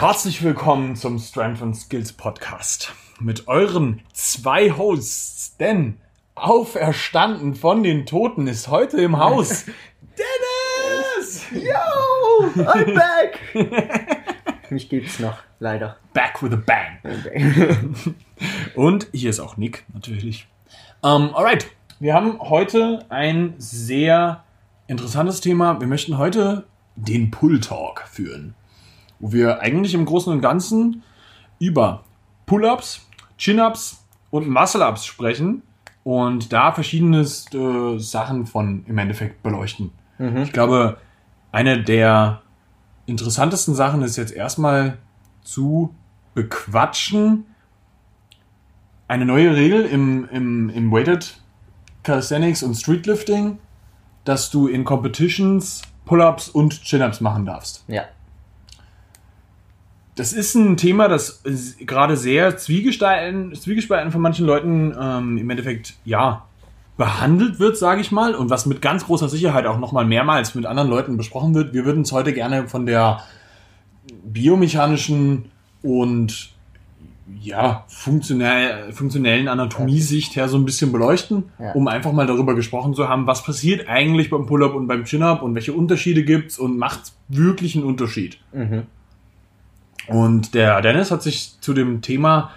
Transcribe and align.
Herzlich 0.00 0.42
willkommen 0.42 0.96
zum 0.96 1.18
Strength 1.18 1.60
and 1.60 1.76
Skills 1.76 2.14
Podcast 2.14 2.94
mit 3.20 3.48
euren 3.48 4.00
zwei 4.14 4.70
Hosts, 4.70 5.58
denn 5.58 5.98
auferstanden 6.34 7.54
von 7.54 7.82
den 7.82 8.06
Toten 8.06 8.46
ist 8.46 8.68
heute 8.68 9.02
im 9.02 9.18
Haus 9.18 9.66
Dennis! 10.16 11.44
Yo, 11.52 12.62
I'm 12.62 12.94
back! 12.94 13.40
Mich 14.70 14.88
gibt's 14.88 15.18
noch, 15.18 15.36
leider. 15.58 15.98
Back 16.14 16.42
with 16.42 16.54
a 16.54 16.56
bang. 16.56 17.94
Und 18.74 19.06
hier 19.12 19.28
ist 19.28 19.40
auch 19.40 19.58
Nick, 19.58 19.84
natürlich. 19.92 20.48
Um, 21.02 21.34
alright, 21.34 21.66
wir 21.98 22.14
haben 22.14 22.40
heute 22.40 23.04
ein 23.10 23.52
sehr 23.58 24.44
interessantes 24.86 25.42
Thema. 25.42 25.78
Wir 25.78 25.86
möchten 25.86 26.16
heute 26.16 26.64
den 26.96 27.30
Pull 27.30 27.60
Talk 27.60 28.08
führen, 28.10 28.54
wo 29.20 29.32
wir 29.32 29.60
eigentlich 29.60 29.94
im 29.94 30.04
Großen 30.04 30.32
und 30.32 30.40
Ganzen 30.40 31.02
über 31.58 32.04
Pull-ups, 32.46 33.06
Chin-ups 33.38 34.04
und 34.30 34.48
Muscle-ups 34.48 35.04
sprechen 35.04 35.62
und 36.02 36.52
da 36.52 36.72
verschiedene 36.72 37.20
äh, 37.20 37.98
Sachen 37.98 38.46
von 38.46 38.84
im 38.86 38.98
Endeffekt 38.98 39.42
beleuchten. 39.42 39.92
Ich 40.42 40.52
glaube, 40.52 40.98
eine 41.50 41.82
der 41.82 42.42
interessantesten 43.06 43.74
Sachen 43.74 44.02
ist 44.02 44.16
jetzt 44.16 44.32
erstmal 44.32 44.98
zu 45.42 45.94
bequatschen. 46.34 47.46
Eine 49.08 49.24
neue 49.24 49.56
Regel 49.56 49.86
im, 49.86 50.28
im, 50.30 50.68
im 50.70 50.92
Weighted 50.92 51.40
Calisthenics 52.02 52.62
und 52.62 52.74
Streetlifting, 52.74 53.58
dass 54.24 54.50
du 54.50 54.68
in 54.68 54.84
Competitions 54.84 55.82
Pull-ups 56.04 56.48
und 56.48 56.82
Chin-ups 56.82 57.20
machen 57.20 57.46
darfst. 57.46 57.84
Ja. 57.88 58.04
Das 60.16 60.32
ist 60.32 60.54
ein 60.54 60.76
Thema, 60.76 61.08
das 61.08 61.42
gerade 61.80 62.16
sehr 62.16 62.56
zwiegespalten, 62.56 63.54
zwiegespalten 63.54 64.10
von 64.12 64.20
manchen 64.20 64.44
Leuten 64.46 64.94
ähm, 65.00 65.38
im 65.38 65.48
Endeffekt, 65.48 65.94
ja, 66.04 66.46
behandelt 66.96 67.58
wird, 67.58 67.78
sage 67.78 68.02
ich 68.02 68.12
mal, 68.12 68.34
und 68.34 68.50
was 68.50 68.66
mit 68.66 68.82
ganz 68.82 69.06
großer 69.06 69.28
Sicherheit 69.30 69.64
auch 69.66 69.78
nochmal 69.78 70.04
mehrmals 70.04 70.54
mit 70.54 70.66
anderen 70.66 70.90
Leuten 70.90 71.16
besprochen 71.16 71.54
wird. 71.54 71.72
Wir 71.72 71.86
würden 71.86 72.02
es 72.02 72.12
heute 72.12 72.34
gerne 72.34 72.68
von 72.68 72.84
der 72.84 73.22
biomechanischen 74.24 75.46
und 75.82 76.50
ja, 77.40 77.84
funktionell, 77.88 78.92
funktionellen 78.92 79.48
Anatomie-Sicht 79.48 80.34
her 80.36 80.48
so 80.48 80.58
ein 80.58 80.64
bisschen 80.64 80.90
beleuchten, 80.92 81.44
Ja. 81.58 81.72
um 81.72 81.86
einfach 81.88 82.12
mal 82.12 82.26
darüber 82.26 82.54
gesprochen 82.54 82.92
zu 82.94 83.08
haben, 83.08 83.26
was 83.26 83.44
passiert 83.44 83.88
eigentlich 83.88 84.28
beim 84.30 84.46
Pull-Up 84.46 84.74
und 84.74 84.88
beim 84.88 85.04
Chin-Up 85.04 85.40
und 85.42 85.54
welche 85.54 85.72
Unterschiede 85.72 86.24
gibt's 86.24 86.58
und 86.58 86.76
macht 86.76 87.12
wirklich 87.28 87.76
einen 87.76 87.84
Unterschied. 87.84 88.38
Mhm. 88.52 88.82
Und 90.14 90.54
der 90.54 90.80
Dennis 90.82 91.10
hat 91.10 91.22
sich 91.22 91.60
zu 91.60 91.72
dem 91.74 92.02
Thema 92.02 92.50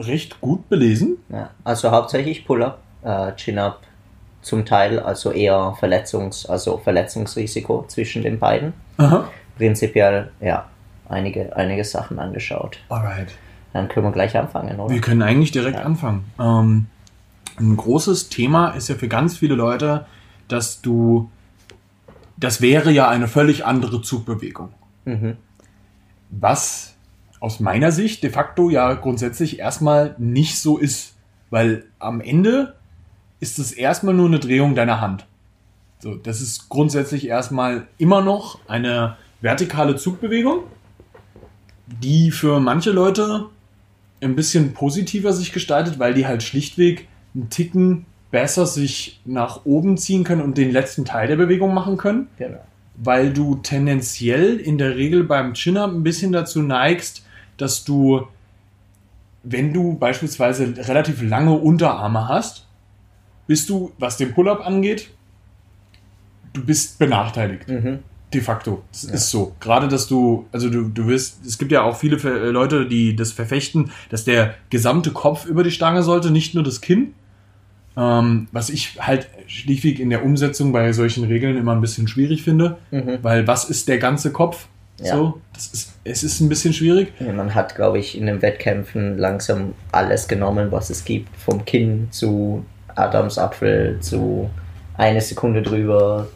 recht 0.00 0.40
gut 0.40 0.68
belesen. 0.68 1.16
ja. 1.30 1.50
Also 1.64 1.90
hauptsächlich 1.90 2.44
Pull-up, 2.46 2.78
äh, 3.02 3.32
Chin-up 3.36 3.80
zum 4.42 4.64
Teil, 4.64 5.00
also 5.00 5.32
eher 5.32 5.74
Verletzungs-, 5.80 6.46
also 6.48 6.78
Verletzungsrisiko 6.78 7.84
zwischen 7.88 8.22
den 8.22 8.38
beiden. 8.38 8.74
Aha. 8.98 9.28
Prinzipiell, 9.56 10.30
ja, 10.40 10.66
einige, 11.08 11.56
einige 11.56 11.82
Sachen 11.84 12.18
angeschaut. 12.18 12.78
Alright. 12.88 13.32
Dann 13.72 13.88
können 13.88 14.06
wir 14.06 14.12
gleich 14.12 14.36
anfangen, 14.36 14.78
oder? 14.78 14.92
Wir 14.94 15.00
können 15.00 15.22
eigentlich 15.22 15.50
direkt 15.50 15.78
Ja. 15.78 15.84
anfangen. 15.84 16.24
Ähm, 16.38 16.86
ein 17.58 17.76
großes 17.76 18.28
Thema 18.28 18.70
ist 18.70 18.88
ja 18.88 18.94
für 18.96 19.08
ganz 19.08 19.38
viele 19.38 19.54
Leute, 19.54 20.06
dass 20.48 20.80
du, 20.82 21.30
das 22.36 22.60
wäre 22.60 22.90
ja 22.92 23.08
eine 23.08 23.28
völlig 23.28 23.64
andere 23.64 24.02
Zugbewegung. 24.02 24.68
Mhm. 25.06 25.38
Was 26.30 26.96
aus 27.40 27.60
meiner 27.60 27.92
Sicht 27.92 28.22
de 28.22 28.30
facto 28.30 28.70
ja 28.70 28.94
grundsätzlich 28.94 29.58
erstmal 29.58 30.14
nicht 30.18 30.58
so 30.58 30.78
ist. 30.78 31.14
Weil 31.50 31.84
am 31.98 32.20
Ende 32.20 32.74
ist 33.40 33.58
es 33.58 33.72
erstmal 33.72 34.14
nur 34.14 34.26
eine 34.26 34.40
Drehung 34.40 34.74
deiner 34.74 35.00
Hand. 35.00 35.26
So, 35.98 36.14
das 36.14 36.40
ist 36.40 36.68
grundsätzlich 36.68 37.26
erstmal 37.28 37.86
immer 37.98 38.20
noch 38.20 38.58
eine 38.66 39.16
vertikale 39.40 39.96
Zugbewegung, 39.96 40.64
die 41.86 42.30
für 42.30 42.60
manche 42.60 42.90
Leute 42.90 43.46
ein 44.20 44.34
bisschen 44.34 44.72
positiver 44.72 45.32
sich 45.32 45.52
gestaltet, 45.52 45.98
weil 45.98 46.14
die 46.14 46.26
halt 46.26 46.42
schlichtweg 46.42 47.06
einen 47.34 47.50
Ticken 47.50 48.06
besser 48.30 48.66
sich 48.66 49.20
nach 49.24 49.64
oben 49.64 49.96
ziehen 49.96 50.24
können 50.24 50.42
und 50.42 50.58
den 50.58 50.72
letzten 50.72 51.04
Teil 51.04 51.28
der 51.28 51.36
Bewegung 51.36 51.72
machen 51.72 51.96
können 51.96 52.26
Genau. 52.38 52.60
Weil 52.96 53.32
du 53.32 53.56
tendenziell 53.56 54.56
in 54.56 54.78
der 54.78 54.96
Regel 54.96 55.24
beim 55.24 55.54
Chin-Up 55.54 55.92
ein 55.92 56.02
bisschen 56.02 56.32
dazu 56.32 56.62
neigst, 56.62 57.24
dass 57.56 57.84
du, 57.84 58.26
wenn 59.42 59.72
du 59.72 59.96
beispielsweise 59.98 60.74
relativ 60.88 61.22
lange 61.22 61.52
Unterarme 61.52 62.28
hast, 62.28 62.66
bist 63.46 63.68
du, 63.68 63.92
was 63.98 64.16
den 64.16 64.34
Pull-Up 64.34 64.66
angeht, 64.66 65.10
du 66.52 66.64
bist 66.64 66.98
benachteiligt. 66.98 67.68
Mhm. 67.68 68.00
De 68.32 68.40
facto. 68.40 68.82
Das 68.90 69.04
ist 69.04 69.30
so. 69.30 69.54
Gerade, 69.60 69.86
dass 69.86 70.08
du, 70.08 70.46
also 70.50 70.68
du, 70.68 70.88
du 70.88 71.06
wirst, 71.06 71.46
es 71.46 71.58
gibt 71.58 71.70
ja 71.70 71.82
auch 71.82 71.96
viele 71.96 72.16
Leute, 72.50 72.86
die 72.86 73.14
das 73.14 73.30
verfechten, 73.30 73.92
dass 74.10 74.24
der 74.24 74.54
gesamte 74.68 75.12
Kopf 75.12 75.46
über 75.46 75.62
die 75.62 75.70
Stange 75.70 76.02
sollte, 76.02 76.32
nicht 76.32 76.54
nur 76.54 76.64
das 76.64 76.80
Kinn. 76.80 77.14
Ähm, 77.96 78.48
was 78.52 78.68
ich 78.68 78.98
halt 79.00 79.28
schlichtweg 79.46 79.98
in 80.00 80.10
der 80.10 80.24
Umsetzung 80.24 80.70
bei 80.72 80.92
solchen 80.92 81.24
Regeln 81.24 81.56
immer 81.56 81.72
ein 81.72 81.80
bisschen 81.80 82.08
schwierig 82.08 82.42
finde, 82.42 82.76
Mhm. 82.90 83.18
weil 83.22 83.46
was 83.46 83.64
ist 83.70 83.88
der 83.88 83.98
ganze 83.98 84.32
Kopf? 84.32 84.66
Ja. 85.00 85.14
So, 85.16 85.40
das 85.54 85.66
ist, 85.68 85.92
es 86.04 86.22
ist 86.22 86.40
ein 86.40 86.48
bisschen 86.48 86.72
schwierig. 86.72 87.12
Man 87.20 87.54
hat, 87.54 87.74
glaube 87.74 87.98
ich, 87.98 88.16
in 88.16 88.26
den 88.26 88.40
Wettkämpfen 88.42 89.18
langsam 89.18 89.74
alles 89.92 90.26
genommen, 90.28 90.72
was 90.72 90.88
es 90.90 91.04
gibt. 91.04 91.28
Vom 91.38 91.64
Kinn 91.66 92.08
zu 92.10 92.64
Adamsapfel 92.94 93.98
zu 94.00 94.50
eine 94.96 95.20
Sekunde 95.20 95.62
drüber. 95.62 96.28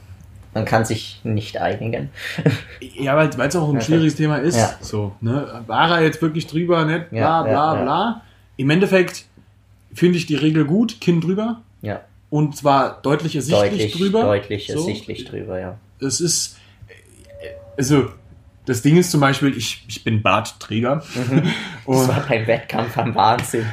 Man 0.54 0.65
kann 0.65 0.84
sich 0.84 1.21
nicht 1.25 1.59
einigen. 1.59 2.10
Ja, 2.98 3.16
weil 3.16 3.28
es 3.48 3.56
auch 3.56 3.69
ein 3.71 3.77
Okay. 3.77 3.84
schwieriges 3.87 4.16
Thema 4.16 4.37
ist. 4.37 4.56
Ja. 4.59 4.72
So, 4.81 5.12
ne? 5.22 5.62
War 5.66 5.97
er 5.98 6.03
jetzt 6.04 6.21
wirklich 6.21 6.47
drüber, 6.47 6.84
nicht? 6.84 7.09
Bla, 7.10 7.19
Ja, 7.19 7.42
bla, 7.42 7.75
bla. 7.82 8.22
Im 8.56 8.69
Endeffekt 8.69 9.25
finde 9.95 10.19
ich 10.19 10.27
die 10.27 10.37
Regel 10.37 10.65
gut, 10.65 11.01
Kinn 11.01 11.21
drüber. 11.21 11.62
Ja, 11.83 12.03
Und 12.31 12.56
zwar 12.56 13.01
deutlich 13.03 13.34
ersichtlich 13.37 13.71
deutlich, 13.71 13.93
drüber. 13.93 14.23
deutlich 14.23 14.67
So. 14.69 14.75
ersichtlich 14.75 15.25
drüber, 15.25 15.59
ja. 15.61 15.78
Es 16.01 16.21
ist, 16.21 16.59
also, 17.77 18.09
das 18.67 18.83
Ding 18.83 18.97
ist 18.99 19.11
zum 19.11 19.21
Beispiel, 19.21 19.56
ich, 19.56 19.84
ich 19.89 20.05
bin 20.05 20.23
Bartträger. 20.23 21.03
Das 21.87 22.03
Und, 22.03 22.09
war 22.09 22.25
beim 22.28 22.47
Wettkampf 22.47 22.97
am 22.99 23.15
Wahnsinn. 23.17 23.65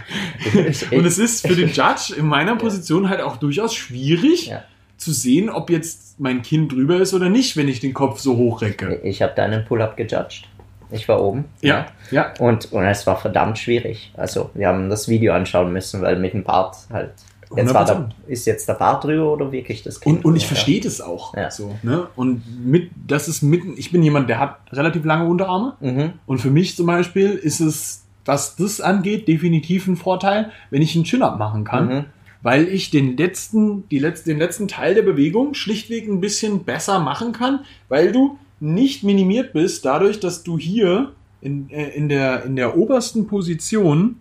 und 0.91 1.05
es 1.05 1.19
ist 1.19 1.45
für 1.45 1.55
den 1.55 1.69
Judge 1.69 2.15
in 2.17 2.25
meiner 2.25 2.55
Position 2.55 3.09
halt 3.09 3.21
auch 3.21 3.37
durchaus 3.37 3.75
schwierig 3.75 4.47
Ja. 4.47 4.63
zu 4.97 5.11
sehen, 5.11 5.49
ob 5.51 5.69
jetzt 5.69 6.19
mein 6.19 6.41
Kinn 6.41 6.67
drüber 6.67 6.97
ist 6.97 7.13
oder 7.13 7.29
nicht, 7.29 7.57
wenn 7.57 7.67
ich 7.67 7.79
den 7.79 7.93
Kopf 7.93 8.19
so 8.19 8.37
hochrecke. 8.37 9.01
Ich 9.03 9.21
habe 9.21 9.35
deinen 9.35 9.65
Pull-up 9.65 9.97
gejudged. 9.97 10.45
Ich 10.91 11.07
war 11.07 11.21
oben. 11.21 11.45
Ja, 11.61 11.87
ja. 12.11 12.33
Und, 12.39 12.71
und 12.71 12.83
es 12.85 13.05
war 13.07 13.17
verdammt 13.17 13.57
schwierig. 13.57 14.11
Also, 14.15 14.49
wir 14.53 14.67
haben 14.67 14.89
das 14.89 15.07
Video 15.07 15.33
anschauen 15.33 15.71
müssen, 15.73 16.01
weil 16.01 16.17
mit 16.17 16.33
dem 16.33 16.43
Bart 16.43 16.75
halt. 16.91 17.11
Jetzt 17.55 17.73
der, 17.73 17.81
100%. 17.81 18.09
ist 18.27 18.45
jetzt 18.45 18.67
der 18.67 18.73
Bart 18.73 19.05
drüber 19.05 19.31
oder 19.31 19.53
wirklich 19.53 19.81
das 19.81 20.01
Kind? 20.01 20.17
Und, 20.17 20.25
und 20.25 20.35
ich 20.35 20.47
verstehe 20.47 20.81
das 20.81 20.99
auch. 20.99 21.33
Ja. 21.33 21.49
So, 21.49 21.77
ne? 21.81 22.07
Und 22.17 22.43
mit, 22.65 22.91
das 23.07 23.29
ist 23.29 23.41
mitten, 23.41 23.75
ich 23.77 23.89
bin 23.89 24.03
jemand, 24.03 24.27
der 24.27 24.39
hat 24.39 24.57
relativ 24.73 25.05
lange 25.05 25.29
Unterarme. 25.29 25.77
Mhm. 25.79 26.13
Und 26.25 26.39
für 26.39 26.49
mich 26.49 26.75
zum 26.75 26.87
Beispiel 26.87 27.29
ist 27.31 27.61
es, 27.61 28.03
was 28.25 28.57
das 28.57 28.81
angeht, 28.81 29.29
definitiv 29.29 29.87
ein 29.87 29.95
Vorteil, 29.95 30.51
wenn 30.71 30.81
ich 30.81 30.93
einen 30.95 31.05
Chin-Up 31.05 31.39
machen 31.39 31.63
kann. 31.63 31.87
Mhm. 31.87 32.05
Weil 32.41 32.67
ich 32.67 32.91
den 32.91 33.15
letzten, 33.15 33.87
die 33.89 33.99
letzten, 33.99 34.29
den 34.29 34.39
letzten 34.39 34.67
Teil 34.67 34.93
der 34.93 35.01
Bewegung 35.01 35.53
schlichtweg 35.53 36.07
ein 36.07 36.19
bisschen 36.19 36.65
besser 36.65 36.99
machen 36.99 37.31
kann, 37.31 37.61
weil 37.87 38.11
du 38.11 38.37
nicht 38.59 39.03
minimiert 39.03 39.53
bist, 39.53 39.85
dadurch, 39.85 40.19
dass 40.19 40.43
du 40.43 40.57
hier 40.57 41.11
in, 41.41 41.69
äh, 41.69 41.89
in, 41.89 42.09
der, 42.09 42.43
in 42.43 42.55
der 42.55 42.77
obersten 42.77 43.27
Position 43.27 44.17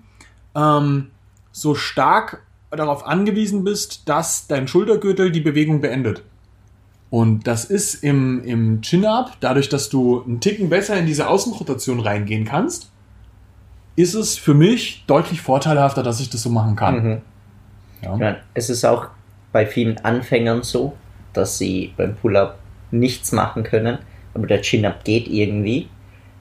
ähm, 0.54 1.08
so 1.52 1.74
stark 1.74 2.42
darauf 2.70 3.06
angewiesen 3.06 3.64
bist, 3.64 4.08
dass 4.08 4.46
dein 4.46 4.68
Schultergürtel 4.68 5.30
die 5.30 5.40
Bewegung 5.40 5.80
beendet. 5.80 6.22
Und 7.08 7.46
das 7.46 7.64
ist 7.64 8.02
im, 8.02 8.42
im 8.44 8.82
Chin-Up, 8.82 9.36
dadurch, 9.40 9.68
dass 9.68 9.88
du 9.88 10.22
einen 10.22 10.40
Ticken 10.40 10.68
besser 10.68 10.96
in 10.96 11.06
diese 11.06 11.28
Außenrotation 11.28 12.00
reingehen 12.00 12.44
kannst, 12.44 12.90
ist 13.94 14.14
es 14.14 14.36
für 14.36 14.54
mich 14.54 15.04
deutlich 15.06 15.40
vorteilhafter, 15.40 16.02
dass 16.02 16.20
ich 16.20 16.28
das 16.28 16.42
so 16.42 16.50
machen 16.50 16.76
kann. 16.76 17.02
Mhm. 17.02 17.22
Ja. 18.02 18.16
Meine, 18.16 18.38
es 18.54 18.68
ist 18.68 18.84
auch 18.84 19.08
bei 19.52 19.64
vielen 19.64 19.98
Anfängern 19.98 20.62
so, 20.62 20.94
dass 21.32 21.56
sie 21.56 21.94
beim 21.96 22.14
Pull-up 22.16 22.58
nichts 22.90 23.32
machen 23.32 23.62
können, 23.62 23.98
aber 24.36 24.46
der 24.46 24.60
Chin-up 24.60 25.02
geht 25.02 25.28
irgendwie. 25.28 25.88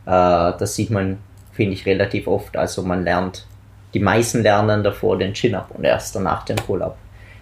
Äh, 0.06 0.54
das 0.60 0.76
sieht 0.76 0.90
man, 0.92 1.18
finde 1.54 1.74
ich, 1.74 1.86
relativ 1.86 2.28
oft. 2.28 2.58
Also 2.58 2.84
man 2.84 3.06
lernt, 3.06 3.48
die 3.94 4.00
meisten 4.00 4.44
lernen 4.44 4.84
davor 4.84 5.18
den 5.18 5.34
Chin-up 5.34 5.72
und 5.74 5.86
erst 5.86 6.16
danach 6.16 6.44
den 6.44 6.58
Pull-up. 6.58 6.98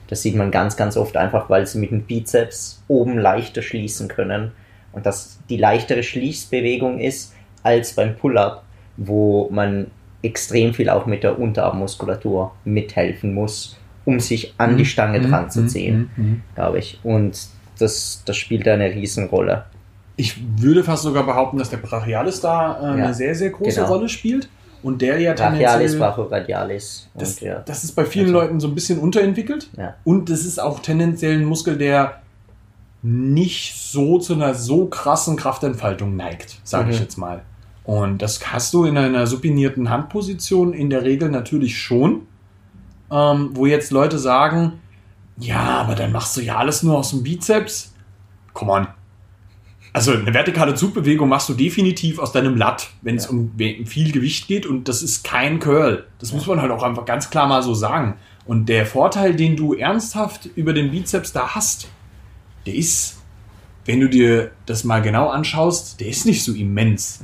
Das 0.07 0.21
sieht 0.21 0.35
man 0.35 0.51
ganz, 0.51 0.77
ganz 0.77 0.95
oft 0.95 1.17
einfach, 1.17 1.50
weil 1.50 1.65
sie 1.65 1.79
mit 1.79 1.89
dem 1.89 2.03
Bizeps 2.03 2.83
oben 2.88 3.17
leichter 3.17 3.63
schließen 3.63 4.07
können 4.07 4.51
und 4.91 5.07
das 5.07 5.39
die 5.50 5.57
leichtere 5.57 6.03
Schließbewegung 6.03 6.99
ist, 6.99 7.33
als 7.63 7.94
beim 7.94 8.15
Pull-up, 8.15 8.63
wo 8.97 9.49
man 9.49 9.88
extrem 10.21 10.75
viel 10.75 10.89
auch 10.89 11.07
mit 11.07 11.23
der 11.23 11.39
Unterarmmuskulatur 11.39 12.51
mithelfen 12.63 13.33
muss, 13.33 13.79
um 14.06 14.19
sich 14.19 14.53
an 14.59 14.77
die 14.77 14.85
Stange 14.85 15.19
Mhm, 15.19 15.29
dran 15.29 15.49
zu 15.49 15.61
mhm, 15.61 15.67
ziehen, 15.67 16.11
mhm, 16.15 16.23
mhm. 16.23 16.41
glaube 16.53 16.77
ich. 16.77 16.99
Und 17.03 17.47
das, 17.79 18.21
das 18.25 18.38
spielt 18.38 18.67
eine 18.67 18.94
Riesenrolle. 18.94 19.65
Ich 20.15 20.39
würde 20.62 20.83
fast 20.83 21.04
sogar 21.04 21.24
behaupten, 21.25 21.57
dass 21.57 21.69
der 21.69 21.77
Brachialis 21.77 22.39
da 22.42 22.77
äh, 22.80 22.83
Ja, 23.00 23.06
eine 23.06 23.13
sehr, 23.13 23.33
sehr 23.36 23.50
große 23.50 23.77
genau. 23.81 23.88
Rolle 23.94 24.10
spielt. 24.10 24.48
Und 24.83 25.01
der 25.01 25.18
ja 25.19 25.33
Brachialis. 25.33 25.98
Brachioradialis. 25.98 27.10
Und 27.13 27.21
Das, 27.21 27.39
ja. 27.39 27.60
das 27.65 27.83
ist 27.86 27.94
bei 27.94 28.06
vielen 28.06 28.25
Also- 28.27 28.39
Leuten 28.39 28.60
so 28.60 28.68
ein 28.68 28.75
bisschen 28.75 29.00
unterentwickelt. 29.00 29.69
Ja. 29.77 29.95
Und 30.04 30.30
das 30.30 30.44
ist 30.45 30.60
auch 30.60 30.80
tendenziell 30.81 31.38
ein 31.39 31.45
Muskel, 31.45 31.77
der 31.77 32.21
nicht 33.01 33.75
so 33.75 34.19
zu 34.19 34.33
einer 34.33 34.54
so 34.54 34.86
krassen 34.88 35.36
Kraftentfaltung 35.36 36.16
neigt, 36.16 36.59
sage 36.63 36.92
ich 36.92 36.98
Mhm. 36.98 37.04
jetzt 37.04 37.18
mal. 37.18 37.42
Und 37.86 38.21
das 38.21 38.39
hast 38.54 38.74
du 38.74 38.86
in 38.86 38.98
einer 38.98 39.27
supinierten 39.27 39.89
Handposition 39.89 40.74
in 40.74 40.89
der 40.89 41.04
Regel 41.04 41.30
natürlich 41.30 41.77
schon, 41.77 42.27
ähm, 43.12 43.50
wo 43.54 43.66
jetzt 43.66 43.92
Leute 43.92 44.18
sagen, 44.19 44.74
ja, 45.38 45.59
aber 45.81 45.95
dann 45.95 46.12
machst 46.13 46.38
du 46.38 46.42
ja 46.42 46.57
alles 46.57 46.83
nur 46.83 46.98
aus 46.98 47.09
dem 47.09 47.24
Bizeps. 47.24 47.94
Come 48.54 48.71
on. 48.71 48.88
Also 49.95 50.12
eine 50.12 50.34
vertikale 50.34 50.74
Zugbewegung 50.74 51.30
machst 51.30 51.50
du 51.50 51.54
definitiv 51.54 52.18
aus 52.18 52.31
deinem 52.31 52.57
Lat, 52.57 52.90
wenn 53.04 53.16
es 53.16 53.25
Ja. 53.25 53.30
um 53.30 53.51
viel 53.86 54.12
Gewicht 54.12 54.48
geht 54.48 54.66
und 54.66 54.90
das 54.90 55.04
ist 55.04 55.24
kein 55.24 55.60
Curl. 55.60 56.06
Das 56.19 56.34
muss 56.34 56.48
man 56.48 56.62
halt 56.62 56.72
auch 56.72 56.81
einfach 56.81 57.06
ganz 57.06 57.30
klar 57.30 57.48
mal 57.48 57.62
so 57.62 57.75
sagen. 57.75 58.16
Und 58.45 58.68
der 58.69 58.88
Vorteil, 58.88 59.36
den 59.36 59.56
du 59.56 59.75
ernsthaft 59.75 60.48
über 60.56 60.74
den 60.74 60.90
Bizeps 60.92 61.31
da 61.31 61.50
hast, 61.54 61.88
der 62.66 62.74
ist, 62.74 63.22
wenn 63.86 64.00
du 64.00 64.10
dir 64.10 64.51
das 64.66 64.84
mal 64.84 65.01
genau 65.01 65.30
anschaust, 65.30 66.00
der 66.00 66.07
ist 66.07 66.25
nicht 66.25 66.44
so 66.44 66.54
immens. 66.54 67.24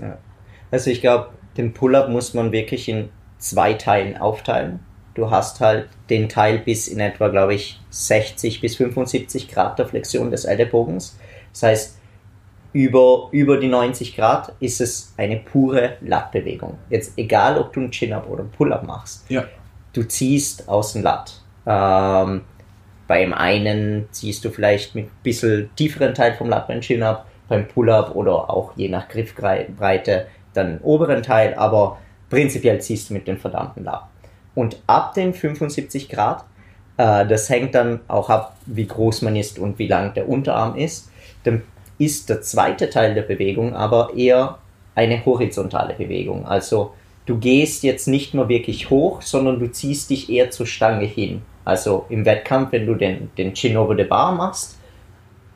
Also 0.70 0.92
ich 0.92 1.02
glaube, 1.02 1.32
den 1.58 1.74
Pull-up 1.74 2.10
muss 2.10 2.36
man 2.36 2.52
wirklich 2.52 2.88
in 2.88 3.10
zwei 3.40 3.74
Teilen 3.74 4.16
aufteilen. 4.18 4.80
Du 5.16 5.32
hast 5.32 5.60
halt 5.60 5.90
den 6.10 6.30
Teil 6.30 6.60
bis 6.60 6.88
in 6.88 7.00
etwa, 7.00 7.30
glaube 7.30 7.56
ich, 7.56 7.80
60 7.90 8.62
bis 8.62 8.76
75 8.76 9.50
Grad 9.50 9.80
der 9.80 9.88
Flexion 9.88 10.30
des 10.30 10.46
Ellenbogens. 10.46 11.18
Das 11.52 11.64
heißt, 11.64 11.99
über, 12.74 13.30
über 13.32 13.58
die 13.58 13.68
90 13.68 14.16
Grad 14.16 14.54
ist 14.60 14.82
es 14.82 15.14
eine 15.18 15.38
pure 15.38 15.98
Lattbewegung. 16.02 16.78
Jetzt 16.90 17.18
egal, 17.18 17.58
ob 17.58 17.74
du 17.74 17.80
einen 17.80 17.92
Chin-Up 17.92 18.30
oder 18.30 18.42
einen 18.42 18.52
Pull-Up 18.52 18.86
machst. 18.86 19.26
Ja. 19.30 19.46
Du 19.94 20.04
ziehst 20.04 20.70
aus 20.70 20.94
dem 20.94 21.02
Latt. 21.02 21.42
Ähm, 21.66 22.42
beim 23.08 23.34
einen 23.34 24.08
ziehst 24.12 24.46
du 24.46 24.52
vielleicht 24.52 24.94
mit 24.94 25.06
ein 25.06 25.12
bisschen 25.24 25.70
tieferen 25.76 26.14
Teil 26.14 26.36
vom 26.36 26.50
Latt 26.50 26.68
beim 26.68 26.82
Chin-Up, 26.82 27.26
beim 27.48 27.68
Pull-Up 27.68 28.16
oder 28.16 28.50
auch 28.50 28.74
je 28.76 28.88
nach 28.88 29.10
Griffbreite 29.10 30.28
dann 30.54 30.78
den 30.78 30.82
oberen 30.82 31.24
Teil, 31.24 31.56
aber 31.56 31.98
prinzipiell 32.30 32.80
ziehst 32.82 33.10
du 33.10 33.14
mit 33.14 33.28
dem 33.28 33.38
verdammten 33.38 33.84
Latt. 33.84 34.04
Und 34.56 34.82
ab 34.88 35.14
den 35.14 35.34
75 35.34 36.10
Grad, 36.10 36.46
äh, 36.98 37.26
das 37.26 37.50
hängt 37.50 37.76
dann 37.76 38.02
auch 38.08 38.30
ab, 38.30 38.56
wie 38.66 38.86
groß 38.86 39.24
man 39.24 39.36
ist 39.36 39.58
und 39.58 39.80
wie 39.80 39.88
lang 39.88 40.14
der 40.14 40.28
Unterarm 40.28 40.76
ist, 40.76 41.10
dann 41.44 41.64
ist 42.00 42.30
der 42.30 42.42
zweite 42.42 42.90
Teil 42.90 43.14
der 43.14 43.22
Bewegung 43.22 43.76
aber 43.76 44.14
eher 44.16 44.58
eine 44.96 45.24
horizontale 45.26 45.94
Bewegung. 45.94 46.46
Also 46.46 46.94
du 47.26 47.38
gehst 47.38 47.84
jetzt 47.84 48.08
nicht 48.08 48.34
mehr 48.34 48.50
wirklich 48.50 48.90
hoch, 48.90 49.22
sondern 49.22 49.60
du 49.60 49.72
ziehst 49.72 50.10
dich 50.10 50.30
eher 50.30 50.50
zur 50.50 50.66
Stange 50.66 51.06
hin. 51.06 51.42
Also 51.66 52.06
im 52.10 52.26
Wettkampf, 52.26 52.72
wenn 52.72 52.88
du 52.88 52.96
den, 52.96 53.30
den 53.38 53.54
Chin 53.54 53.78
over 53.78 53.96
the 53.96 54.04
bar 54.04 54.34
machst, 54.34 54.80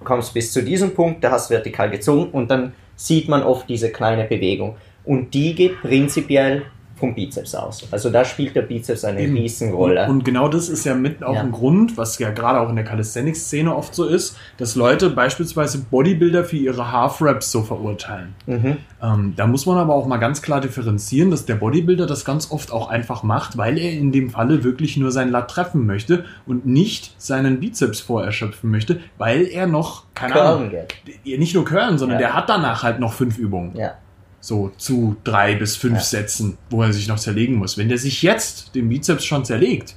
kommst 0.03 0.33
bis 0.33 0.51
zu 0.51 0.61
diesem 0.61 0.93
Punkt, 0.93 1.23
da 1.23 1.31
hast 1.31 1.49
du 1.49 1.55
vertikal 1.55 1.89
gezogen 1.89 2.29
und 2.31 2.51
dann 2.51 2.73
sieht 2.95 3.27
man 3.27 3.41
oft 3.41 3.67
diese 3.67 3.91
kleine 3.91 4.25
Bewegung. 4.25 4.75
Und 5.05 5.33
die 5.33 5.55
geht 5.55 5.81
prinzipiell 5.81 6.63
vom 7.03 7.13
Bizeps 7.15 7.53
aus. 7.53 7.85
Also 7.91 8.09
da 8.09 8.23
spielt 8.23 8.55
der 8.55 8.61
Bizeps 8.61 9.03
eine 9.03 9.19
Eben. 9.19 9.35
Riesenrolle. 9.35 10.07
Und 10.07 10.23
genau 10.23 10.47
das 10.47 10.69
ist 10.69 10.85
ja 10.85 10.95
mit 10.95 11.21
auch 11.21 11.33
Ja. 11.35 11.41
ein 11.41 11.51
Grund, 11.51 11.97
was 11.97 12.17
ja 12.17 12.29
gerade 12.31 12.61
auch 12.61 12.69
in 12.69 12.77
der 12.77 12.85
Calisthenics-Szene 12.85 13.75
oft 13.75 13.93
so 13.93 14.05
ist, 14.05 14.37
dass 14.57 14.75
Leute 14.75 15.09
beispielsweise 15.09 15.79
Bodybuilder 15.79 16.45
für 16.45 16.55
ihre 16.55 16.93
Half-Raps 16.93 17.51
so 17.51 17.61
verurteilen. 17.63 18.35
mhm. 18.45 18.77
Ähm, 19.01 19.33
da 19.35 19.47
muss 19.47 19.65
man 19.65 19.77
aber 19.77 19.93
auch 19.95 20.07
mal 20.07 20.15
ganz 20.15 20.41
klar 20.41 20.61
differenzieren, 20.61 21.29
dass 21.29 21.45
der 21.45 21.55
Bodybuilder 21.55 22.05
das 22.05 22.23
ganz 22.23 22.51
oft 22.51 22.71
auch 22.71 22.89
einfach 22.89 23.21
macht, 23.23 23.57
weil 23.57 23.77
er 23.77 23.91
in 23.91 24.13
dem 24.13 24.29
Falle 24.29 24.63
wirklich 24.63 24.95
nur 24.95 25.11
sein 25.11 25.29
Lat 25.29 25.51
treffen 25.51 25.85
möchte 25.85 26.23
und 26.45 26.65
nicht 26.65 27.13
seinen 27.17 27.59
Bizeps 27.59 27.99
vorerschöpfen 27.99 28.71
möchte, 28.71 29.01
weil 29.17 29.43
er 29.47 29.67
noch, 29.67 30.03
keine 30.15 30.35
Ahnung, 30.41 30.69
Curlen 30.69 30.87
geht. 31.25 31.37
nicht 31.39 31.53
nur 31.53 31.65
Curlen, 31.65 31.97
sondern 31.97 32.19
Ja. 32.21 32.27
der 32.27 32.33
hat 32.35 32.47
danach 32.47 32.83
halt 32.83 33.01
noch 33.01 33.11
fünf 33.11 33.37
Übungen. 33.37 33.75
Ja. 33.75 33.95
So 34.43 34.73
zu 34.75 35.15
drei 35.23 35.55
bis 35.55 35.77
fünf 35.77 35.99
Ja. 35.99 36.03
Sätzen, 36.03 36.57
wo 36.69 36.83
er 36.83 36.91
sich 36.91 37.07
noch 37.07 37.17
zerlegen 37.17 37.55
muss. 37.55 37.77
Wenn 37.77 37.87
der 37.87 37.97
sich 37.97 38.21
jetzt 38.23 38.75
den 38.75 38.89
Bizeps 38.89 39.23
schon 39.23 39.45
zerlegt, 39.45 39.95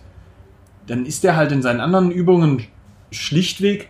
dann 0.87 1.05
ist 1.05 1.25
der 1.25 1.35
halt 1.35 1.51
in 1.51 1.63
seinen 1.63 1.81
anderen 1.81 2.13
Übungen 2.13 2.63
schlichtweg 3.11 3.89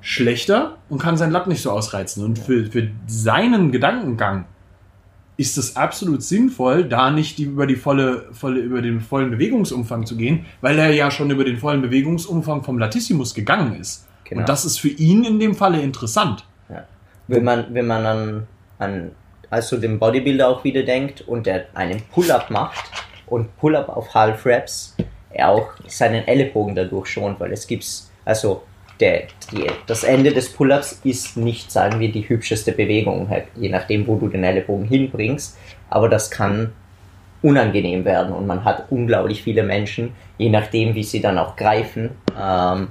schlechter 0.00 0.78
und 0.88 1.00
kann 1.00 1.16
sein 1.16 1.30
Latt 1.30 1.46
nicht 1.46 1.62
so 1.62 1.70
ausreizen. 1.70 2.24
Und 2.24 2.40
für, 2.40 2.66
für 2.66 2.90
seinen 3.06 3.70
Gedankengang 3.70 4.46
ist 5.36 5.56
es 5.56 5.76
absolut 5.76 6.24
sinnvoll, 6.24 6.82
da 6.82 7.12
nicht 7.12 7.38
die, 7.38 7.44
über 7.44 7.68
die 7.68 7.76
volle, 7.76 8.26
volle, 8.32 8.58
über 8.58 8.82
den 8.82 9.00
vollen 9.00 9.30
Bewegungsumfang 9.30 10.04
zu 10.04 10.16
gehen, 10.16 10.46
weil 10.62 10.80
er 10.80 10.92
ja 10.92 11.12
schon 11.12 11.30
über 11.30 11.44
den 11.44 11.58
vollen 11.58 11.80
Bewegungsumfang 11.80 12.64
vom 12.64 12.76
Latissimus 12.76 13.34
gegangen 13.34 13.76
ist. 13.76 14.08
Genau. 14.24 14.40
Und 14.40 14.48
das 14.48 14.64
ist 14.64 14.80
für 14.80 14.88
ihn 14.88 15.22
in 15.22 15.38
dem 15.38 15.54
Falle 15.54 15.80
interessant. 15.80 16.44
wenn 17.28 17.44
man, 17.44 17.66
wenn 17.72 17.86
man 17.86 18.04
an, 18.04 18.46
an 18.80 19.10
also 19.52 19.76
den 19.76 19.98
Bodybuilder 19.98 20.48
auch 20.48 20.64
wieder 20.64 20.82
denkt 20.82 21.20
und 21.28 21.44
der 21.44 21.66
einen 21.74 22.00
Pull-up 22.10 22.48
macht 22.48 22.90
und 23.26 23.54
Pull-up 23.58 23.90
auf 23.90 24.14
Half 24.14 24.46
Reps, 24.46 24.96
er 25.30 25.50
auch 25.50 25.68
seinen 25.86 26.26
Ellenbogen 26.26 26.74
dadurch 26.74 27.08
schont, 27.08 27.38
weil 27.38 27.52
es 27.52 27.66
gibt's, 27.66 28.10
also 28.24 28.62
der, 28.98 29.24
die, 29.50 29.66
das 29.86 30.04
Ende 30.04 30.32
des 30.32 30.50
Pull-ups 30.50 31.00
ist 31.04 31.36
nicht, 31.36 31.70
sagen 31.70 32.00
wir, 32.00 32.10
die 32.10 32.26
hübscheste 32.26 32.72
Bewegung, 32.72 33.28
halt, 33.28 33.44
je 33.54 33.68
nachdem, 33.68 34.06
wo 34.06 34.16
du 34.16 34.28
den 34.28 34.42
Ellenbogen 34.42 34.86
hinbringst, 34.86 35.58
aber 35.90 36.08
das 36.08 36.30
kann 36.30 36.72
unangenehm 37.42 38.06
werden 38.06 38.32
und 38.32 38.46
man 38.46 38.64
hat 38.64 38.86
unglaublich 38.88 39.42
viele 39.42 39.64
Menschen, 39.64 40.14
je 40.38 40.48
nachdem, 40.48 40.94
wie 40.94 41.04
sie 41.04 41.20
dann 41.20 41.36
auch 41.36 41.56
greifen. 41.56 42.12
Ähm, 42.40 42.88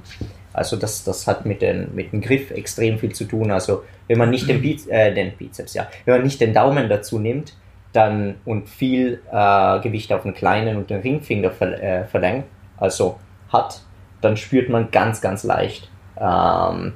also 0.52 0.76
das, 0.76 1.02
das 1.02 1.26
hat 1.26 1.46
mit, 1.46 1.62
den, 1.62 1.94
mit 1.94 2.12
dem 2.12 2.20
Griff 2.20 2.50
extrem 2.50 2.98
viel 2.98 3.12
zu 3.12 3.24
tun. 3.24 3.50
Also 3.50 3.82
wenn 4.12 4.18
man 4.18 4.28
nicht 4.28 4.46
den, 4.46 4.60
Biz, 4.60 4.88
äh, 4.88 5.14
den 5.14 5.32
Bizeps, 5.38 5.72
ja, 5.72 5.86
wenn 6.04 6.16
man 6.16 6.22
nicht 6.22 6.38
den 6.38 6.52
Daumen 6.52 6.90
dazu 6.90 7.18
nimmt, 7.18 7.54
dann 7.94 8.34
und 8.44 8.68
viel 8.68 9.22
äh, 9.32 9.80
Gewicht 9.80 10.12
auf 10.12 10.24
den 10.24 10.34
kleinen 10.34 10.76
und 10.76 10.90
den 10.90 11.00
Ringfinger 11.00 11.50
ver, 11.50 11.82
äh, 11.82 12.04
verlängert, 12.04 12.44
also 12.76 13.18
hat, 13.50 13.80
dann 14.20 14.36
spürt 14.36 14.68
man 14.68 14.90
ganz, 14.90 15.22
ganz 15.22 15.44
leicht. 15.44 15.90
Ähm, 16.20 16.92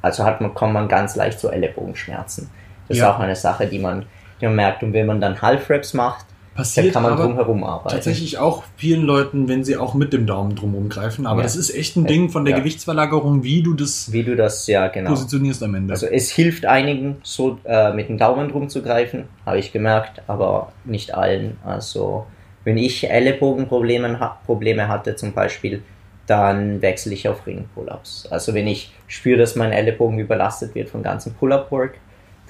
also 0.00 0.22
hat 0.24 0.40
man, 0.40 0.54
kommt 0.54 0.74
man 0.74 0.86
ganz 0.86 1.16
leicht 1.16 1.40
zu 1.40 1.50
Ellenbogenschmerzen. 1.50 2.48
Das 2.86 2.98
Ja. 2.98 3.08
ist 3.08 3.14
auch 3.16 3.18
eine 3.18 3.34
Sache, 3.34 3.66
die 3.66 3.80
man, 3.80 4.06
die 4.40 4.44
man 4.46 4.54
merkt. 4.54 4.84
Und 4.84 4.92
wenn 4.92 5.06
man 5.06 5.20
dann 5.20 5.42
Half-Reps 5.42 5.92
macht, 5.94 6.24
Passiert 6.60 6.92
kann 6.92 7.02
man 7.02 7.16
drumherum 7.16 7.64
arbeiten. 7.64 7.88
tatsächlich 7.94 8.38
auch 8.38 8.62
vielen 8.76 9.02
Leuten, 9.02 9.48
wenn 9.48 9.64
sie 9.64 9.76
auch 9.76 9.94
mit 9.94 10.12
dem 10.12 10.26
Daumen 10.26 10.54
drumherum 10.56 10.88
greifen. 10.88 11.26
Aber 11.26 11.38
Ja. 11.40 11.42
das 11.44 11.56
ist 11.56 11.74
echt 11.74 11.96
ein 11.96 12.06
Ding 12.06 12.28
von 12.30 12.44
der 12.44 12.52
Ja. 12.54 12.58
Gewichtsverlagerung, 12.60 13.42
wie 13.42 13.62
du 13.62 13.74
das 13.74 14.12
Wie 14.12 14.22
du 14.22 14.36
das, 14.36 14.66
ja, 14.66 14.88
genau. 14.88 15.10
positionierst 15.10 15.62
am 15.62 15.74
Ende. 15.74 15.92
Also 15.92 16.06
es 16.06 16.30
hilft 16.30 16.66
einigen, 16.66 17.16
so 17.22 17.58
äh, 17.64 17.92
mit 17.92 18.08
dem 18.08 18.18
Daumen 18.18 18.48
drum 18.48 18.68
zu 18.68 18.82
greifen, 18.82 19.24
habe 19.46 19.58
ich 19.58 19.72
gemerkt, 19.72 20.22
aber 20.26 20.72
nicht 20.84 21.14
allen. 21.14 21.56
Also 21.64 22.26
wenn 22.64 22.76
ich 22.76 23.08
Ellenbogenprobleme 23.10 24.20
ha 24.20 24.38
Probleme 24.46 24.88
hatte 24.88 25.16
zum 25.16 25.32
Beispiel, 25.32 25.82
dann 26.26 26.80
wechsle 26.82 27.12
ich 27.14 27.28
auf 27.28 27.46
Ring-Pull-Ups. 27.46 28.28
Also 28.30 28.54
wenn 28.54 28.66
ich 28.68 28.92
spüre, 29.08 29.38
dass 29.38 29.56
mein 29.56 29.72
Ellenbogen 29.72 30.18
überlastet 30.18 30.74
wird 30.74 30.88
vom 30.88 31.02
ganzen 31.02 31.34
Pull-Up-Work, 31.34 31.94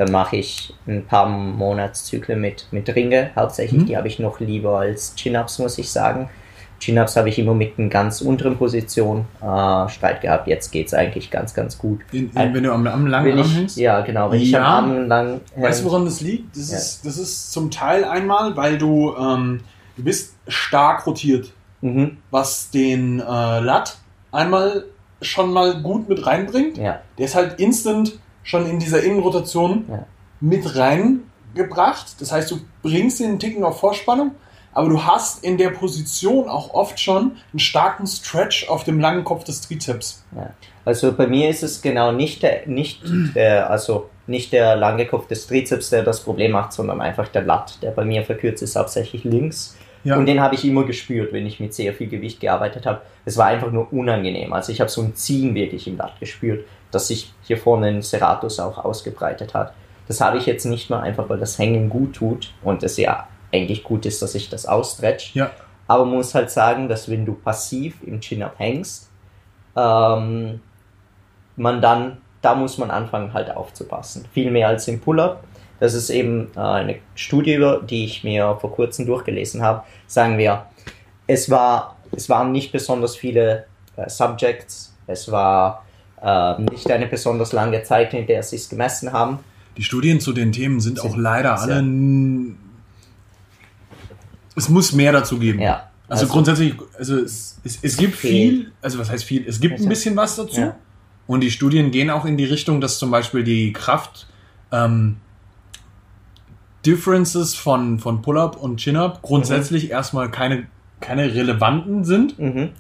dann 0.00 0.11
mache 0.12 0.37
ich 0.37 0.73
ein 0.87 1.04
paar 1.04 1.28
Monatszyklen 1.28 2.40
mit, 2.40 2.66
mit 2.71 2.88
Ringe. 2.95 3.30
Hauptsächlich 3.37 3.83
Mhm. 3.83 3.87
die 3.87 3.97
habe 3.99 4.09
ich 4.09 4.19
noch 4.19 4.40
lieber 4.40 4.78
als 4.78 5.14
Chin-Ups, 5.14 5.59
muss 5.59 5.76
ich 5.76 5.90
sagen. 5.90 6.30
Chin-Ups 6.78 7.16
habe 7.16 7.28
ich 7.28 7.38
immer 7.38 7.52
mit 7.52 7.78
einer 7.78 7.88
ganz 7.90 8.23
unteren 8.23 8.57
Position 8.57 9.26
äh, 9.42 9.88
Streit 9.90 10.23
gehabt. 10.23 10.49
Jetzt 10.49 10.71
geht 10.71 10.87
es 10.87 10.95
eigentlich 10.95 11.30
ganz, 11.30 11.52
ganz 11.52 11.76
gut. 11.76 12.00
In, 12.12 12.30
in, 12.30 12.54
wenn 12.54 12.62
du 12.62 12.73
am, 12.73 12.87
am 12.87 13.07
langen 13.07 13.33
Arm 13.38 13.40
ich, 13.47 13.54
hängst. 13.54 13.76
ja, 13.76 14.00
genau, 14.00 14.30
wenn 14.33 14.40
ich 14.40 14.52
Ja. 14.52 14.78
am 14.78 14.90
Arm 14.90 15.07
lang. 15.07 15.40
Weißt 15.57 15.83
du, 15.83 15.85
woran 15.85 16.07
das 16.07 16.23
liegt? 16.23 16.57
Das, 16.57 16.71
Ja. 16.71 16.78
ist, 16.78 17.04
das 17.04 17.19
ist 17.19 17.52
zum 17.52 17.71
Teil 17.71 18.04
einmal, 18.04 18.57
weil 18.57 18.78
du, 18.78 19.14
ähm, 19.16 19.61
du 19.99 20.02
bist 20.04 20.35
stark 20.49 21.07
rotiert, 21.07 21.52
mhm, 21.83 22.16
was 22.30 22.71
den 22.71 23.21
äh, 23.21 23.61
Lat 23.61 23.99
einmal 24.33 24.85
schon 25.21 25.52
mal 25.52 25.83
gut 25.83 26.09
mit 26.09 26.25
reinbringt. 26.26 26.78
ja, 26.78 27.00
Der 27.19 27.26
ist 27.26 27.35
halt 27.35 27.61
instant 27.61 28.19
schon 28.42 28.66
in 28.68 28.78
dieser 28.78 29.02
Innenrotation 29.02 29.85
Ja. 29.90 30.06
mit 30.40 30.64
reingebracht. 30.76 32.20
Das 32.20 32.32
heißt, 32.32 32.50
du 32.50 32.61
bringst 32.82 33.20
den 33.20 33.38
Ticken 33.38 33.64
auf 33.64 33.80
Vorspannung, 33.80 34.32
aber 34.73 34.88
du 34.88 35.02
hast 35.04 35.44
in 35.44 35.59
der 35.59 35.70
Position 35.70 36.49
auch 36.49 36.73
oft 36.75 36.99
schon 37.00 37.32
einen 37.52 37.59
starken 37.59 38.06
Stretch 38.06 38.68
auf 38.68 38.85
dem 38.85 39.00
langen 39.00 39.25
Kopf 39.25 39.44
des 39.44 39.61
Trizeps. 39.62 40.25
ja. 40.37 40.50
Also 40.87 41.12
bei 41.12 41.26
mir 41.26 41.50
ist 41.50 41.62
es 41.62 41.82
genau 41.82 42.11
nicht 42.11 42.42
der, 42.42 42.66
nicht 42.66 43.02
der, 43.35 43.70
also 43.70 44.09
nicht 44.26 44.52
der 44.52 44.76
lange 44.76 45.06
Kopf 45.06 45.26
des 45.26 45.47
Trizeps, 45.47 45.90
der 45.90 46.02
das 46.02 46.23
Problem 46.23 46.52
macht, 46.52 46.73
sondern 46.73 47.00
einfach 47.00 47.28
der 47.28 47.42
Lat, 47.42 47.78
der 47.82 47.90
bei 47.90 48.04
mir 48.04 48.25
verkürzt 48.25 48.62
ist, 48.62 48.76
hauptsächlich 48.76 49.25
links. 49.25 49.76
Ja. 50.04 50.16
Und 50.16 50.25
den 50.25 50.40
habe 50.40 50.54
ich 50.54 50.64
immer 50.64 50.85
gespürt, 50.85 51.32
wenn 51.35 51.47
ich 51.47 51.61
mit 51.61 51.75
sehr 51.75 51.92
viel 51.92 52.09
Gewicht 52.09 52.40
gearbeitet 52.40 52.87
habe. 52.87 53.02
Es 53.26 53.37
war 53.37 53.47
einfach 53.47 53.70
nur 53.70 53.92
unangenehm. 53.92 54.52
Also 54.54 54.73
ich 54.73 54.80
habe 54.80 54.90
so 54.90 55.02
ein 55.02 55.14
Ziehen 55.14 55.54
wirklich 55.54 55.87
im 55.87 55.99
Lat 55.99 56.18
gespürt, 56.18 56.64
dass 56.90 57.09
sich 57.09 57.32
hier 57.42 57.59
vorne 57.59 57.88
ein 57.88 58.02
Serratus 58.02 58.61
auch 58.61 58.78
ausgebreitet 58.78 59.54
hat. 59.54 59.73
Das 60.09 60.20
habe 60.20 60.38
ich 60.38 60.47
jetzt 60.47 60.64
nicht 60.64 60.90
mehr, 60.90 61.00
einfach 61.00 61.28
weil 61.28 61.38
das 61.38 61.59
Hängen 61.59 61.88
gut 61.88 62.16
tut 62.16 62.52
und 62.62 62.82
es 62.82 62.97
ja 62.97 63.28
eigentlich 63.52 63.85
gut 63.85 64.06
ist, 64.06 64.23
dass 64.23 64.35
ich 64.35 64.49
das 64.49 64.66
ausstretch. 64.66 65.35
Ja. 65.35 65.50
Aber 65.87 66.04
man 66.04 66.16
muss 66.16 66.35
halt 66.35 66.50
sagen, 66.50 66.88
dass 66.88 67.09
wenn 67.09 67.25
du 67.26 67.35
passiv 67.35 67.97
im 68.02 68.20
Chin-Up 68.20 68.54
hängst, 68.59 69.11
ähm, 69.76 70.61
man 71.56 71.80
dann, 71.80 72.18
da 72.42 72.54
muss 72.54 72.78
man 72.78 72.90
anfangen 72.90 73.32
halt 73.32 73.54
aufzupassen. 73.54 74.26
Viel 74.32 74.50
mehr 74.50 74.68
als 74.68 74.88
im 74.88 75.00
Pull-Up. 75.00 75.44
Das 75.78 75.94
ist 75.94 76.11
eben 76.11 76.50
äh, 76.56 76.61
eine 76.61 76.97
Studie, 77.14 77.76
die 77.88 78.04
ich 78.04 78.23
mir 78.23 78.56
vor 78.61 78.73
kurzem 78.73 79.06
durchgelesen 79.06 79.62
habe. 79.62 79.82
Sagen 80.06 80.38
wir, 80.38 80.66
es, 81.26 81.50
war, 81.50 81.97
es 82.12 82.28
waren 82.28 82.52
nicht 82.52 82.73
besonders 82.73 83.16
viele 83.16 83.66
äh, 83.97 84.09
Subjects, 84.09 84.97
es 85.06 85.30
war 85.30 85.85
äh, 86.22 86.60
nicht 86.62 86.90
eine 86.90 87.06
besonders 87.06 87.52
lange 87.52 87.82
Zeit, 87.82 88.12
in 88.14 88.26
der 88.26 88.42
sie 88.42 88.56
es 88.56 88.68
gemessen 88.68 89.12
haben. 89.12 89.38
Die 89.76 89.82
Studien 89.82 90.20
zu 90.20 90.32
den 90.32 90.52
Themen 90.52 90.80
sind, 90.80 90.98
Sind 90.98 91.10
auch 91.10 91.16
leider 91.16 91.58
alle. 91.60 91.82
Es 94.56 94.68
muss 94.68 94.92
mehr 94.92 95.12
dazu 95.12 95.38
geben. 95.38 95.60
Ja. 95.60 95.88
Also, 96.08 96.26
grundsätzlich, 96.26 96.74
also 96.98 97.18
es, 97.18 97.60
es, 97.62 97.78
es 97.82 97.96
gibt 97.96 98.16
Viel. 98.16 98.30
viel, 98.30 98.72
also 98.82 98.98
was 98.98 99.10
heißt 99.10 99.22
viel? 99.24 99.46
Es 99.46 99.60
gibt 99.60 99.74
ein 99.74 99.78
Also- 99.78 99.88
bisschen 99.88 100.16
was 100.16 100.34
dazu. 100.36 100.60
Ja. 100.60 100.76
Und 101.28 101.40
die 101.42 101.50
Studien 101.52 101.92
gehen 101.92 102.10
auch 102.10 102.24
in 102.24 102.36
die 102.36 102.44
Richtung, 102.44 102.80
dass 102.80 102.98
zum 102.98 103.12
Beispiel 103.12 103.44
die 103.44 103.72
Kraft 103.72 104.26
ähm, 104.72 105.18
Differences 106.84 107.54
von, 107.54 108.00
von 108.00 108.22
Pull-Up 108.22 108.56
und 108.56 108.78
Chin-Up 108.78 109.22
grundsätzlich 109.22 109.90
erstmal 109.90 110.30
keine, 110.30 110.66
keine 111.00 111.32
relevanten 111.32 112.04
sind. 112.04 112.36
Mhm. 112.38 112.70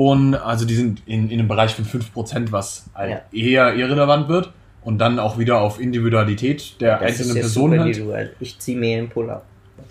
Und 0.00 0.36
also 0.36 0.64
die 0.64 0.76
sind 0.76 1.02
in, 1.06 1.28
in 1.28 1.40
einem 1.40 1.48
Bereich 1.48 1.74
von 1.74 1.84
5%, 1.84 2.52
was 2.52 2.88
halt 2.94 3.22
eher 3.32 3.74
irrelevant 3.74 4.28
wird. 4.28 4.52
Und 4.84 4.98
dann 4.98 5.18
auch 5.18 5.38
wieder 5.38 5.60
auf 5.60 5.80
Individualität 5.80 6.80
der 6.80 6.98
Das 7.00 7.10
ist 7.14 7.18
einzelnen 7.22 7.36
ja 7.36 7.40
Personen 7.42 7.72
super 7.72 7.82
halt. 7.84 7.96
individuell. 7.96 8.36
Ich 8.38 8.58
ziehe 8.60 8.78
mir 8.78 8.96
den 8.98 9.08
Pull-Up. 9.08 9.44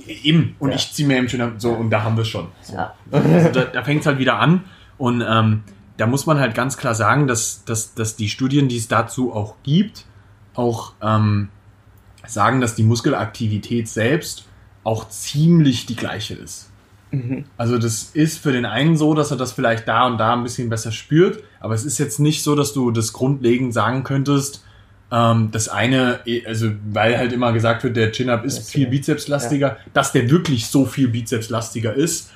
Eben. 0.07 0.55
Und 0.59 0.69
Ja. 0.69 0.75
ich 0.77 0.93
ziehe 0.93 1.05
mir 1.05 1.17
im 1.17 1.27
Chin-Up 1.27 1.55
so 1.57 1.71
und 1.73 1.89
da 1.89 2.03
haben 2.03 2.15
wir 2.15 2.21
es 2.21 2.29
schon. 2.29 2.47
Ja. 2.73 2.93
Also 3.11 3.49
da 3.49 3.65
da 3.65 3.83
fängt 3.83 3.99
es 3.99 4.07
halt 4.07 4.17
wieder 4.17 4.39
an. 4.39 4.63
Und 4.97 5.21
ähm, 5.27 5.63
da 5.97 6.07
muss 6.07 6.25
man 6.25 6.39
halt 6.39 6.55
ganz 6.55 6.77
klar 6.77 6.95
sagen, 6.95 7.27
dass, 7.27 7.65
dass, 7.65 7.93
dass 7.93 8.15
die 8.15 8.29
Studien, 8.29 8.69
die 8.69 8.77
es 8.77 8.87
dazu 8.87 9.33
auch 9.33 9.55
gibt, 9.63 10.05
auch 10.55 10.93
ähm, 11.01 11.49
sagen, 12.25 12.61
dass 12.61 12.75
die 12.75 12.83
Muskelaktivität 12.83 13.89
selbst 13.89 14.45
auch 14.85 15.09
ziemlich 15.09 15.85
die 15.85 15.97
gleiche 15.97 16.35
ist. 16.35 16.66
Mhm. 17.11 17.45
Also 17.57 17.77
das 17.77 18.11
ist 18.13 18.39
für 18.39 18.51
den 18.51 18.65
einen 18.65 18.97
so, 18.97 19.13
dass 19.13 19.31
er 19.31 19.37
das 19.37 19.51
vielleicht 19.51 19.87
da 19.87 20.07
und 20.07 20.17
da 20.17 20.33
ein 20.33 20.43
bisschen 20.43 20.69
besser 20.69 20.91
spürt, 20.91 21.43
aber 21.59 21.73
es 21.73 21.85
ist 21.85 21.97
jetzt 21.97 22.19
nicht 22.19 22.43
so, 22.43 22.55
dass 22.55 22.73
du 22.73 22.91
das 22.91 23.13
grundlegend 23.13 23.73
sagen 23.73 24.03
könntest, 24.03 24.63
ähm, 25.11 25.49
das 25.51 25.69
eine, 25.69 26.19
eh, 26.25 26.45
also 26.45 26.71
weil 26.91 27.17
halt 27.17 27.31
immer 27.31 27.53
gesagt 27.53 27.83
wird, 27.83 27.95
der 27.95 28.11
Chin-Up 28.11 28.43
ist 28.43 28.57
Das, 28.57 28.69
viel 28.71 28.83
ja. 28.83 28.89
bizepslastiger, 28.89 29.77
dass 29.93 30.11
der 30.11 30.29
wirklich 30.29 30.67
so 30.67 30.85
viel 30.85 31.07
bizepslastiger 31.07 31.93
ist, 31.93 32.31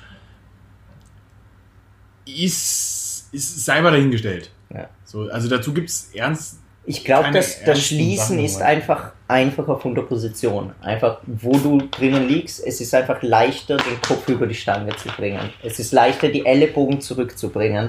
ist, 2.24 3.28
ist 3.32 3.64
sei 3.64 3.82
mal 3.82 3.90
dahingestellt. 3.90 4.50
Ja. 4.72 4.88
So, 5.04 5.28
also 5.28 5.48
dazu 5.48 5.74
gibt 5.74 5.90
es 5.90 6.10
ernst, 6.14 6.60
Ich 6.84 7.04
glaube, 7.04 7.30
das 7.30 7.58
ernsten 7.58 7.76
Schließen 7.76 8.36
Sachen, 8.36 8.44
ist 8.44 8.60
einfach 8.60 9.12
einfacher 9.28 9.78
von 9.78 9.94
der 9.94 10.02
Position. 10.02 10.72
Einfach, 10.80 11.20
wo 11.26 11.52
du 11.52 11.78
drinnen 11.78 12.28
liegst, 12.28 12.64
es 12.66 12.80
ist 12.80 12.94
einfach 12.94 13.22
leichter, 13.22 13.76
den 13.76 14.00
Kopf 14.00 14.28
über 14.28 14.46
die 14.46 14.54
Stange 14.54 14.94
zu 14.96 15.08
bringen. 15.08 15.50
Es 15.62 15.78
ist 15.78 15.92
leichter, 15.92 16.28
die 16.28 16.44
Ellenbogen 16.44 17.00
zurückzubringen. 17.00 17.88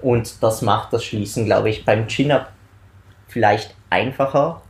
Und 0.00 0.42
das 0.42 0.62
macht 0.62 0.92
das 0.92 1.04
Schließen, 1.04 1.44
glaube 1.44 1.70
ich, 1.70 1.84
beim 1.84 2.08
Chin-Up 2.08 2.50
vielleicht 3.28 3.76
einfacher. 3.90 4.62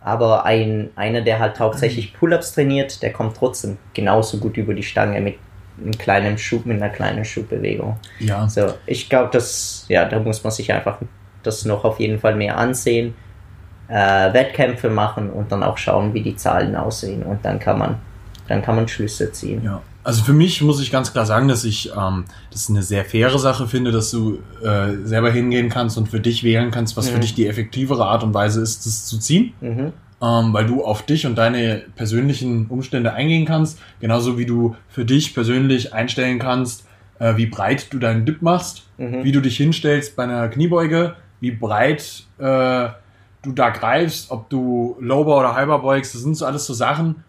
Aber 0.00 0.44
ein, 0.44 0.90
einer, 0.94 1.22
der 1.22 1.40
halt 1.40 1.58
hauptsächlich 1.58 2.14
Pull-Ups 2.14 2.54
trainiert, 2.54 3.02
der 3.02 3.12
kommt 3.12 3.36
trotzdem 3.36 3.78
genauso 3.94 4.38
gut 4.38 4.56
über 4.56 4.74
die 4.74 4.82
Stange 4.82 5.20
mit 5.20 5.38
einem 5.80 5.96
kleinen 5.98 6.38
Schub, 6.38 6.66
mit 6.66 6.80
einer 6.80 6.92
kleinen 6.92 7.24
Schubbewegung. 7.24 7.98
ja, 8.20 8.48
So, 8.48 8.74
ich 8.86 9.08
glaube, 9.08 9.36
ja, 9.88 10.04
da 10.04 10.20
muss 10.20 10.44
man 10.44 10.52
sich 10.52 10.72
einfach 10.72 10.98
das 11.46 11.64
noch 11.64 11.84
auf 11.84 12.00
jeden 12.00 12.18
Fall 12.18 12.34
mehr 12.36 12.58
ansehen, 12.58 13.14
äh, 13.88 14.32
Wettkämpfe 14.32 14.90
machen 14.90 15.30
und 15.30 15.52
dann 15.52 15.62
auch 15.62 15.76
schauen, 15.78 16.14
wie 16.14 16.22
die 16.22 16.36
Zahlen 16.36 16.74
aussehen 16.74 17.22
und 17.22 17.44
dann 17.44 17.58
kann 17.58 17.78
man, 17.78 17.96
dann 18.48 18.62
kann 18.62 18.76
man 18.76 18.88
Schlüsse 18.88 19.30
ziehen. 19.32 19.62
Ja, 19.62 19.82
also 20.02 20.24
für 20.24 20.32
mich 20.32 20.60
muss 20.62 20.80
ich 20.80 20.90
ganz 20.90 21.12
klar 21.12 21.26
sagen, 21.26 21.48
dass 21.48 21.64
ich 21.64 21.90
ähm, 21.96 22.24
das 22.50 22.68
eine 22.70 22.82
sehr 22.82 23.04
faire 23.04 23.38
Sache 23.38 23.66
finde, 23.66 23.92
dass 23.92 24.10
du 24.10 24.38
äh, 24.62 24.92
selber 25.04 25.30
hingehen 25.30 25.68
kannst 25.68 25.98
und 25.98 26.08
für 26.08 26.20
dich 26.20 26.44
wählen 26.44 26.70
kannst, 26.70 26.96
was 26.96 27.08
für 27.08 27.16
Mhm. 27.18 27.22
dich 27.22 27.34
die 27.34 27.46
effektivere 27.46 28.06
Art 28.06 28.22
und 28.22 28.32
Weise 28.34 28.60
ist, 28.62 28.86
das 28.86 29.06
zu 29.06 29.18
ziehen, 29.18 29.52
Mhm. 29.60 29.92
ähm, 30.22 30.52
weil 30.52 30.66
du 30.66 30.82
auf 30.84 31.02
dich 31.02 31.26
und 31.26 31.36
deine 31.36 31.82
persönlichen 31.96 32.66
Umstände 32.68 33.12
eingehen 33.12 33.44
kannst, 33.44 33.78
genauso 34.00 34.38
wie 34.38 34.46
du 34.46 34.76
für 34.88 35.04
dich 35.04 35.34
persönlich 35.34 35.92
einstellen 35.92 36.38
kannst, 36.38 36.86
äh, 37.18 37.36
wie 37.36 37.46
breit 37.46 37.92
du 37.92 37.98
deinen 37.98 38.24
Dip 38.24 38.40
machst, 38.42 38.82
Mhm. 38.98 39.24
wie 39.24 39.32
du 39.32 39.40
dich 39.40 39.56
hinstellst 39.58 40.16
bei 40.16 40.24
einer 40.24 40.48
Kniebeuge, 40.48 41.16
wie 41.40 41.50
breit 41.50 42.24
äh, 42.38 42.88
du 43.42 43.52
da 43.52 43.70
greifst, 43.70 44.30
ob 44.30 44.48
du 44.48 44.96
Lowbar 45.00 45.38
oder 45.38 45.56
Hyper 45.56 45.80
beugst, 45.80 46.14
das 46.14 46.22
sind 46.22 46.36
so 46.36 46.46
alles 46.46 46.66
so 46.66 46.74
Sachen. 46.74 47.24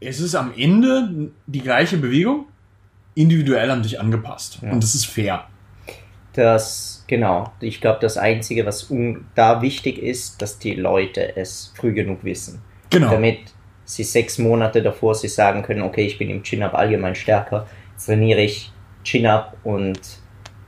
Es 0.00 0.20
ist 0.20 0.34
am 0.34 0.52
Ende 0.56 1.30
die 1.46 1.60
gleiche 1.60 1.96
Bewegung, 1.96 2.46
individuell 3.14 3.70
an 3.70 3.82
dich 3.82 3.98
angepasst. 3.98 4.58
Ja. 4.62 4.72
Und 4.72 4.82
das 4.82 4.94
ist 4.94 5.06
fair. 5.06 5.46
Das, 6.34 7.04
genau, 7.06 7.50
ich 7.60 7.80
glaube, 7.80 7.98
das 8.00 8.18
Einzige, 8.18 8.66
was 8.66 8.92
da 9.34 9.62
wichtig 9.62 9.98
ist, 9.98 10.42
dass 10.42 10.58
die 10.58 10.74
Leute 10.74 11.36
es 11.36 11.72
früh 11.74 11.94
genug 11.94 12.24
wissen. 12.24 12.60
Genau. 12.90 13.10
damit 13.10 13.38
sie 13.84 14.04
sechs 14.04 14.38
Monate 14.38 14.82
davor 14.82 15.14
sie 15.14 15.28
sagen 15.28 15.62
können, 15.62 15.82
okay, 15.82 16.06
ich 16.06 16.18
bin 16.18 16.30
im 16.30 16.42
Chin-Up 16.42 16.74
allgemein 16.74 17.14
stärker, 17.14 17.66
trainiere 18.04 18.40
ich 18.40 18.72
Chin-Up 19.04 19.56
und 19.64 20.00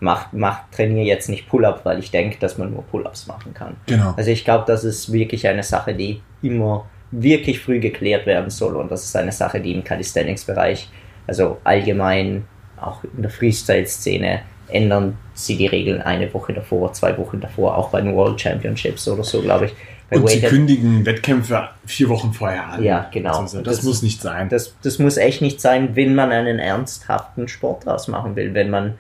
mach, 0.01 0.33
mach, 0.33 0.61
trainiere 0.71 1.07
jetzt 1.07 1.29
nicht 1.29 1.49
Pull-Up, 1.49 1.81
weil 1.85 1.99
ich 1.99 2.11
denke, 2.11 2.39
dass 2.39 2.57
man 2.59 2.73
nur 2.73 2.83
Pull-Ups 2.85 3.27
machen 3.27 3.53
kann. 3.55 3.77
genau. 3.87 4.15
Also 4.17 4.31
ich 4.31 4.45
glaube, 4.45 4.65
das 4.67 4.85
ist 4.85 5.13
wirklich 5.13 5.47
eine 5.49 5.63
Sache, 5.63 5.95
die 5.95 6.21
immer 6.43 6.87
wirklich 7.11 7.61
früh 7.61 7.81
geklärt 7.81 8.27
werden 8.27 8.51
soll 8.51 8.77
und 8.77 8.91
das 8.91 9.05
ist 9.05 9.17
eine 9.17 9.33
Sache, 9.33 9.61
die 9.61 9.73
im 9.73 9.83
Calisthenics-Bereich, 9.83 10.89
also 11.27 11.59
allgemein 11.65 12.45
auch 12.81 13.03
in 13.05 13.23
der 13.23 13.31
Freestyle-Szene, 13.31 14.41
ändern 14.69 15.17
sie 15.35 15.57
die 15.57 15.67
Regeln 15.67 16.03
eine 16.03 16.33
Woche 16.35 16.53
davor, 16.53 16.93
zwei 16.93 17.17
Wochen 17.17 17.41
davor, 17.41 17.77
auch 17.77 17.89
bei 17.91 18.01
den 18.03 18.15
World 18.15 18.41
Championships 18.41 19.09
oder 19.09 19.25
so, 19.25 19.41
glaube 19.41 19.67
ich. 19.67 19.73
Bei 20.11 20.17
Und 20.19 20.29
sie 20.29 20.37
Weighted- 20.37 20.51
kündigen 20.51 21.05
Wettkämpfe 21.07 21.69
vier 21.87 22.09
Wochen 22.09 22.33
vorher 22.33 22.67
an. 22.67 22.83
Ja, 22.83 23.09
genau. 23.13 23.41
Also, 23.41 23.61
das, 23.63 23.77
Das- 23.77 23.85
muss 23.85 24.03
nicht 24.03 24.21
sein. 24.23 24.49
Das, 24.49 24.75
das 24.83 24.99
muss 24.99 25.17
echt 25.17 25.43
nicht 25.43 25.61
sein, 25.61 25.97
wenn 25.97 26.15
man 26.15 26.31
einen 26.31 26.59
ernsthaften 26.59 27.49
Sport 27.49 27.87
draus 27.87 28.09
machen 28.09 28.37
will, 28.37 28.53
wenn 28.55 28.71
man 28.71 28.95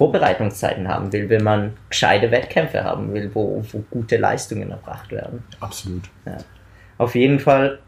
Vorbereitungszeiten 0.00 0.88
haben 0.88 1.12
will, 1.12 1.28
wenn 1.28 1.44
man 1.44 1.76
gescheite 1.90 2.30
Wettkämpfe 2.30 2.84
haben 2.84 3.12
will, 3.12 3.30
wo, 3.34 3.62
wo 3.70 3.84
gute 3.90 4.16
Leistungen 4.16 4.70
erbracht 4.70 5.12
werden. 5.12 5.44
Absolut. 5.60 6.04
Auf 6.96 7.14
jeden 7.14 7.38
Fall, 7.38 7.80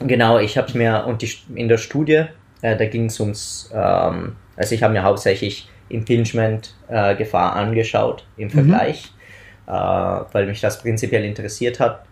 genau, 0.00 0.40
ich 0.40 0.58
habe 0.58 0.76
mir, 0.76 1.04
und 1.06 1.22
die, 1.22 1.30
in 1.54 1.68
der 1.68 1.78
Studie, 1.78 2.24
äh, 2.62 2.76
da 2.76 2.86
ging 2.86 3.04
es 3.04 3.20
ums, 3.20 3.70
ähm, 3.72 4.34
also 4.56 4.74
ich 4.74 4.82
habe 4.82 4.94
mir 4.94 5.04
hauptsächlich 5.04 5.68
Impingement-Gefahr 5.90 7.54
angeschaut 7.54 8.26
im 8.36 8.50
Vergleich, 8.50 9.12
äh, 9.68 9.70
weil 9.70 10.46
mich 10.46 10.60
das 10.60 10.82
prinzipiell 10.82 11.24
interessiert 11.24 11.78
hat. 11.78 12.04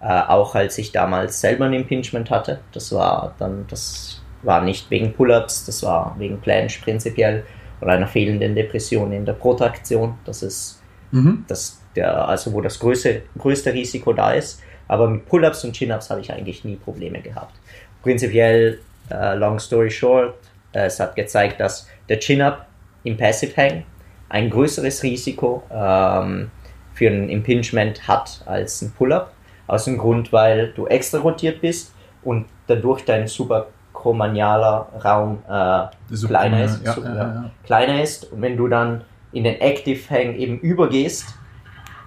Äh, 0.00 0.22
auch 0.22 0.56
als 0.56 0.76
ich 0.76 0.90
damals 0.90 1.40
selber 1.40 1.66
ein 1.66 1.72
Impingement 1.72 2.32
hatte. 2.32 2.58
Das 2.72 2.90
war 2.90 3.36
dann, 3.38 3.64
das 3.68 4.20
war 4.42 4.60
nicht 4.60 4.90
wegen 4.90 5.12
Pull-ups, 5.12 5.66
das 5.66 5.84
war 5.84 6.16
wegen 6.18 6.40
Planche 6.40 6.82
prinzipiell 6.82 7.44
oder 7.80 7.92
einer 7.92 8.06
fehlenden 8.06 8.54
Depression 8.54 9.12
in 9.12 9.24
der 9.24 9.34
Protraktion. 9.34 10.14
Das 10.24 10.42
ist 10.42 10.80
Mhm. 11.14 11.44
das, 11.46 11.80
der, 11.94 12.28
also 12.28 12.52
wo 12.52 12.60
das 12.60 12.78
größte, 12.78 13.22
größte 13.38 13.72
Risiko 13.72 14.12
da 14.12 14.32
ist. 14.32 14.60
Aber 14.88 15.08
mit 15.08 15.26
Pull-ups 15.26 15.64
und 15.64 15.72
Chin-ups 15.72 16.10
habe 16.10 16.20
ich 16.20 16.32
eigentlich 16.32 16.64
nie 16.64 16.76
Probleme 16.76 17.20
gehabt. 17.20 17.54
Prinzipiell, 18.02 18.80
äh, 19.10 19.34
long 19.36 19.58
story 19.58 19.90
short, 19.90 20.34
äh, 20.72 20.86
es 20.86 20.98
hat 20.98 21.14
gezeigt, 21.14 21.60
dass 21.60 21.88
der 22.08 22.18
Chin-up 22.18 22.66
im 23.04 23.16
Passive 23.16 23.56
Hang 23.56 23.84
ein 24.28 24.50
größeres 24.50 25.02
Risiko 25.04 25.62
ähm, 25.70 26.50
für 26.94 27.08
ein 27.08 27.28
Impingement 27.28 28.06
hat 28.08 28.42
als 28.46 28.82
ein 28.82 28.92
Pull-up. 28.92 29.32
Aus 29.66 29.86
dem 29.86 29.96
Grund, 29.96 30.32
weil 30.32 30.72
du 30.72 30.86
extra 30.88 31.18
rotiert 31.18 31.60
bist 31.62 31.94
und 32.22 32.46
dadurch 32.66 33.04
dein 33.04 33.28
supracromanialer 34.04 34.88
Raum 35.04 35.38
äh, 35.48 35.86
kleiner 36.26 36.64
ist, 36.64 36.84
ja, 36.84 36.92
so- 36.92 37.02
ja, 37.02 37.14
ja, 37.14 37.50
kleiner 37.64 38.02
ist. 38.02 38.30
Und 38.32 38.42
wenn 38.42 38.56
du 38.56 38.68
dann 38.68 39.02
in 39.32 39.44
den 39.44 39.60
Active 39.60 39.98
Hang 40.10 40.34
eben 40.36 40.58
übergehst, 40.60 41.34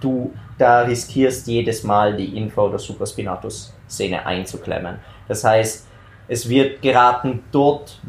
du 0.00 0.32
da 0.58 0.82
riskierst 0.82 1.46
jedes 1.46 1.82
Mal 1.84 2.16
die 2.16 2.36
Info- 2.36 2.66
oder 2.66 2.78
Supraspinatus-Szene 2.78 4.24
einzuklemmen. 4.26 4.96
Das 5.28 5.44
heißt, 5.44 5.86
es 6.28 6.48
wird 6.48 6.82
geraten, 6.82 7.42
dort 7.52 8.00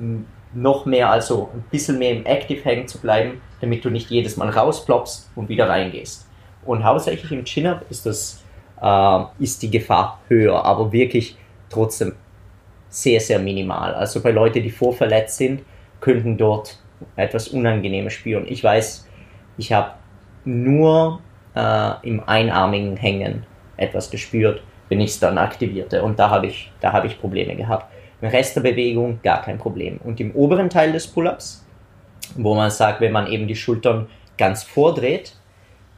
noch 0.54 0.86
mehr, 0.86 1.10
also 1.12 1.50
ein 1.54 1.64
bisschen 1.70 2.00
mehr 2.00 2.12
im 2.12 2.26
Active 2.26 2.64
hängen 2.64 2.88
zu 2.88 2.98
bleiben, 3.00 3.42
damit 3.62 3.86
du 3.86 3.90
nicht 3.90 4.10
jedes 4.10 4.38
Mal 4.38 4.50
rausploppst 4.50 5.30
und 5.36 5.50
wieder 5.50 5.70
reingehst. 5.70 6.28
Und 6.66 6.84
hauptsächlich 6.84 7.32
im 7.32 7.46
Chin-Up 7.46 7.86
ist, 7.90 8.06
das, 8.06 8.44
äh, 8.82 9.20
ist 9.40 9.62
die 9.62 9.70
Gefahr 9.70 10.20
höher, 10.28 10.64
aber 10.66 10.92
wirklich 10.92 11.38
trotzdem 11.70 12.14
sehr, 12.90 13.20
sehr 13.20 13.40
minimal. 13.40 13.94
Also 13.94 14.22
bei 14.22 14.32
Leuten, 14.32 14.64
die 14.64 14.72
vorverletzt 14.72 15.38
sind, 15.38 15.62
könnten 16.02 16.38
dort 16.38 16.78
etwas 17.16 17.50
Unangenehmes 17.50 18.14
spüren. 18.14 18.46
Ich 18.48 18.64
weiß, 18.64 19.08
ich 19.58 19.72
habe 19.72 19.92
nur 20.46 21.22
äh, 21.56 21.92
im 22.08 22.22
einarmigen 22.28 22.98
Hängen 22.98 23.46
etwas 23.78 24.10
gespürt, 24.10 24.62
wenn 24.90 25.00
ich 25.02 25.12
es 25.12 25.20
dann 25.20 25.38
aktivierte. 25.38 26.04
Und 26.04 26.20
da 26.20 26.30
habe 26.30 26.48
ich, 26.48 26.72
hab 26.82 27.06
ich 27.06 27.20
Probleme 27.20 27.56
gehabt. 27.56 27.86
Im 28.22 28.30
Rest 28.30 28.56
der 28.56 28.62
Bewegung 28.62 29.20
gar 29.24 29.42
kein 29.42 29.58
Problem. 29.58 30.00
Und 30.04 30.20
im 30.20 30.32
oberen 30.36 30.70
Teil 30.70 30.92
des 30.92 31.08
Pull-ups, 31.08 31.66
wo 32.36 32.54
man 32.54 32.70
sagt, 32.70 33.00
wenn 33.02 33.12
man 33.12 33.28
eben 33.28 33.48
die 33.48 33.56
Schultern 33.56 34.08
ganz 34.38 34.64
vordreht, 34.64 35.34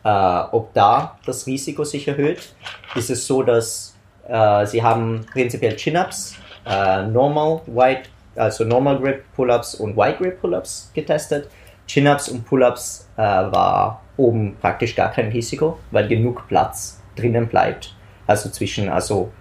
äh, 0.03 0.09
ob 0.09 0.73
da 0.73 1.17
das 1.25 1.47
Risiko 1.47 1.83
sich 1.83 2.07
erhöht, 2.07 2.53
ist 2.95 3.09
es 3.09 3.25
so, 3.25 3.43
dass 3.43 3.97
äh, 4.27 4.65
sie 4.65 4.83
haben 4.83 5.25
prinzipiell 5.31 5.75
Chin-Ups, 5.75 6.35
äh, 6.65 7.03
Normal, 7.03 7.61
Wide, 7.67 8.03
also 8.35 8.63
Normal 8.63 8.99
Grip 8.99 9.23
Pull-Ups 9.35 9.75
und 9.75 9.95
Wide 9.95 10.17
Grip 10.17 10.41
Pull-Ups 10.41 10.91
getestet. 10.93 11.49
Chin-Ups 11.87 12.29
und 12.29 12.45
Pull-Ups 12.45 13.09
äh, 13.17 13.21
war 13.21 14.01
oben 14.17 14.55
praktisch 14.61 14.95
gar 14.95 15.11
kein 15.11 15.29
Risiko, 15.29 15.79
weil 15.91 16.07
genug 16.07 16.47
Platz 16.47 17.01
drinnen 17.15 17.47
bleibt. 17.47 17.93
Also 18.27 18.49
zwischen, 18.49 18.87
also 18.89 19.31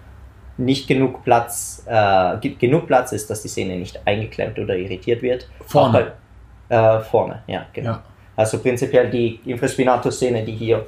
nicht 0.57 0.87
genug 0.87 1.23
Platz, 1.23 1.83
äh, 1.87 2.37
genug 2.59 2.87
Platz 2.87 3.11
ist, 3.11 3.29
dass 3.29 3.41
die 3.41 3.47
Sehne 3.47 3.77
nicht 3.77 3.99
eingeklemmt 4.05 4.59
oder 4.59 4.75
irritiert 4.75 5.21
wird. 5.21 5.47
Vorne. 5.65 6.13
Bei, 6.67 6.75
äh, 6.75 6.99
vorne, 7.01 7.43
ja, 7.47 7.65
genau. 7.73 7.91
Ja. 7.91 8.03
Also 8.35 8.59
prinzipiell 8.59 9.09
die 9.09 9.39
Infraspinatus-Szene, 9.45 10.43
die 10.43 10.53
hier 10.53 10.85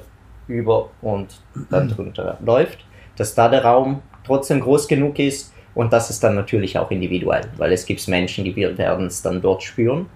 über 0.48 0.90
und 1.00 1.40
dann 1.70 1.88
drunter 1.96 2.36
läuft, 2.44 2.84
dass 3.16 3.34
da 3.34 3.48
der 3.48 3.64
Raum 3.64 4.02
trotzdem 4.26 4.60
groß 4.60 4.88
genug 4.88 5.18
ist 5.18 5.53
und 5.74 5.92
das 5.92 6.10
ist 6.10 6.22
dann 6.22 6.34
natürlich 6.34 6.78
auch 6.78 6.90
individuell, 6.90 7.46
weil 7.56 7.72
es 7.72 7.86
gibt 7.86 8.06
Menschen, 8.08 8.44
die 8.44 8.54
werden 8.56 9.06
es 9.06 9.22
dann 9.22 9.40
dort 9.40 9.62
spüren. 9.62 10.06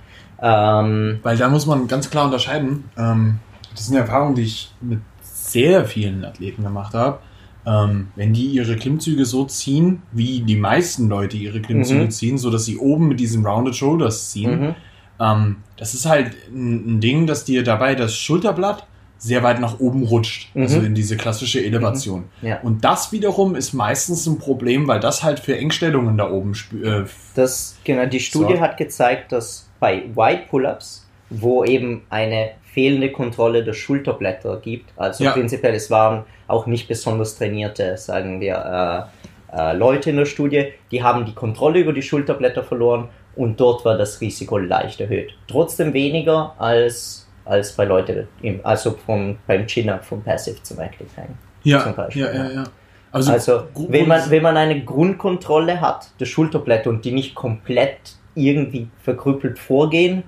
Ähm, 0.40 1.18
Weil 1.22 1.36
da 1.36 1.48
muss 1.48 1.66
man 1.66 1.88
ganz 1.88 2.10
klar 2.10 2.26
unterscheiden. 2.26 2.84
Ähm, 2.96 3.40
das 3.72 3.86
sind 3.86 3.96
Erfahrungen, 3.96 4.36
die 4.36 4.42
ich 4.42 4.70
mit 4.80 5.00
sehr 5.20 5.84
vielen 5.84 6.24
Athleten 6.24 6.62
gemacht 6.62 6.94
habe. 6.94 7.18
Ähm, 7.66 8.08
wenn 8.14 8.32
die 8.32 8.46
ihre 8.46 8.76
Klimmzüge 8.76 9.24
so 9.24 9.44
ziehen, 9.46 10.02
wie 10.12 10.40
die 10.40 10.56
meisten 10.56 11.08
Leute 11.08 11.36
ihre 11.36 11.60
Klimmzüge 11.60 12.04
Mhm. 12.04 12.10
ziehen, 12.10 12.38
so 12.38 12.50
dass 12.50 12.64
sie 12.64 12.78
oben 12.78 13.08
mit 13.08 13.18
diesen 13.18 13.44
Rounded 13.44 13.74
Shoulders 13.74 14.30
ziehen, 14.30 14.60
mhm. 14.60 14.74
ähm, 15.20 15.56
das 15.76 15.94
ist 15.94 16.06
halt 16.06 16.36
ein, 16.50 16.98
ein 16.98 17.00
Ding, 17.00 17.26
dass 17.26 17.44
dir 17.44 17.64
dabei 17.64 17.96
das 17.96 18.16
Schulterblatt 18.16 18.86
sehr 19.18 19.42
weit 19.42 19.60
nach 19.60 19.80
oben 19.80 20.04
rutscht, 20.04 20.54
Mhm. 20.54 20.62
also 20.62 20.80
in 20.80 20.94
diese 20.94 21.16
klassische 21.16 21.62
Elevation. 21.64 22.24
Ja. 22.40 22.60
Und 22.62 22.84
das 22.84 23.10
wiederum 23.12 23.56
ist 23.56 23.72
meistens 23.72 24.26
ein 24.26 24.38
Problem, 24.38 24.86
weil 24.86 25.00
das 25.00 25.22
halt 25.24 25.40
für 25.40 25.56
Engstellungen 25.58 26.16
da 26.16 26.30
oben 26.30 26.52
äh, 26.84 27.02
Das, 27.34 27.76
genau, 27.84 28.06
die 28.06 28.20
Studie 28.20 28.54
So. 28.54 28.60
hat 28.60 28.76
gezeigt, 28.76 29.32
dass 29.32 29.68
bei 29.80 30.04
Wide 30.14 30.42
Pull-Ups, 30.48 31.06
wo 31.30 31.64
eben 31.64 32.02
eine 32.10 32.50
fehlende 32.72 33.10
Kontrolle 33.10 33.64
der 33.64 33.72
Schulterblätter 33.74 34.60
gibt, 34.60 34.90
also 34.96 35.24
Ja. 35.24 35.32
prinzipiell 35.32 35.74
es 35.74 35.90
waren 35.90 36.24
auch 36.46 36.66
nicht 36.66 36.86
besonders 36.88 37.36
trainierte, 37.36 37.96
sagen 37.96 38.40
wir, 38.40 39.10
äh, 39.52 39.56
äh, 39.56 39.72
Leute 39.76 40.10
in 40.10 40.16
der 40.16 40.26
Studie, 40.26 40.66
die 40.92 41.02
haben 41.02 41.24
die 41.26 41.34
Kontrolle 41.34 41.80
über 41.80 41.92
die 41.92 42.02
Schulterblätter 42.02 42.62
verloren 42.62 43.08
und 43.36 43.58
dort 43.60 43.84
war 43.84 43.96
das 43.98 44.20
Risiko 44.20 44.58
leicht 44.58 45.00
erhöht. 45.00 45.32
Trotzdem 45.48 45.92
weniger 45.92 46.54
als, 46.58 47.27
als 47.48 47.72
bei 47.72 47.84
Leuten, 47.84 48.28
im, 48.42 48.60
also 48.64 48.92
vom, 48.92 49.36
beim 49.46 49.66
Chin-Up 49.66 50.04
vom 50.04 50.22
Passive 50.22 50.62
zum 50.62 50.78
Active 50.80 51.08
Hang. 51.16 51.28
ja, 51.64 51.82
Zum 51.82 51.94
Beispiel, 51.94 52.22
ja, 52.22 52.32
ja, 52.32 52.44
ja. 52.44 52.50
ja. 52.52 52.64
Also, 53.10 53.32
Also, 53.32 53.62
wenn 53.88 54.06
man, 54.06 54.28
wenn 54.30 54.42
man 54.42 54.56
eine 54.56 54.84
Grundkontrolle 54.84 55.80
hat, 55.80 56.10
der 56.20 56.26
Schulterblätter 56.26 56.90
und 56.90 57.04
die 57.06 57.12
nicht 57.12 57.34
komplett 57.34 57.98
irgendwie 58.34 58.88
verkrüppelt 59.02 59.58
vorgehen, 59.58 60.24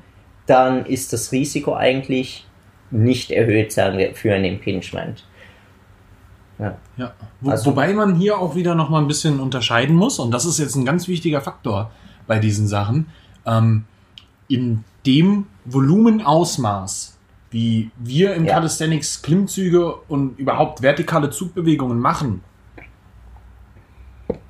dann 0.47 0.87
ist 0.87 1.13
das 1.13 1.31
Risiko 1.31 1.75
eigentlich 1.75 2.47
nicht 2.91 3.31
erhöht, 3.31 3.71
sagen 3.71 3.99
wir, 3.99 4.15
für 4.15 4.35
ein 4.35 4.45
Impingement. 4.45 5.25
Ja, 6.59 6.77
Wo, 7.41 7.51
Also- 7.51 7.71
wobei 7.71 7.93
man 7.95 8.17
hier 8.17 8.39
auch 8.39 8.55
wieder 8.55 8.75
noch 8.75 8.91
mal 8.91 8.99
ein 9.01 9.09
bisschen 9.09 9.41
unterscheiden 9.41 9.97
muss, 9.97 10.19
und 10.19 10.31
das 10.31 10.45
ist 10.45 10.59
jetzt 10.59 10.75
ein 10.75 10.85
ganz 10.85 11.09
wichtiger 11.09 11.41
Faktor 11.41 11.91
bei 12.27 12.39
diesen 12.39 12.67
Sachen, 12.67 13.07
ähm, 13.47 13.85
in 14.51 14.85
dem 15.07 15.47
Volumenausmaß, 15.65 17.17
wie 17.51 17.91
wir 17.99 18.35
im 18.35 18.45
Ja. 18.45 18.55
Calisthenics 18.55 19.23
Klimmzüge 19.23 19.95
und 20.09 20.39
überhaupt 20.39 20.83
vertikale 20.83 21.31
Zugbewegungen 21.31 21.99
machen, 21.99 22.43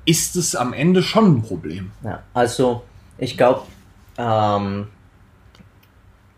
ist 0.05 0.35
es 0.35 0.55
am 0.55 0.73
Ende 0.73 1.03
schon 1.03 1.37
ein 1.37 1.41
Problem. 1.41 1.91
Ja, 2.03 2.23
also, 2.33 2.83
ich 3.17 3.37
glaube, 3.37 3.61
ähm, 4.17 4.87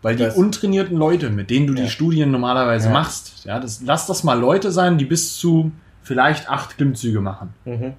Weil 0.02 0.16
die 0.16 0.26
untrainierten 0.26 0.96
Leute, 0.98 1.30
mit 1.30 1.48
denen 1.50 1.66
du 1.66 1.74
Ja. 1.74 1.84
die 1.84 1.90
Studien 1.90 2.30
normalerweise 2.30 2.90
machst, 2.90 3.44
ja, 3.46 3.58
das, 3.58 3.80
lass 3.84 4.06
das 4.06 4.22
mal 4.22 4.38
Leute 4.38 4.70
sein, 4.70 4.98
die 4.98 5.06
bis 5.06 5.36
zu 5.38 5.72
vielleicht 6.02 6.48
acht 6.50 6.76
Klimmzüge 6.76 7.20
machen. 7.20 7.54
mhm, 7.64 7.94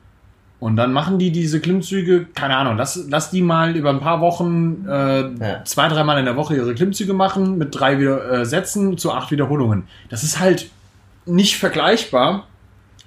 Und 0.59 0.77
dann 0.77 0.93
machen 0.93 1.19
die 1.19 1.31
diese 1.31 1.59
Klimmzüge, 1.59 2.25
keine 2.33 2.55
Ahnung, 2.55 2.77
lass, 2.77 3.05
lass 3.09 3.29
die 3.29 3.41
mal 3.41 3.75
über 3.75 3.89
ein 3.89 3.99
paar 3.99 4.21
Wochen 4.21 4.85
äh, 4.87 5.21
Ja. 5.21 5.63
zwei, 5.65 5.87
dreimal 5.89 6.17
in 6.17 6.25
der 6.25 6.37
Woche 6.37 6.55
ihre 6.55 6.73
Klimmzüge 6.73 7.13
machen 7.13 7.57
mit 7.57 7.77
drei 7.77 7.99
wieder, 7.99 8.31
äh, 8.41 8.45
Sätzen 8.45 8.97
zu 8.97 9.11
acht 9.11 9.31
Wiederholungen. 9.31 9.83
Das 10.09 10.23
ist 10.23 10.39
halt 10.39 10.69
nicht 11.25 11.57
vergleichbar 11.57 12.47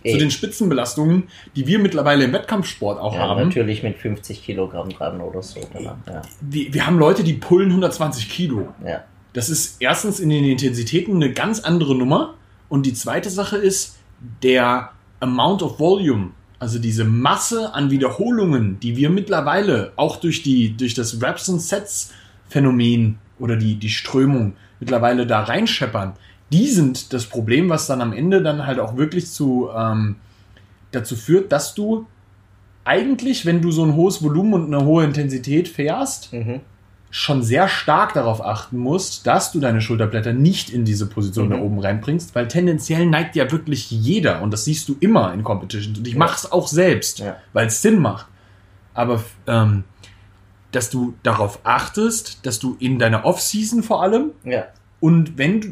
zu 0.03 0.09
eh, 0.15 0.19
den 0.19 0.31
Spitzenbelastungen, 0.31 1.25
die 1.57 1.67
wir 1.67 1.79
mittlerweile 1.79 2.25
im 2.25 2.33
Wettkampfsport 2.33 3.01
auch 3.01 3.15
ja, 3.15 3.21
haben. 3.21 3.45
natürlich 3.47 3.83
mit 3.83 3.97
50 3.97 4.45
Kilogramm 4.45 4.91
dran 4.91 5.21
oder 5.21 5.43
so. 5.43 5.59
Oder? 5.75 5.97
Ja, 6.07 6.23
Wir, 6.41 6.73
wir 6.75 6.87
haben 6.87 6.99
Leute, 6.99 7.25
die 7.25 7.33
pullen 7.35 7.71
120 7.71 8.29
Kilo. 8.29 8.69
ja, 8.87 9.03
Das 9.33 9.49
ist 9.49 9.81
erstens 9.81 10.21
in 10.21 10.29
den 10.29 10.45
Intensitäten 10.45 11.17
eine 11.17 11.33
ganz 11.33 11.61
andere 11.61 11.95
Nummer. 11.97 12.35
Und 12.69 12.85
die 12.87 12.93
zweite 12.93 13.31
Sache 13.31 13.57
ist 13.57 13.97
der 14.43 14.91
Amount 15.21 15.63
of 15.63 15.81
Volume, 15.81 16.31
also 16.59 16.79
diese 16.79 17.05
Masse 17.05 17.75
an 17.75 17.91
Wiederholungen, 17.91 18.81
die 18.81 18.97
wir 18.97 19.11
mittlerweile 19.11 19.93
auch 19.97 20.17
durch, 20.17 20.43
die, 20.43 20.77
durch 20.77 20.95
das 20.95 21.23
Raps 21.23 21.49
and 21.49 21.61
Sets 21.61 22.13
Phänomen 22.49 23.19
oder 23.39 23.57
die, 23.57 23.77
die 23.77 23.91
Strömung 23.91 24.55
mittlerweile 24.81 25.27
da 25.27 25.43
reinscheppern, 25.43 26.15
die 26.51 26.67
sind 26.67 27.13
das 27.13 27.27
Problem, 27.27 27.69
was 27.69 27.87
dann 27.87 28.01
am 28.01 28.13
Ende 28.13 28.43
dann 28.43 28.67
halt 28.67 28.81
auch 28.81 28.97
wirklich 28.97 29.31
zu, 29.31 29.69
ähm, 29.75 30.17
dazu 30.93 31.15
führt, 31.15 31.53
dass 31.53 31.75
du 31.75 32.07
eigentlich, 32.85 33.45
wenn 33.45 33.61
du 33.61 33.71
so 33.71 33.85
ein 33.85 33.95
hohes 33.95 34.23
Volumen 34.23 34.55
und 34.55 34.75
eine 34.75 34.85
hohe 34.85 35.05
Intensität 35.05 35.69
fährst, 35.69 36.33
mhm, 36.33 36.61
schon 37.11 37.43
sehr 37.43 37.69
stark 37.69 38.13
darauf 38.15 38.45
achten 38.45 38.77
musst, 38.77 39.27
dass 39.27 39.51
du 39.53 39.61
deine 39.61 39.81
Schulterblätter 39.81 40.33
nicht 40.35 40.69
in 40.71 40.85
diese 40.85 41.07
Position 41.07 41.47
Mhm. 41.47 41.51
da 41.53 41.59
oben 41.59 41.79
reinbringst, 41.79 42.35
weil 42.35 42.49
tendenziell 42.49 43.07
neigt 43.07 43.35
ja 43.35 43.51
wirklich 43.51 43.91
jeder 43.91 44.43
und 44.43 44.51
das 44.53 44.65
siehst 44.67 44.89
du 44.89 44.97
immer 45.01 45.33
in 45.33 45.43
Competitions 45.43 45.99
und 45.99 46.07
ich 46.07 46.13
Ja. 46.15 46.19
mach's 46.19 46.51
auch 46.53 46.69
selbst, 46.69 47.21
Ja. 47.21 47.37
weil 47.55 47.69
es 47.69 47.81
Sinn 47.81 48.01
macht. 48.01 48.27
Aber 48.95 49.23
ähm, 49.47 49.85
dass 50.73 50.91
du 50.91 51.15
darauf 51.23 51.61
achtest, 51.65 52.45
dass 52.45 52.59
du 52.59 52.77
in 52.79 52.99
deiner 52.99 53.25
Off-Season 53.25 53.83
vor 53.83 54.03
allem 54.03 54.33
ja, 54.45 54.65
und 55.01 55.39
wenn 55.39 55.61
du, 55.63 55.69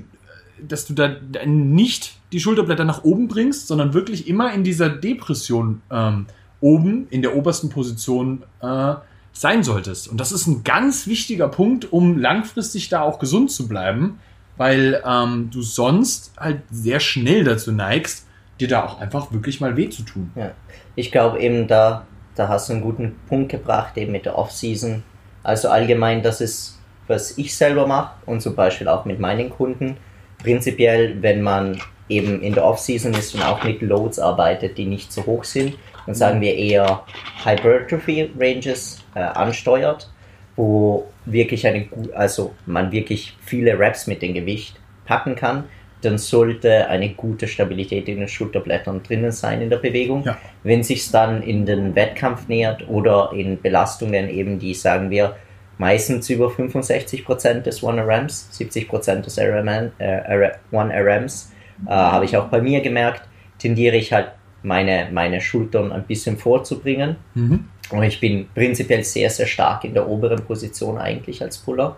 dass 0.67 0.87
du 0.87 0.95
da 0.95 1.17
nicht 1.45 2.15
die 2.33 2.41
Schulterblätter 2.41 2.85
nach 2.85 3.05
oben 3.05 3.29
bringst, 3.29 3.67
sondern 3.69 3.93
wirklich 3.93 4.27
immer 4.27 4.55
in 4.55 4.65
dieser 4.65 4.89
Depression 4.89 5.83
ähm, 5.91 6.27
oben 6.63 7.07
in 7.11 7.21
der 7.21 7.37
obersten 7.37 7.69
Position 7.69 8.43
äh, 8.63 8.95
sein 9.37 9.63
solltest. 9.63 10.09
Und 10.09 10.19
das 10.19 10.33
ist 10.33 10.47
ein 10.47 10.65
ganz 10.65 11.07
wichtiger 11.07 11.49
Punkt, 11.49 11.93
um 11.93 12.19
langfristig 12.19 12.89
da 12.89 13.03
auch 13.03 13.19
gesund 13.19 13.51
zu 13.51 13.69
bleiben, 13.69 14.19
weil 14.57 15.03
ähm, 15.07 15.51
du 15.53 15.61
sonst 15.61 16.33
halt 16.39 16.63
sehr 16.71 17.01
schnell 17.01 17.45
dazu 17.45 17.71
neigst, 17.71 18.27
dir 18.59 18.69
da 18.69 18.85
auch 18.85 18.99
einfach 18.99 19.33
wirklich 19.33 19.61
mal 19.61 19.77
weh 19.77 19.91
zu 19.91 20.03
tun. 20.03 20.33
Ja, 20.35 20.53
ich 20.95 21.13
glaube 21.13 21.41
eben 21.41 21.69
da, 21.69 22.07
da 22.35 22.49
hast 22.49 22.69
du 22.69 22.73
einen 22.73 22.83
guten 22.83 23.17
Punkt 23.29 23.51
gebracht, 23.51 23.99
eben 23.99 24.13
mit 24.13 24.25
der 24.25 24.39
Off-Season. 24.39 25.03
Also 25.43 25.69
allgemein, 25.69 26.23
das 26.23 26.41
ist, 26.41 26.79
was 27.07 27.37
ich 27.37 27.55
selber 27.55 27.87
mache 27.87 28.15
und 28.25 28.41
zum 28.41 28.57
Beispiel 28.57 28.89
auch 28.89 29.05
mit 29.05 29.21
meinen 29.21 29.51
Kunden. 29.51 29.99
Prinzipiell, 30.43 31.21
wenn 31.21 31.43
man 31.43 31.79
eben 32.09 32.41
in 32.41 32.55
der 32.55 32.65
Off-Season 32.65 33.13
ist 33.13 33.35
und 33.35 33.43
auch 33.43 33.63
mit 33.65 33.83
Loads 33.83 34.19
arbeitet, 34.19 34.79
die 34.79 34.87
nicht 34.87 35.13
so 35.13 35.27
hoch 35.27 35.45
sind, 35.45 35.75
dann 36.07 36.15
sagen 36.15 36.41
wir 36.41 36.55
eher 36.55 37.03
Hypertrophy 37.45 38.31
Ranges 38.39 39.05
äh, 39.15 39.21
ansteuert, 39.21 40.11
wo 40.55 41.07
wirklich 41.25 41.67
eine, 41.67 41.89
also 42.15 42.55
man 42.65 42.93
wirklich 42.93 43.37
viele 43.45 43.79
Reps 43.79 44.07
mit 44.07 44.23
dem 44.23 44.35
Gewicht 44.35 44.79
packen 45.05 45.37
kann, 45.37 45.65
dann 46.03 46.19
sollte 46.19 46.89
eine 46.89 47.11
gute 47.11 47.49
Stabilität 47.49 48.09
in 48.09 48.19
den 48.19 48.29
Schulterblättern 48.29 49.03
drinnen 49.03 49.33
sein 49.33 49.63
in 49.63 49.71
der 49.71 49.79
Bewegung. 49.79 50.25
Ja. 50.25 50.39
Wenn 50.63 50.83
sich 50.83 51.11
dann 51.11 51.43
in 51.43 51.67
den 51.67 51.95
Wettkampf 51.95 52.49
nähert 52.49 52.89
oder 52.89 53.33
in 53.35 53.61
Belastungen 53.61 54.29
eben, 54.29 54.59
die 54.59 54.75
sagen 54.75 55.11
wir 55.11 55.37
meistens 55.79 56.31
über 56.31 56.49
65% 56.49 57.63
des 57.63 57.83
1RMs, 57.83 58.53
70% 58.53 59.23
des 59.23 59.39
RMN, 59.39 59.93
äh, 59.99 60.51
1RMs, 60.73 61.51
äh, 61.87 61.91
habe 61.91 62.25
ich 62.25 62.37
auch 62.37 62.49
bei 62.49 62.61
mir 62.61 62.81
gemerkt, 62.81 63.23
tendiere 63.59 63.97
ich 63.97 64.13
halt 64.13 64.33
meine, 64.67 65.09
meine 65.13 65.41
Schultern 65.41 65.93
ein 65.93 66.03
bisschen 66.03 66.37
vorzubringen. 66.37 67.17
Mhm. 67.35 67.69
Und 67.91 68.03
ich 68.03 68.21
bin 68.21 68.49
prinzipiell 68.53 69.05
sehr, 69.05 69.31
sehr 69.31 69.47
stark 69.47 69.85
in 69.85 69.95
der 69.95 70.09
oberen 70.09 70.45
Position 70.45 70.99
eigentlich 70.99 71.41
als 71.41 71.57
Puller. 71.59 71.97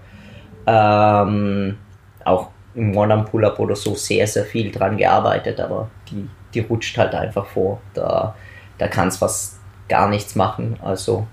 Ähm, 0.66 1.78
auch 2.24 2.50
im 2.74 2.94
One-Arm-Pull-Up 2.94 3.58
oder 3.58 3.74
so 3.74 3.94
sehr, 3.94 4.26
sehr 4.26 4.44
viel 4.44 4.70
dran 4.70 4.98
gearbeitet, 4.98 5.58
aber 5.60 5.88
die, 6.10 6.28
die 6.52 6.60
rutscht 6.60 6.98
halt 6.98 7.14
einfach 7.14 7.46
vor. 7.46 7.80
Da, 7.94 8.34
da 8.76 8.86
kann 8.86 9.08
es 9.08 9.16
fast 9.16 9.60
gar 9.88 10.08
nichts 10.10 10.36
machen. 10.36 10.76
Also, 10.82 11.26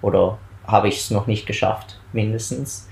oder 0.00 0.38
habe 0.66 0.88
ich 0.88 1.00
es 1.00 1.10
noch 1.10 1.26
nicht 1.26 1.44
geschafft, 1.44 2.00
mindestens. 2.14 2.88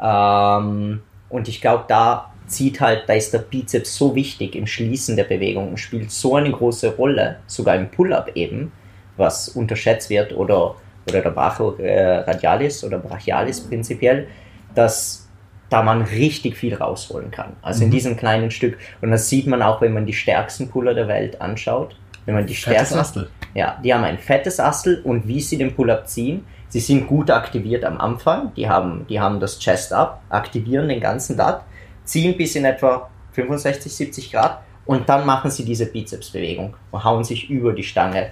Ähm, 0.00 1.00
und 1.30 1.48
ich 1.48 1.62
glaube, 1.62 1.84
da 1.88 2.33
zieht 2.46 2.80
halt, 2.80 3.04
da 3.06 3.14
ist 3.14 3.32
der 3.32 3.38
Bizeps 3.38 3.94
so 3.96 4.14
wichtig 4.14 4.54
im 4.54 4.66
Schließen 4.66 5.16
der 5.16 5.24
Bewegung 5.24 5.70
und 5.70 5.76
spielt 5.78 6.10
so 6.10 6.36
eine 6.36 6.50
große 6.50 6.94
Rolle, 6.96 7.36
sogar 7.46 7.74
im 7.76 7.90
Pull-Up 7.90 8.32
eben, 8.34 8.72
was 9.16 9.48
unterschätzt 9.48 10.10
wird 10.10 10.34
oder, 10.36 10.74
oder 11.08 11.20
der 11.22 11.30
Brachioradialis 11.30 12.84
oder 12.84 12.98
Brachialis 12.98 13.60
prinzipiell, 13.60 14.26
dass 14.74 15.28
da 15.70 15.82
man 15.82 16.02
richtig 16.02 16.56
viel 16.56 16.74
rausholen 16.74 17.30
kann. 17.30 17.56
Also 17.62 17.82
in 17.82 17.88
Mhm. 17.88 17.92
diesem 17.92 18.16
kleinen 18.16 18.50
Stück. 18.50 18.78
Und 19.00 19.10
das 19.10 19.28
sieht 19.28 19.46
man 19.46 19.62
auch, 19.62 19.80
wenn 19.80 19.92
man 19.92 20.06
die 20.06 20.12
stärksten 20.12 20.68
Puller 20.68 20.94
der 20.94 21.08
Welt 21.08 21.40
anschaut. 21.40 21.96
Wenn 22.26 22.34
man 22.34 22.46
die 22.46 22.54
Fettes 22.54 22.88
stärksten, 22.88 22.98
Astel. 22.98 23.28
ja, 23.54 23.78
die 23.84 23.92
haben 23.92 24.04
ein 24.04 24.18
fettes 24.18 24.58
Astel 24.60 25.00
und 25.04 25.26
wie 25.28 25.40
sie 25.40 25.58
den 25.58 25.74
Pull-up 25.74 26.06
ziehen, 26.08 26.44
sie 26.68 26.80
sind 26.80 27.06
gut 27.06 27.30
aktiviert 27.30 27.84
am 27.84 27.98
Anfang, 27.98 28.52
die 28.56 28.68
haben, 28.68 29.04
die 29.08 29.20
haben 29.20 29.40
das 29.40 29.58
Chest-Up, 29.58 30.20
aktivieren 30.30 30.88
den 30.88 31.00
ganzen 31.00 31.36
Lat, 31.36 31.64
ziehen 32.04 32.36
bis 32.36 32.54
in 32.56 32.64
etwa 32.64 33.10
65, 33.32 33.92
70 33.92 34.32
Grad 34.32 34.62
und 34.86 35.08
dann 35.08 35.26
machen 35.26 35.50
sie 35.50 35.64
diese 35.64 35.86
Bizepsbewegung 35.86 36.76
und 36.90 37.04
hauen 37.04 37.24
sich 37.24 37.50
über 37.50 37.72
die 37.72 37.82
Stange. 37.82 38.30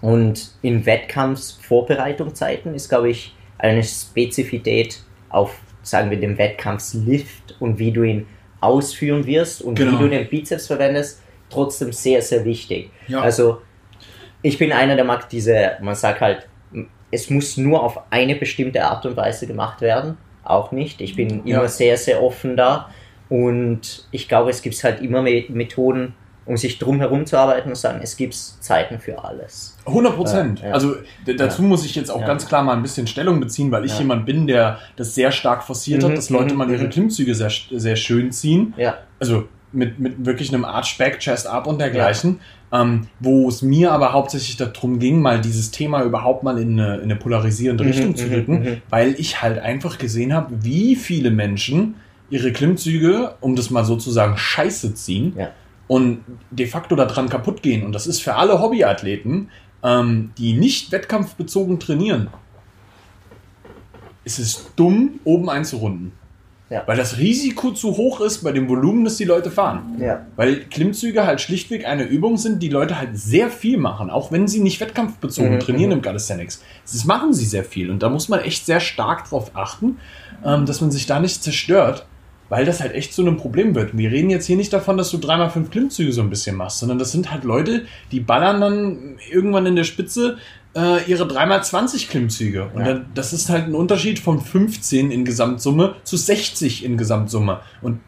Und 0.00 0.52
in 0.62 0.84
Wettkampfsvorbereitungszeiten 0.86 2.74
ist, 2.74 2.88
glaube 2.88 3.10
ich, 3.10 3.34
eine 3.58 3.82
Spezifität 3.82 5.00
auf, 5.28 5.60
sagen 5.82 6.10
wir, 6.10 6.18
dem 6.18 6.38
Wettkampfslift 6.38 7.56
und 7.60 7.78
wie 7.78 7.92
du 7.92 8.02
ihn 8.02 8.26
ausführen 8.60 9.26
wirst 9.26 9.62
und 9.62 9.76
Genau. 9.76 9.92
wie 9.92 10.02
du 10.04 10.08
den 10.08 10.28
Bizeps 10.28 10.66
verwendest, 10.66 11.22
trotzdem 11.50 11.92
sehr, 11.92 12.22
sehr 12.22 12.44
wichtig. 12.44 12.90
Ja. 13.08 13.20
Also 13.20 13.60
ich 14.42 14.58
bin 14.58 14.72
einer, 14.72 14.96
der 14.96 15.04
mag 15.04 15.28
diese, 15.28 15.72
man 15.80 15.94
sagt 15.94 16.20
halt, 16.20 16.48
es 17.10 17.30
muss 17.30 17.56
nur 17.56 17.82
auf 17.82 18.00
eine 18.10 18.36
bestimmte 18.36 18.84
Art 18.84 19.04
und 19.06 19.16
Weise 19.16 19.46
gemacht 19.46 19.80
werden. 19.80 20.16
Auch 20.44 20.72
nicht. 20.72 21.00
Ich 21.00 21.16
bin 21.16 21.46
Ja. 21.46 21.58
immer 21.58 21.68
sehr, 21.68 21.96
sehr 21.96 22.22
offen 22.22 22.56
da. 22.56 22.88
Und 23.28 24.06
ich 24.10 24.28
glaube, 24.28 24.50
es 24.50 24.62
gibt 24.62 24.82
halt 24.84 25.00
immer 25.00 25.22
Me- 25.22 25.44
Methoden, 25.48 26.14
um 26.44 26.56
sich 26.56 26.78
drum 26.78 26.98
herum 26.98 27.24
zu 27.24 27.38
arbeiten 27.38 27.68
und 27.70 27.76
sagen, 27.76 28.00
es 28.02 28.16
gibt 28.16 28.34
Zeiten 28.34 28.98
für 28.98 29.24
alles. 29.24 29.76
100 29.86 30.16
Prozent. 30.16 30.60
Ja, 30.60 30.68
ja. 30.68 30.74
Also 30.74 30.96
dazu 31.36 31.62
muss 31.62 31.84
ich 31.86 31.94
jetzt 31.94 32.10
auch 32.10 32.20
Ja. 32.20 32.26
ganz 32.26 32.46
klar 32.46 32.62
mal 32.62 32.74
ein 32.74 32.82
bisschen 32.82 33.06
Stellung 33.06 33.38
beziehen, 33.40 33.70
weil 33.70 33.84
ich 33.84 33.92
Ja. 33.92 34.00
jemand 34.00 34.26
bin, 34.26 34.46
der 34.46 34.78
das 34.96 35.14
sehr 35.14 35.30
stark 35.32 35.62
forciert 35.62 36.02
Mhm, 36.02 36.08
hat, 36.10 36.16
dass 36.18 36.30
Leute 36.30 36.52
mhm, 36.52 36.58
mal 36.58 36.70
ihre 36.70 36.84
mhm. 36.84 36.90
Klimmzüge 36.90 37.34
sehr, 37.34 37.50
sehr 37.70 37.96
schön 37.96 38.32
ziehen. 38.32 38.74
Ja, 38.76 38.98
Also 39.20 39.48
mit, 39.72 39.98
mit 39.98 40.24
wirklich 40.24 40.52
einem 40.52 40.64
Arch 40.64 40.96
Back, 40.98 41.18
Chest 41.20 41.46
Up 41.46 41.66
und 41.66 41.78
dergleichen. 41.80 42.40
Ähm, 42.74 43.08
wo 43.20 43.48
es 43.48 43.60
mir 43.60 43.92
aber 43.92 44.14
hauptsächlich 44.14 44.56
darum 44.56 44.98
ging, 44.98 45.20
mal 45.20 45.42
dieses 45.42 45.72
Thema 45.72 46.02
überhaupt 46.04 46.42
mal 46.42 46.58
in 46.58 46.80
eine, 46.80 46.96
in 46.96 47.02
eine 47.02 47.16
polarisierende 47.16 47.84
Mhm, 47.84 47.90
Richtung 47.90 48.16
zu 48.16 48.26
mhm, 48.28 48.32
rücken, 48.32 48.60
mhm. 48.62 48.82
weil 48.88 49.14
ich 49.18 49.42
halt 49.42 49.58
einfach 49.58 49.98
gesehen 49.98 50.32
habe, 50.32 50.64
wie 50.64 50.96
viele 50.96 51.30
Menschen 51.30 51.96
ihre 52.30 52.50
Klimmzüge, 52.50 53.34
um 53.42 53.56
das 53.56 53.68
mal 53.68 53.84
sozusagen 53.84 54.38
scheiße 54.38 54.94
ziehen 54.94 55.34
Ja. 55.36 55.50
und 55.86 56.20
de 56.50 56.66
facto 56.66 56.96
daran 56.96 57.28
kaputt 57.28 57.62
gehen. 57.62 57.84
Und 57.84 57.92
das 57.92 58.06
ist 58.06 58.22
für 58.22 58.36
alle 58.36 58.58
Hobbyathleten, 58.62 59.50
ähm, 59.82 60.30
die 60.38 60.54
nicht 60.54 60.92
wettkampfbezogen 60.92 61.78
trainieren, 61.78 62.28
ist 64.24 64.38
es 64.38 64.72
dumm, 64.76 65.20
oben 65.24 65.50
einzurunden. 65.50 66.12
Ja. 66.72 66.82
Weil 66.86 66.96
das 66.96 67.18
Risiko 67.18 67.72
zu 67.72 67.98
hoch 67.98 68.22
ist 68.22 68.42
bei 68.42 68.50
dem 68.50 68.66
Volumen, 68.66 69.04
das 69.04 69.18
die 69.18 69.24
Leute 69.24 69.50
fahren. 69.50 69.96
ja, 70.00 70.24
Weil 70.36 70.60
Klimmzüge 70.60 71.26
halt 71.26 71.42
schlichtweg 71.42 71.86
eine 71.86 72.04
Übung 72.04 72.38
sind, 72.38 72.62
die 72.62 72.70
Leute 72.70 72.98
halt 72.98 73.10
sehr 73.18 73.50
viel 73.50 73.76
machen, 73.76 74.08
auch 74.08 74.32
wenn 74.32 74.48
sie 74.48 74.60
nicht 74.60 74.80
wettkampfbezogen 74.80 75.56
Mhm, 75.56 75.60
trainieren 75.60 75.90
mhm. 75.90 75.96
im 75.98 76.02
Calisthenics. 76.02 76.62
Das 76.90 77.04
machen 77.04 77.34
sie 77.34 77.44
sehr 77.44 77.64
viel 77.64 77.90
und 77.90 78.02
da 78.02 78.08
muss 78.08 78.30
man 78.30 78.40
echt 78.40 78.64
sehr 78.64 78.80
stark 78.80 79.28
drauf 79.28 79.50
achten, 79.54 79.98
ähm, 80.44 80.64
dass 80.64 80.80
man 80.80 80.90
sich 80.90 81.04
da 81.06 81.20
nicht 81.20 81.42
zerstört, 81.42 82.06
weil 82.52 82.66
das 82.66 82.80
halt 82.82 82.92
echt 82.94 83.14
zu 83.14 83.22
einem 83.22 83.38
Problem 83.38 83.74
wird. 83.74 83.96
Wir 83.96 84.10
reden 84.10 84.28
jetzt 84.28 84.44
hier 84.44 84.56
nicht 84.58 84.74
davon, 84.74 84.98
dass 84.98 85.10
du 85.10 85.16
dreimal 85.16 85.48
fünf 85.48 85.70
Klimmzüge 85.70 86.12
so 86.12 86.20
ein 86.20 86.28
bisschen 86.28 86.54
machst, 86.54 86.80
sondern 86.80 86.98
das 86.98 87.10
sind 87.10 87.30
halt 87.32 87.44
Leute, 87.44 87.86
die 88.10 88.20
ballern 88.20 88.60
dann 88.60 89.16
irgendwann 89.30 89.64
in 89.64 89.74
der 89.74 89.84
Spitze 89.84 90.36
äh, 90.76 91.02
ihre 91.10 91.26
dreimal 91.26 91.64
20 91.64 92.10
Klimmzüge. 92.10 92.68
Und 92.74 92.80
Ja. 92.80 92.88
dann, 92.92 93.06
das 93.14 93.32
ist 93.32 93.48
halt 93.48 93.68
ein 93.68 93.74
Unterschied 93.74 94.18
von 94.18 94.38
15 94.38 95.10
in 95.10 95.24
Gesamtsumme 95.24 95.94
zu 96.04 96.18
60 96.18 96.84
in 96.84 96.98
Gesamtsumme. 96.98 97.60
Und 97.80 98.00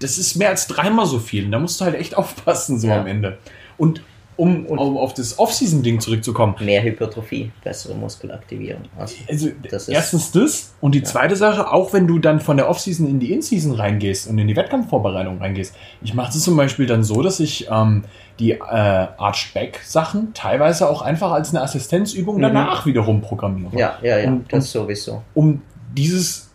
das 0.00 0.18
ist 0.18 0.36
mehr 0.36 0.50
als 0.50 0.66
dreimal 0.66 1.06
so 1.06 1.18
viel. 1.18 1.46
Und 1.46 1.52
da 1.52 1.58
musst 1.58 1.80
du 1.80 1.86
halt 1.86 1.94
echt 1.94 2.14
aufpassen, 2.18 2.78
so 2.78 2.88
Ja. 2.88 3.00
am 3.00 3.06
Ende. 3.06 3.38
Und 3.78 4.02
um 4.38 4.64
Und- 4.66 4.78
auf 4.78 5.12
das 5.14 5.38
Off-Season-Ding 5.38 6.00
zurückzukommen. 6.00 6.54
mehr 6.60 6.82
Hypertrophie, 6.82 7.50
bessere 7.62 7.94
Muskelaktivierung. 7.94 8.82
Also, 8.96 9.16
Also, 9.28 9.48
Das 9.70 9.82
ist- 9.82 9.88
erstens 9.88 10.32
das. 10.32 10.74
Und 10.80 10.94
die 10.94 11.02
zweite 11.02 11.36
Sache, 11.36 11.70
auch 11.72 11.92
wenn 11.92 12.06
du 12.06 12.18
dann 12.18 12.40
von 12.40 12.56
der 12.56 12.70
Off-Season 12.70 13.06
in 13.08 13.18
die 13.20 13.32
In-Season 13.32 13.72
reingehst 13.72 14.28
und 14.28 14.38
in 14.38 14.48
die 14.48 14.56
Wettkampfvorbereitung 14.56 15.38
reingehst. 15.38 15.74
Ich 16.02 16.14
mache 16.14 16.32
das 16.32 16.42
zum 16.42 16.56
Beispiel 16.56 16.86
dann 16.86 17.02
so, 17.02 17.20
dass 17.22 17.40
ich 17.40 17.68
ähm, 17.70 18.04
die 18.38 18.52
äh, 18.52 18.58
Arch-Back-Sachen 18.62 20.32
teilweise 20.34 20.88
auch 20.88 21.02
einfach 21.02 21.32
als 21.32 21.50
eine 21.50 21.62
Assistenzübung 21.62 22.36
Mhm. 22.36 22.42
danach 22.42 22.86
wiederum 22.86 23.20
programmiere. 23.20 23.76
ja, 23.76 23.98
ja, 24.02 24.18
ja, 24.18 24.28
Und- 24.28 24.52
das 24.52 24.70
sowieso. 24.70 25.22
um 25.34 25.62
dieses 25.96 26.47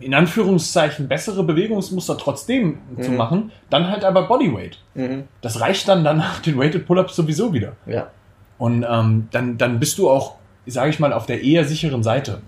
in 0.00 0.14
Anführungszeichen 0.14 1.08
bessere 1.08 1.42
Bewegungsmuster 1.44 2.18
trotzdem 2.18 2.78
zu 3.00 3.10
Mhm. 3.10 3.16
machen, 3.16 3.52
dann 3.70 3.88
halt 3.88 4.04
aber 4.04 4.22
Bodyweight. 4.28 4.78
Mhm. 4.94 5.24
Das 5.40 5.60
reicht 5.60 5.88
dann 5.88 6.04
danach 6.04 6.40
den 6.42 6.58
Weighted 6.58 6.86
Pull-Ups 6.86 7.16
sowieso 7.16 7.52
wieder. 7.52 7.72
Ja, 7.86 8.08
Und 8.58 8.84
ähm, 8.88 9.28
dann, 9.32 9.58
dann 9.58 9.78
bist 9.80 9.98
du 9.98 10.08
auch, 10.10 10.36
sage 10.66 10.90
ich 10.90 10.98
mal, 11.00 11.12
auf 11.12 11.26
der 11.26 11.42
eher 11.42 11.64
sicheren 11.64 12.02
Seite. 12.02 12.40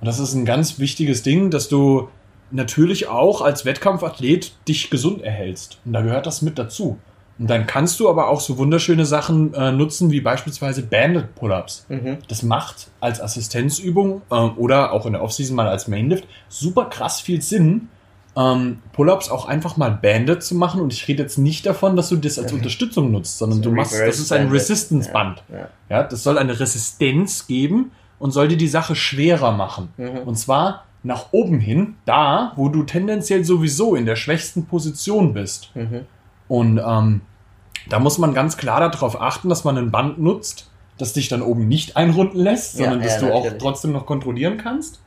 Und 0.00 0.06
das 0.06 0.18
ist 0.18 0.34
ein 0.34 0.44
ganz 0.44 0.78
wichtiges 0.78 1.22
Ding, 1.22 1.50
dass 1.50 1.68
du 1.68 2.08
natürlich 2.50 3.08
auch 3.08 3.40
als 3.40 3.64
Wettkampfathlet 3.64 4.52
dich 4.68 4.90
gesund 4.90 5.22
erhältst. 5.22 5.78
Und 5.84 5.92
da 5.94 6.00
gehört 6.02 6.26
das 6.26 6.42
mit 6.42 6.58
dazu. 6.58 6.98
Und 7.38 7.50
dann 7.50 7.66
kannst 7.66 8.00
du 8.00 8.08
aber 8.08 8.28
auch 8.28 8.40
so 8.40 8.56
wunderschöne 8.56 9.04
Sachen 9.04 9.52
äh, 9.52 9.70
nutzen, 9.70 10.10
wie 10.10 10.20
beispielsweise 10.22 10.82
Banded 10.82 11.34
Pull-Ups. 11.34 11.84
mhm. 11.88 12.18
Das 12.28 12.42
macht 12.42 12.88
als 13.00 13.20
Assistenzübung 13.20 14.22
äh, 14.30 14.34
oder 14.34 14.92
auch 14.92 15.04
in 15.06 15.12
der 15.12 15.22
Offseason 15.22 15.54
mal 15.54 15.68
als 15.68 15.86
Mainlift 15.86 16.24
super 16.48 16.86
krass 16.86 17.20
viel 17.20 17.42
Sinn, 17.42 17.88
ähm, 18.36 18.78
Pull-ups 18.92 19.30
auch 19.30 19.46
einfach 19.46 19.76
mal 19.76 19.90
banded 19.90 20.42
zu 20.42 20.54
machen. 20.54 20.80
Und 20.80 20.92
ich 20.92 21.06
rede 21.08 21.22
jetzt 21.22 21.36
nicht 21.38 21.64
davon, 21.66 21.94
dass 21.96 22.08
du 22.10 22.16
das 22.16 22.38
als 22.38 22.52
Mhm. 22.52 22.58
Unterstützung 22.58 23.10
nutzt, 23.10 23.38
sondern 23.38 23.58
So 23.62 23.64
du 23.70 23.76
machst, 23.76 23.92
das 23.98 24.18
ist 24.18 24.32
ein. 24.32 24.48
Resistance-Band. 24.48 25.42
ja. 25.52 25.68
Ja, 25.88 26.02
das 26.02 26.22
soll 26.22 26.36
eine 26.38 26.58
Resistenz 26.58 27.46
geben 27.46 27.92
und 28.18 28.30
soll 28.32 28.48
dir 28.48 28.56
die 28.56 28.68
Sache 28.68 28.94
schwerer 28.96 29.52
machen. 29.52 29.88
Mhm. 29.98 30.18
Und 30.26 30.36
zwar 30.36 30.84
nach 31.02 31.26
oben 31.32 31.60
hin, 31.60 31.94
da, 32.06 32.52
wo 32.56 32.68
du 32.68 32.82
tendenziell 32.82 33.44
sowieso 33.44 33.94
in 33.94 34.06
der 34.06 34.16
schwächsten 34.16 34.66
Position 34.66 35.32
bist. 35.34 35.70
Mhm. 35.74 36.00
Und 36.48 36.78
ähm, 36.84 37.20
da 37.88 37.98
muss 37.98 38.18
man 38.18 38.34
ganz 38.34 38.56
klar 38.56 38.80
darauf 38.90 39.20
achten, 39.20 39.48
dass 39.48 39.64
man 39.64 39.76
ein 39.78 39.90
Band 39.90 40.18
nutzt, 40.18 40.70
das 40.98 41.12
dich 41.12 41.28
dann 41.28 41.42
oben 41.42 41.68
nicht 41.68 41.96
einrunden 41.96 42.38
lässt, 42.38 42.78
Ja, 42.78 42.84
sondern 42.86 43.02
dass 43.02 43.20
ja, 43.20 43.28
du 43.28 43.34
auch 43.34 43.42
natürlich. 43.44 43.62
trotzdem 43.62 43.92
noch 43.92 44.06
kontrollieren 44.06 44.56
kannst. 44.58 45.00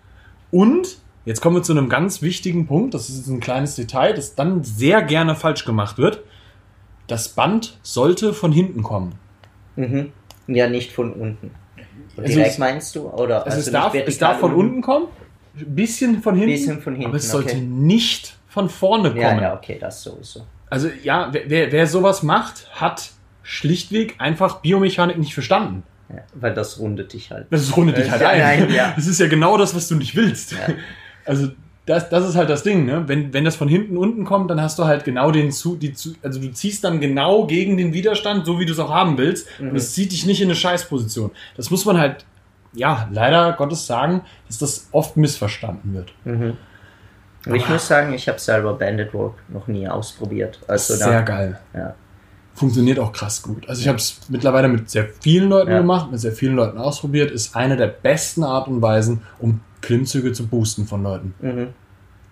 Und 0.52 0.98
jetzt 1.26 1.42
kommen 1.42 1.56
wir 1.56 1.64
zu 1.64 1.72
einem 1.74 1.90
ganz 1.90 2.22
wichtigen 2.22 2.68
Punkt, 2.68 2.94
das 2.94 3.10
ist 3.10 3.18
jetzt 3.18 3.28
ein 3.28 3.40
kleines 3.40 3.76
Detail, 3.76 4.14
das 4.14 4.36
dann 4.36 4.64
sehr 4.64 5.02
gerne 5.02 5.36
falsch 5.36 5.66
gemacht 5.66 5.98
wird. 5.98 6.22
Das 7.08 7.30
Band 7.30 7.80
sollte 7.82 8.34
von 8.34 8.52
hinten 8.52 8.84
kommen. 8.84 9.14
Mhm. 9.76 10.12
Ja, 10.48 10.70
nicht 10.70 10.92
von 10.92 11.12
unten. 11.14 11.52
Also 12.18 12.34
Direkt 12.34 12.52
es- 12.52 12.58
meinst 12.58 12.96
du? 12.96 13.08
Oder 13.10 13.46
Also, 13.46 13.60
es, 13.60 13.72
darf, 13.72 13.94
es 13.96 14.18
darf 14.18 14.40
von 14.40 14.54
unten 14.54 14.82
kommen, 14.82 15.06
ein 15.58 15.76
bisschen 15.76 16.22
von 16.22 16.36
hinten, 16.36 16.52
Bisschen 16.52 16.82
von 16.82 16.94
hinten, 16.94 17.08
aber 17.10 17.18
es 17.18 17.30
sollte 17.32 17.52
okay. 17.56 17.62
nicht 17.62 18.38
von 18.48 18.70
vorne 18.70 19.10
kommen. 19.10 19.22
Ja, 19.22 19.42
ja, 19.42 19.54
okay, 19.56 19.78
das 19.80 20.02
sowieso. 20.04 20.42
Also 20.70 20.90
ja, 21.04 21.30
wer, 21.32 21.50
wer, 21.50 21.72
wer 21.72 21.88
sowas 21.88 22.24
macht, 22.24 22.68
hat 22.74 23.12
schlichtweg 23.44 24.16
einfach 24.20 24.62
Biomechanik 24.62 25.18
nicht 25.18 25.34
verstanden. 25.34 25.84
Ja, 26.10 26.22
weil 26.34 26.54
das 26.54 26.80
rundet 26.80 27.14
dich 27.14 27.32
halt. 27.32 27.48
Das 27.52 27.76
rundet 27.78 27.98
dich 27.98 28.10
halt 28.10 28.22
Ja, 28.22 28.30
ein. 28.30 28.62
nein, 28.62 28.72
ja. 28.74 28.94
Das 28.96 29.06
ist 29.08 29.20
ja 29.20 29.28
genau 29.28 29.58
das, 29.58 29.76
was 29.76 29.88
du 29.88 29.96
nicht 29.96 30.16
willst. 30.16 30.56
Also 31.26 31.50
das, 31.86 32.10
das 32.10 32.28
ist 32.28 32.36
halt 32.36 32.50
das 32.50 32.64
Ding, 32.64 32.86
ne? 32.86 33.04
Wenn, 33.08 33.34
wenn 33.34 33.46
das 33.46 33.56
von 33.56 33.68
hinten 33.68 33.98
unten 33.98 34.26
kommt, 34.26 34.50
dann 34.50 34.60
hast 34.62 34.80
du 34.80 34.86
halt 34.86 35.04
genau 35.06 35.30
den 35.32 35.52
zu, 35.52 35.76
die 35.76 35.94
zu, 35.94 36.14
also 36.24 36.40
du 36.40 36.52
ziehst 36.52 36.84
dann 36.84 37.00
genau 37.00 37.46
gegen 37.46 37.78
den 37.78 37.94
Widerstand, 37.94 38.48
so 38.48 38.60
wie 38.60 38.66
du 38.66 38.74
es 38.74 38.80
auch 38.80 38.90
haben 38.92 39.18
willst. 39.20 39.48
Und 39.60 39.76
es 39.76 39.94
zieht 39.94 40.12
dich 40.12 40.26
nicht 40.26 40.42
in 40.42 40.48
eine 40.48 40.56
Scheißposition. 40.56 41.30
Das 41.56 41.70
muss 41.70 41.86
man 41.86 42.00
halt, 42.00 42.26
ja, 42.74 43.08
leider 43.12 43.54
Gottes 43.54 43.86
sagen, 43.86 44.22
dass 44.48 44.58
das 44.58 44.88
oft 44.92 45.18
missverstanden 45.18 45.94
wird. 45.94 46.14
Aber 47.50 47.58
ich 47.58 47.70
muss 47.70 47.88
sagen, 47.88 48.14
ich 48.14 48.28
habe 48.28 48.40
selber 48.40 48.74
Bandit 48.74 49.14
Walk 49.14 49.34
noch 49.50 49.68
nie 49.68 49.88
ausprobiert. 49.88 50.60
Also 50.68 50.96
Sehr 50.96 51.08
da, 51.08 51.22
geil. 51.22 51.60
Ja. 51.74 51.94
Funktioniert 52.54 53.00
auch 53.00 53.14
krass 53.14 53.42
gut. 53.42 53.68
Also 53.70 53.82
ich 53.82 53.88
habe 53.88 53.98
es 53.98 54.20
mittlerweile 54.28 54.68
mit 54.68 54.90
sehr 54.90 55.08
vielen 55.22 55.50
Leuten 55.50 55.72
Ja. 55.72 55.78
gemacht, 55.80 56.12
mit 56.12 56.20
sehr 56.20 56.34
vielen 56.34 56.56
Leuten 56.56 56.78
ausprobiert. 56.78 57.32
Ist 57.32 57.56
eine 57.56 57.78
der 57.78 57.88
besten 57.88 58.44
Art 58.44 58.68
und 58.68 58.82
Weisen, 58.82 59.22
um 59.40 59.62
Klimmzüge 59.82 60.34
zu 60.34 60.46
boosten 60.48 60.86
von 60.86 61.04
Leuten. 61.04 61.34
Mhm. 61.42 61.68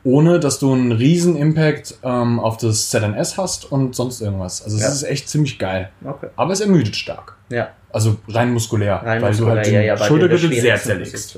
Ohne, 0.04 0.40
dass 0.40 0.60
du 0.60 0.72
einen 0.74 0.92
riesen 0.92 1.36
Impact 1.36 1.96
ähm, 2.04 2.40
auf 2.40 2.58
das 2.58 2.90
ZNS 2.90 3.38
hast 3.38 3.70
und 3.72 3.96
sonst 3.96 4.22
irgendwas. 4.22 4.64
Also 4.64 4.78
es 4.78 4.84
Ja. 4.84 4.90
ist 4.90 5.04
echt 5.04 5.30
ziemlich 5.30 5.60
geil. 5.60 5.90
Okay. 6.06 6.28
Aber 6.36 6.54
es 6.54 6.62
ermüdet 6.62 6.96
stark. 6.96 7.36
Ja, 7.50 7.70
Also 7.92 8.18
rein 8.28 8.52
muskulär. 8.54 8.96
rein 8.98 9.22
weil 9.22 9.32
du 9.32 9.38
muskulär, 9.46 9.56
halt 9.56 9.66
den 9.68 9.74
ja, 9.76 9.82
ja, 9.82 9.96
du 9.96 10.04
Schultergürtel 10.04 10.52
sehr 10.62 10.76
zerlegst. 10.78 11.14
Das 11.14 11.36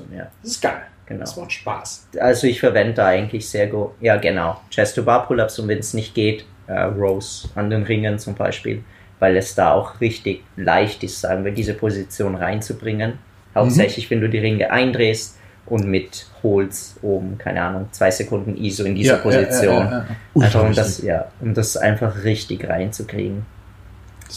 ist 0.51 0.61
geil. 0.61 0.81
Genau. 1.09 1.21
Das 1.21 1.35
macht 1.35 1.51
Spaß. 1.51 2.07
Also 2.19 2.47
ich 2.47 2.59
verwende 2.59 2.93
da 2.93 3.07
eigentlich 3.07 3.49
sehr 3.49 3.67
gut, 3.67 3.89
ja 3.99 4.15
genau, 4.17 4.61
Chest-to-Bar-Pull-Ups 4.69 5.57
und 5.59 5.67
wenn 5.67 5.79
es 5.79 5.93
nicht 5.95 6.13
geht, 6.13 6.45
äh, 6.67 6.81
Rows 6.83 7.49
an 7.55 7.69
den 7.71 7.81
Ringen 7.83 8.19
zum 8.19 8.35
Beispiel, 8.35 8.83
weil 9.17 9.35
es 9.35 9.55
da 9.55 9.73
auch 9.73 9.99
richtig 9.99 10.43
leicht 10.55 11.03
ist, 11.03 11.19
sagen 11.19 11.43
wir, 11.43 11.51
diese 11.51 11.73
Position 11.73 12.35
reinzubringen. 12.35 13.13
Hauptsächlich, 13.55 14.09
wenn 14.11 14.21
du 14.21 14.29
die 14.29 14.37
Ringe 14.37 14.69
eindrehst 14.69 15.35
und 15.65 15.85
mit 15.87 16.27
Holz 16.43 16.95
oben, 17.01 17.39
keine 17.39 17.63
Ahnung, 17.63 17.87
zwei 17.91 18.11
Sekunden 18.11 18.55
ISO 18.55 18.83
in 18.83 18.93
dieser 18.95 19.15
Ja, 19.15 19.21
Position. 19.21 19.75
ja, 19.75 20.05
ja, 20.35 20.43
Einfach 20.45 20.63
um 20.63 20.73
das, 20.73 21.01
ja, 21.01 21.25
um 21.41 21.53
das 21.55 21.75
einfach 21.75 22.23
richtig 22.23 22.69
reinzukriegen. 22.69 23.45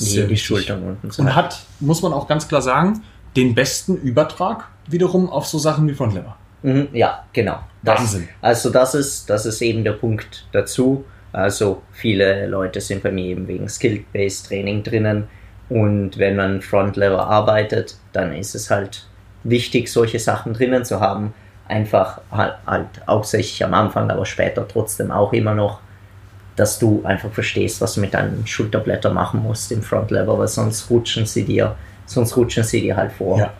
Die, 0.00 0.26
die. 0.26 0.36
Schultern 0.38 0.82
unten 0.82 1.10
zu 1.10 1.20
Und 1.20 1.34
hat, 1.34 1.60
muss 1.80 2.00
man 2.00 2.14
auch 2.14 2.26
ganz 2.26 2.48
klar 2.48 2.62
sagen, 2.62 3.02
den 3.36 3.54
besten 3.54 3.96
Übertrag 3.96 4.68
wiederum 4.88 5.28
auf 5.28 5.46
so 5.46 5.58
Sachen 5.58 5.86
wie 5.86 5.92
Frontlever. 5.92 6.36
Mhm, 6.62 6.88
ja, 6.92 7.24
genau. 7.32 7.60
Das, 7.82 8.00
Wahnsinn. 8.00 8.28
Also 8.40 8.70
das 8.70 8.94
ist, 8.94 9.28
das 9.28 9.46
ist 9.46 9.60
eben 9.62 9.84
der 9.84 9.92
Punkt 9.92 10.46
dazu. 10.52 11.04
Also 11.32 11.82
viele 11.92 12.46
Leute 12.46 12.80
sind 12.80 13.02
bei 13.02 13.10
mir 13.10 13.26
eben 13.26 13.48
wegen 13.48 13.68
Skill-Based 13.68 14.48
Training 14.48 14.82
drinnen 14.82 15.28
und 15.68 16.18
wenn 16.18 16.36
man 16.36 16.60
Front-Lever 16.60 17.26
arbeitet, 17.26 17.96
dann 18.12 18.34
ist 18.34 18.54
es 18.54 18.70
halt 18.70 19.06
wichtig, 19.42 19.90
solche 19.90 20.18
Sachen 20.18 20.52
drinnen 20.52 20.84
zu 20.84 21.00
haben. 21.00 21.32
Einfach 21.66 22.20
halt, 22.30 22.54
halt 22.66 22.86
hauptsächlich 23.06 23.64
am 23.64 23.72
Anfang, 23.72 24.10
aber 24.10 24.26
später 24.26 24.68
trotzdem 24.68 25.10
auch 25.10 25.32
immer 25.32 25.54
noch, 25.54 25.80
dass 26.56 26.78
du 26.78 27.02
einfach 27.04 27.30
verstehst, 27.30 27.80
was 27.80 27.94
du 27.94 28.02
mit 28.02 28.12
deinen 28.12 28.46
Schulterblättern 28.46 29.14
machen 29.14 29.42
musst 29.42 29.72
im 29.72 29.82
Front-Lever, 29.82 30.38
weil 30.38 30.48
sonst 30.48 30.90
rutschen 30.90 31.24
sie 31.24 31.44
dir, 31.44 31.74
sonst 32.04 32.36
rutschen 32.36 32.64
sie 32.64 32.82
dir 32.82 32.94
halt 32.94 33.12
vor. 33.12 33.38
Ja. 33.38 33.52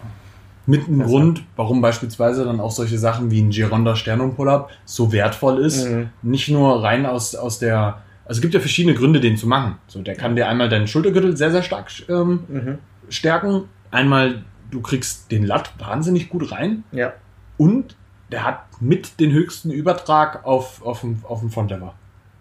Mit 0.66 0.86
einem 0.86 1.02
Grund, 1.02 1.42
warum 1.56 1.80
beispielsweise 1.80 2.44
dann 2.44 2.60
auch 2.60 2.70
solche 2.70 2.98
Sachen 2.98 3.30
wie 3.30 3.40
ein 3.42 3.50
Gironda 3.50 3.96
Sternum 3.96 4.34
Pull-Up 4.36 4.70
so 4.84 5.10
wertvoll 5.12 5.58
ist. 5.58 5.88
Mhm. 5.88 6.10
Nicht 6.22 6.48
nur 6.48 6.82
rein 6.82 7.04
aus, 7.06 7.34
aus 7.34 7.58
der. 7.58 7.98
Also 8.24 8.38
es 8.38 8.42
gibt 8.42 8.54
ja 8.54 8.60
verschiedene 8.60 8.94
Gründe, 8.94 9.20
den 9.20 9.36
zu 9.36 9.48
machen. 9.48 9.76
So, 9.88 10.00
der 10.02 10.14
kann 10.14 10.36
dir 10.36 10.48
einmal 10.48 10.68
deinen 10.68 10.86
Schultergürtel 10.86 11.36
sehr, 11.36 11.50
sehr 11.50 11.62
stark 11.64 11.90
ähm, 12.08 12.44
Mhm. 12.48 12.78
stärken. 13.08 13.64
Einmal, 13.90 14.44
du 14.70 14.80
kriegst 14.80 15.30
den 15.32 15.44
Latt 15.44 15.72
wahnsinnig 15.78 16.28
gut 16.28 16.52
rein. 16.52 16.84
Ja. 16.92 17.12
Und 17.58 17.96
der 18.30 18.44
hat 18.44 18.60
mit 18.80 19.18
den 19.20 19.32
höchsten 19.32 19.70
Übertrag 19.70 20.46
auf, 20.46 20.82
auf, 20.86 21.00
dem, 21.00 21.18
auf 21.28 21.40
dem 21.40 21.50
Frontlever. 21.50 21.94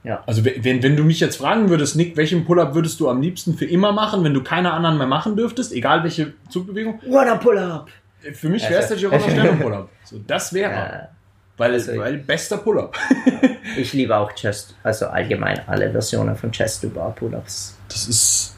Ja. 0.03 0.23
Also 0.25 0.43
wenn, 0.45 0.81
wenn 0.81 0.95
du 0.95 1.03
mich 1.03 1.19
jetzt 1.19 1.35
fragen 1.35 1.69
würdest, 1.69 1.95
Nick, 1.95 2.17
welchen 2.17 2.45
Pull-Up 2.45 2.73
würdest 2.73 2.99
du 2.99 3.09
am 3.09 3.21
liebsten 3.21 3.55
für 3.55 3.65
immer 3.65 3.91
machen, 3.91 4.23
wenn 4.23 4.33
du 4.33 4.41
keine 4.41 4.73
anderen 4.73 4.97
mehr 4.97 5.05
machen 5.05 5.35
dürftest, 5.35 5.73
egal 5.73 6.03
welche 6.03 6.33
Zugbewegung? 6.49 6.99
Wanna 7.07 7.35
Pull-Up! 7.35 7.89
Für 8.33 8.49
mich 8.49 8.63
wäre 8.69 8.81
es 8.81 8.87
der 8.89 8.97
Girona 8.97 9.19
Sternum 9.19 9.59
Pull-Up. 9.59 9.89
So, 10.03 10.19
das 10.25 10.53
wäre. 10.53 10.71
Ja. 10.71 11.07
Weil, 11.57 11.73
Also- 11.73 11.97
weil 11.97 12.17
bester 12.17 12.57
Pull-Up. 12.57 12.97
Ich 13.77 13.93
liebe 13.93 14.15
auch 14.17 14.33
Chest, 14.33 14.75
also 14.83 15.07
allgemein 15.07 15.61
alle 15.67 15.89
Versionen 15.91 16.35
von 16.35 16.51
Chest 16.51 16.81
to 16.81 16.89
Bar 16.89 17.11
Pull-Ups. 17.15 17.77
Das 17.87 18.07
ist, 18.07 18.57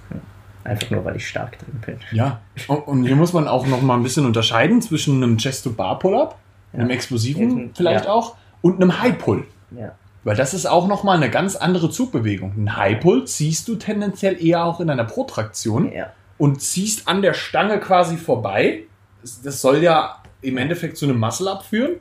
Einfach 0.63 0.89
nur, 0.91 1.04
weil 1.06 1.17
ich 1.17 1.28
stark 1.28 1.60
drin 1.60 1.82
bin. 1.86 1.99
ja. 2.17 2.39
Und, 2.67 2.88
und 2.88 3.04
hier 3.06 3.15
muss 3.17 3.34
man 3.34 3.47
auch 3.49 3.67
noch 3.67 3.82
mal 3.82 3.95
ein 3.95 4.02
bisschen 4.04 4.26
unterscheiden 4.26 4.82
zwischen 4.82 5.21
einem 5.21 5.38
Chest-to-Bar-Pull-Up, 5.38 6.38
einem 6.71 6.89
explosiven 6.89 7.71
vielleicht 7.76 8.06
ja. 8.06 8.12
auch, 8.12 8.36
und 8.62 8.82
einem 8.82 9.02
High-Pull. 9.02 9.45
Ja. 9.78 9.91
Weil 10.23 10.36
das 10.38 10.54
ist 10.54 10.65
auch 10.65 10.88
noch 10.88 11.04
mal 11.04 11.17
eine 11.17 11.30
ganz 11.30 11.58
andere 11.58 11.89
Zugbewegung. 11.89 12.54
Ein 12.58 12.78
High-Pull 12.78 13.26
ziehst 13.26 13.67
du 13.67 13.76
tendenziell 13.76 14.43
eher 14.43 14.63
auch 14.63 14.80
in 14.80 14.89
einer 14.89 15.04
Protraktion 15.04 15.91
Ja. 15.91 16.08
und 16.38 16.62
ziehst 16.62 17.08
an 17.10 17.21
der 17.21 17.34
Stange 17.34 17.80
quasi 17.82 18.15
vorbei. 18.17 18.84
Das, 19.23 19.41
das 19.41 19.62
soll 19.62 19.77
ja 19.81 20.21
im 20.41 20.57
Endeffekt 20.57 20.97
zu 20.97 21.05
einem 21.05 21.19
Muscle-Up 21.19 21.63
führen, 21.65 21.95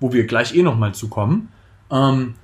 wo 0.00 0.12
wir 0.12 0.26
gleich 0.26 0.54
eh 0.56 0.62
noch 0.62 0.76
mal 0.76 0.92
zukommen. 0.94 1.50
Ähm, 1.90 2.34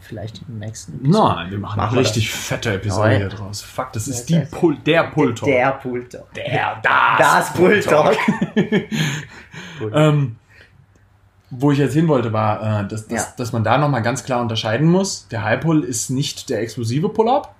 Vielleicht 0.00 0.42
im 0.48 0.60
nächsten. 0.60 1.00
nein, 1.10 1.50
wir 1.50 1.58
machen, 1.58 1.78
Machen 1.78 1.90
eine 1.90 2.00
richtig 2.00 2.30
fette 2.30 2.74
Episode 2.74 3.10
ja. 3.12 3.16
hier 3.18 3.28
draus. 3.28 3.60
Fuck, 3.60 3.92
das 3.92 4.06
ist 4.06 4.30
Ja, 4.30 4.38
die 4.38 4.44
das- 4.48 4.50
Pull, 4.60 4.76
der 4.86 5.02
Pull-Talk. 5.10 5.48
Der 5.48 5.72
Pull-Talk. 5.72 6.32
Der, 6.34 6.80
Das 7.18 7.52
Pull-Talk. 7.52 8.16
Ähm, 9.92 10.36
wo 11.50 11.70
ich 11.70 11.78
jetzt 11.78 11.92
hin 11.94 12.08
wollte, 12.08 12.32
war, 12.32 12.82
äh, 12.84 12.88
dass, 12.88 13.06
dass, 13.08 13.26
Ja. 13.26 13.32
dass 13.36 13.52
man 13.52 13.62
da 13.64 13.78
nochmal 13.78 14.02
ganz 14.02 14.24
klar 14.24 14.40
unterscheiden 14.40 14.88
muss. 14.88 15.28
Der 15.28 15.44
High 15.44 15.60
Pull 15.60 15.84
ist 15.84 16.10
nicht 16.10 16.48
der 16.50 16.60
explosive 16.60 17.08
Pull-Up. 17.08 17.54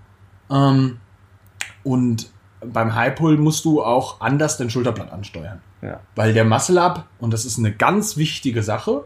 Ähm, 0.50 0.98
und 1.84 2.30
beim 2.72 2.94
High 2.94 3.14
Pull 3.14 3.36
musst 3.36 3.64
du 3.64 3.82
auch 3.82 4.20
anders 4.20 4.56
den 4.56 4.70
Schulterblatt 4.70 5.12
ansteuern. 5.12 5.60
Ja. 5.82 6.00
Weil 6.14 6.32
der 6.32 6.44
Muscle 6.44 6.80
Up, 6.80 7.06
und 7.18 7.32
das 7.32 7.44
ist 7.44 7.58
eine 7.58 7.72
ganz 7.72 8.16
wichtige 8.16 8.62
Sache, 8.62 9.04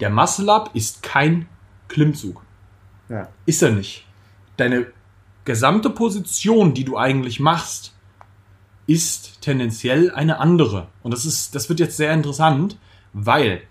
der 0.00 0.10
Muscle 0.10 0.50
Up 0.50 0.70
ist 0.74 1.02
kein 1.02 1.46
Klimmzug. 1.88 2.42
Ja. 3.08 3.28
Ist 3.46 3.62
er 3.62 3.70
nicht. 3.70 4.06
Deine 4.56 4.86
gesamte 5.44 5.90
Position, 5.90 6.74
die 6.74 6.84
du 6.84 6.96
eigentlich 6.96 7.40
machst, 7.40 7.94
ist 8.86 9.40
tendenziell 9.40 10.10
eine 10.10 10.38
andere. 10.38 10.88
Und 11.02 11.12
das 11.12 11.24
ist, 11.24 11.54
das 11.54 11.68
wird 11.68 11.80
jetzt 11.80 11.96
sehr 11.96 12.12
interessant, 12.12 12.78
weil 13.12 13.62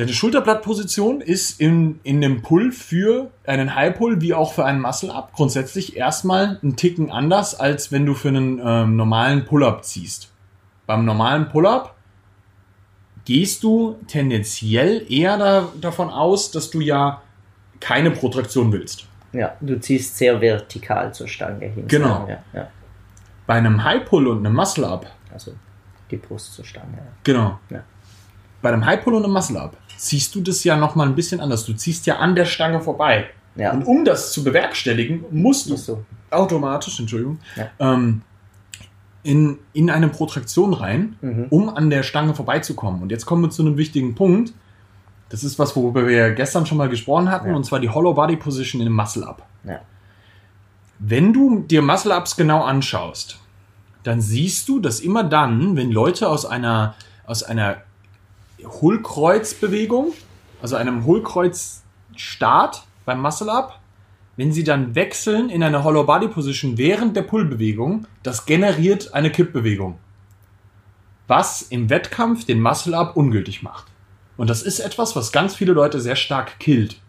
deine 0.00 0.14
Schulterblattposition 0.14 1.20
ist 1.20 1.60
in, 1.60 2.00
in 2.04 2.22
dem 2.22 2.40
Pull 2.40 2.72
für 2.72 3.30
einen 3.44 3.74
High 3.74 3.94
Pull 3.94 4.22
wie 4.22 4.32
auch 4.32 4.54
für 4.54 4.64
einen 4.64 4.80
Muscle 4.80 5.12
Up 5.12 5.34
grundsätzlich 5.34 5.94
erstmal 5.94 6.58
einen 6.62 6.76
Ticken 6.76 7.10
anders, 7.10 7.54
als 7.54 7.92
wenn 7.92 8.06
du 8.06 8.14
für 8.14 8.28
einen 8.28 8.62
ähm, 8.64 8.96
normalen 8.96 9.44
Pull-Up 9.44 9.84
ziehst. 9.84 10.32
Beim 10.86 11.04
normalen 11.04 11.50
Pull-Up 11.50 11.94
gehst 13.26 13.62
du 13.62 13.98
tendenziell 14.06 15.04
eher 15.12 15.36
da, 15.36 15.68
davon 15.78 16.08
aus, 16.08 16.50
dass 16.50 16.70
du 16.70 16.80
ja 16.80 17.20
keine 17.78 18.10
Protraktion 18.10 18.72
willst. 18.72 19.04
Ja, 19.34 19.54
du 19.60 19.78
ziehst 19.78 20.16
sehr 20.16 20.40
vertikal 20.40 21.12
zur 21.12 21.28
Stange 21.28 21.66
hin. 21.66 21.86
Genau. 21.88 22.26
wir. 22.26 22.42
Ja. 22.54 22.68
Bei 23.46 23.56
einem 23.56 23.84
High 23.84 24.06
Pull 24.06 24.28
und 24.28 24.46
einem 24.46 24.56
Muscle 24.56 24.86
Up 24.86 25.04
Also 25.30 25.52
die 26.10 26.16
Brust 26.16 26.54
zur 26.54 26.64
Stange. 26.64 26.96
Ja. 26.96 27.02
Genau. 27.22 27.60
Ja. 27.68 27.82
Bei 28.62 28.72
einem 28.72 28.86
High 28.86 29.04
Pull 29.04 29.14
und 29.14 29.24
einem 29.24 29.34
Muscle 29.34 29.60
Up 29.60 29.76
ziehst 30.00 30.34
du 30.34 30.40
das 30.40 30.64
ja 30.64 30.76
nochmal 30.76 31.06
ein 31.08 31.14
bisschen 31.14 31.40
anders. 31.40 31.64
Du 31.66 31.72
ziehst 31.74 32.06
ja 32.06 32.16
an 32.18 32.34
der 32.34 32.46
Stange 32.46 32.80
vorbei. 32.80 33.26
Ja. 33.56 33.72
Und 33.72 33.84
um 33.84 34.04
das 34.04 34.32
zu 34.32 34.42
bewerkstelligen, 34.44 35.24
musst 35.30 35.68
du 35.68 35.76
so. 35.76 36.04
automatisch, 36.30 36.98
Entschuldigung, 37.00 37.38
Ja. 37.56 37.68
ähm, 37.80 38.22
in, 39.22 39.58
in 39.72 39.90
eine 39.90 40.08
Protraktion 40.08 40.72
rein, 40.72 41.16
Mhm. 41.20 41.46
um 41.50 41.68
an 41.68 41.90
der 41.90 42.02
Stange 42.04 42.34
vorbeizukommen. 42.34 43.02
Und 43.02 43.10
jetzt 43.10 43.26
kommen 43.26 43.42
wir 43.42 43.50
zu 43.50 43.62
einem 43.62 43.76
wichtigen 43.76 44.14
Punkt. 44.14 44.54
Das 45.28 45.44
ist 45.44 45.58
was, 45.58 45.74
worüber 45.76 46.06
wir 46.08 46.30
gestern 46.32 46.64
schon 46.66 46.78
mal 46.78 46.88
gesprochen 46.88 47.30
hatten, 47.30 47.50
Ja. 47.50 47.56
und 47.56 47.64
zwar 47.64 47.80
die 47.80 47.88
Hollow 47.90 48.14
Body 48.14 48.36
Position 48.36 48.80
in 48.80 48.86
einem 48.86 48.96
Muscle 48.96 49.24
Up. 49.26 49.42
Wenn 50.98 51.32
du 51.32 51.60
dir 51.60 51.82
Muscle 51.82 52.12
Ups 52.16 52.36
genau 52.36 52.62
anschaust, 52.62 53.38
dann 54.02 54.20
siehst 54.20 54.68
du, 54.68 54.80
dass 54.80 55.00
immer 55.00 55.24
dann, 55.24 55.76
wenn 55.76 55.90
Leute 55.90 56.28
aus 56.28 56.44
einer, 56.46 56.94
aus 57.26 57.42
einer 57.42 57.78
Hohlkreuzbewegung, 58.66 60.12
also 60.62 60.76
einem 60.76 61.04
Hohlkreuzstart 61.04 62.84
beim 63.04 63.20
Muscle 63.20 63.50
Up, 63.50 63.80
wenn 64.36 64.52
sie 64.52 64.64
dann 64.64 64.94
wechseln 64.94 65.50
in 65.50 65.62
eine 65.62 65.84
Hollow 65.84 66.04
Body 66.04 66.28
Position 66.28 66.78
während 66.78 67.16
der 67.16 67.22
Pullbewegung, 67.22 68.06
das 68.22 68.46
generiert 68.46 69.12
eine 69.14 69.30
Kippbewegung. 69.30 69.98
Was 71.26 71.62
im 71.62 71.90
Wettkampf 71.90 72.44
den 72.44 72.60
Muscle 72.60 72.96
Up 72.96 73.16
ungültig 73.16 73.62
macht. 73.62 73.86
Und 74.36 74.48
das 74.50 74.62
ist 74.62 74.80
etwas, 74.80 75.14
was 75.14 75.32
ganz 75.32 75.54
viele 75.54 75.72
Leute 75.72 76.00
sehr 76.00 76.16
stark 76.16 76.58
killt. 76.58 77.00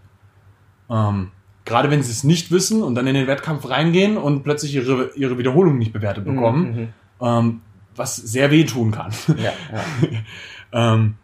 Ähm, 0.89 1.31
gerade 1.63 1.89
wenn 1.89 2.03
sie 2.03 2.11
es 2.11 2.23
nicht 2.23 2.51
wissen 2.51 2.83
und 2.83 2.95
dann 2.95 3.07
in 3.07 3.13
den 3.15 3.27
Wettkampf 3.27 3.69
reingehen 3.69 4.17
und 4.17 4.43
plötzlich 4.43 4.75
ihre, 4.75 5.11
ihre 5.15 5.37
Wiederholung 5.37 5.77
nicht 5.77 5.93
bewertet 5.93 6.25
bekommen, 6.25 6.75
Mhm. 6.75 6.87
ähm, 7.21 7.61
was 7.95 8.15
sehr 8.17 8.51
wehtun 8.51 8.91
kann. 8.91 9.11
Ja, 9.37 9.53
ja. 9.71 10.13
ähm, 10.93 11.15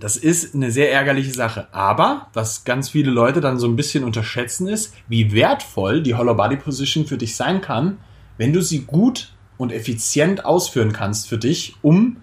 Das 0.00 0.16
ist 0.16 0.54
eine 0.54 0.70
sehr 0.70 0.90
ärgerliche 0.90 1.32
Sache. 1.32 1.68
Aber 1.72 2.28
was 2.32 2.64
ganz 2.64 2.88
viele 2.88 3.10
Leute 3.10 3.42
dann 3.42 3.58
so 3.58 3.68
ein 3.68 3.76
bisschen 3.76 4.02
unterschätzen 4.02 4.66
ist, 4.66 4.94
wie 5.08 5.32
wertvoll 5.32 6.02
die 6.02 6.14
Hollow 6.14 6.34
Body 6.34 6.56
Position 6.56 7.06
für 7.06 7.18
dich 7.18 7.36
sein 7.36 7.60
kann, 7.60 7.98
wenn 8.38 8.54
du 8.54 8.62
sie 8.62 8.80
gut 8.80 9.34
und 9.58 9.72
effizient 9.72 10.46
ausführen 10.46 10.94
kannst 10.94 11.28
für 11.28 11.36
dich, 11.36 11.76
um 11.82 12.16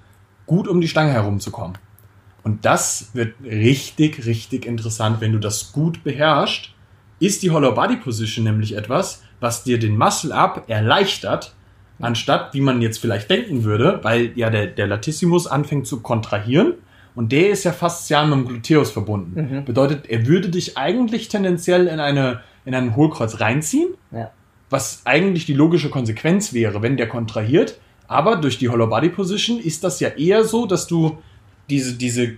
gut 0.48 0.68
um 0.68 0.82
die 0.82 0.88
Stange 0.88 1.14
herumzukommen. 1.14 1.78
Und 2.42 2.66
das 2.66 3.12
wird 3.14 3.36
richtig, 3.44 4.26
richtig 4.26 4.66
interessant, 4.66 5.22
wenn 5.22 5.34
du 5.34 5.40
das 5.40 5.72
gut 5.72 6.04
beherrschst. 6.04 6.72
Ist 7.20 7.44
die 7.44 7.52
Hollow 7.52 7.74
Body 7.74 7.98
Position 7.98 8.44
nämlich 8.44 8.76
etwas, 8.76 9.22
was 9.40 9.64
dir 9.64 9.78
den 9.78 9.98
Muscle 9.98 10.32
Up 10.32 10.64
erleichtert, 10.68 11.54
anstatt 12.00 12.56
wie 12.56 12.62
man 12.62 12.82
jetzt 12.82 12.98
vielleicht 12.98 13.30
denken 13.30 13.64
würde, 13.64 14.00
weil 14.02 14.32
ja 14.36 14.50
der, 14.50 14.66
der 14.66 14.88
Latissimus 14.88 15.46
anfängt 15.46 15.86
zu 15.86 16.00
kontrahieren 16.00 16.74
und 17.18 17.32
der 17.32 17.50
ist 17.50 17.64
ja 17.64 17.72
fast 17.72 18.10
ja 18.12 18.24
mit 18.24 18.38
dem 18.38 18.48
Gluteus 18.48 18.92
verbunden. 18.92 19.42
Mhm. 19.42 19.66
Bedeutet, 19.66 20.08
er 20.08 20.28
würde 20.28 20.50
dich 20.50 20.78
eigentlich 20.78 21.30
tendenziell 21.30 21.88
in, 21.88 22.00
eine, 22.00 22.42
in 22.64 22.76
ein 22.76 22.96
Hohlkreuz 22.96 23.40
reinziehen, 23.40 23.96
Ja. 24.12 24.30
was 24.70 25.02
eigentlich 25.06 25.48
die 25.48 25.56
logische 25.56 25.90
Konsequenz 25.90 26.54
wäre, 26.54 26.84
wenn 26.84 26.96
der 26.96 27.10
kontrahiert. 27.10 27.80
Aber 28.08 28.36
durch 28.36 28.60
die 28.60 28.70
Hollow 28.70 28.86
Body 28.88 29.10
Position 29.10 29.60
ist 29.60 29.84
das 29.84 30.00
ja 30.00 30.10
eher 30.10 30.44
so, 30.44 30.68
dass 30.68 30.86
du 30.86 31.18
diese, 31.70 31.96
diese 31.96 32.38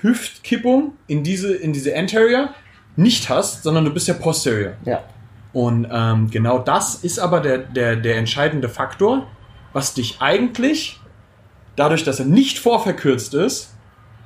Hüftkippung 0.00 0.92
in 1.08 1.24
diese, 1.24 1.52
in 1.54 1.72
diese 1.72 1.96
Anterior 1.96 2.50
nicht 2.96 3.28
hast, 3.28 3.64
sondern 3.64 3.84
du 3.84 3.92
bist 3.92 4.06
ja 4.06 4.14
posterior. 4.14 4.74
Ja. 4.84 5.02
Und 5.52 5.88
ähm, 5.90 6.30
genau 6.30 6.60
das 6.60 6.94
ist 6.96 7.18
aber 7.18 7.40
der, 7.40 7.58
der, 7.58 7.96
der 7.96 8.16
entscheidende 8.16 8.68
Faktor, 8.68 9.26
was 9.72 9.94
dich 9.94 10.18
eigentlich, 10.20 11.00
dadurch, 11.74 12.04
dass 12.04 12.20
er 12.20 12.26
nicht 12.26 12.58
vorverkürzt 12.60 13.34
ist, 13.34 13.73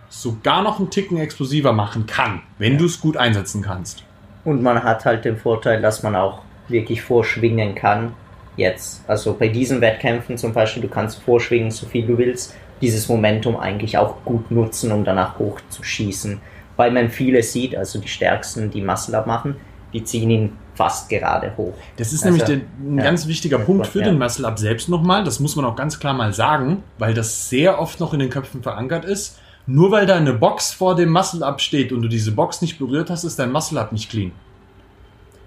sogar 0.08 0.62
noch 0.62 0.78
einen 0.78 0.90
Ticken 0.90 1.18
explosiver 1.18 1.72
machen 1.72 2.06
kann, 2.06 2.42
wenn 2.58 2.78
du 2.78 2.86
es 2.86 3.00
gut 3.00 3.16
einsetzen 3.16 3.62
kannst. 3.62 4.04
Und 4.44 4.62
man 4.62 4.82
hat 4.82 5.04
halt 5.04 5.24
den 5.24 5.36
Vorteil, 5.36 5.82
dass 5.82 6.02
man 6.02 6.16
auch 6.16 6.40
wirklich 6.68 7.02
vorschwingen 7.02 7.74
kann. 7.74 8.12
Jetzt. 8.56 9.02
Also 9.06 9.34
bei 9.38 9.48
diesen 9.48 9.80
Wettkämpfen 9.80 10.36
zum 10.36 10.52
Beispiel, 10.52 10.82
du 10.82 10.88
kannst 10.88 11.22
vorschwingen, 11.22 11.70
so 11.70 11.86
viel 11.86 12.06
du 12.06 12.18
willst. 12.18 12.54
Dieses 12.80 13.08
Momentum 13.08 13.56
eigentlich 13.56 13.98
auch 13.98 14.16
gut 14.24 14.50
nutzen, 14.50 14.90
um 14.92 15.04
danach 15.04 15.38
hochzuschießen. 15.38 16.40
Weil 16.76 16.90
man 16.90 17.10
viele 17.10 17.42
sieht, 17.42 17.76
also 17.76 18.00
die 18.00 18.08
Stärksten, 18.08 18.70
die 18.70 18.82
Muscle-Up 18.82 19.26
machen, 19.26 19.56
die 19.92 20.04
ziehen 20.04 20.30
ihn 20.30 20.52
fast 20.74 21.08
gerade 21.08 21.52
hoch. 21.56 21.74
Das 21.96 22.12
ist 22.12 22.24
Also, 22.24 22.38
nämlich 22.38 22.44
der, 22.44 22.56
ein 22.86 22.98
ja. 22.98 23.04
ganz 23.04 23.26
wichtiger 23.26 23.58
Punkt 23.58 23.86
für 23.88 24.00
Ja. 24.00 24.06
den 24.06 24.18
Muscle-Up 24.18 24.58
selbst 24.58 24.88
nochmal. 24.88 25.24
Das 25.24 25.40
muss 25.40 25.56
man 25.56 25.64
auch 25.64 25.74
ganz 25.76 25.98
klar 25.98 26.14
mal 26.14 26.32
sagen, 26.32 26.82
weil 26.98 27.14
das 27.14 27.48
sehr 27.48 27.80
oft 27.80 27.98
noch 28.00 28.12
in 28.12 28.20
den 28.20 28.30
Köpfen 28.30 28.62
verankert 28.62 29.04
ist. 29.04 29.38
Nur 29.70 29.90
weil 29.90 30.06
da 30.06 30.16
eine 30.16 30.32
Box 30.32 30.72
vor 30.72 30.96
dem 30.96 31.10
Muscle-Up 31.12 31.60
steht 31.60 31.92
und 31.92 32.00
du 32.00 32.08
diese 32.08 32.32
Box 32.32 32.62
nicht 32.62 32.78
berührt 32.78 33.10
hast, 33.10 33.24
ist 33.24 33.38
dein 33.38 33.52
Muscle-Up 33.52 33.92
nicht 33.92 34.08
clean. 34.10 34.32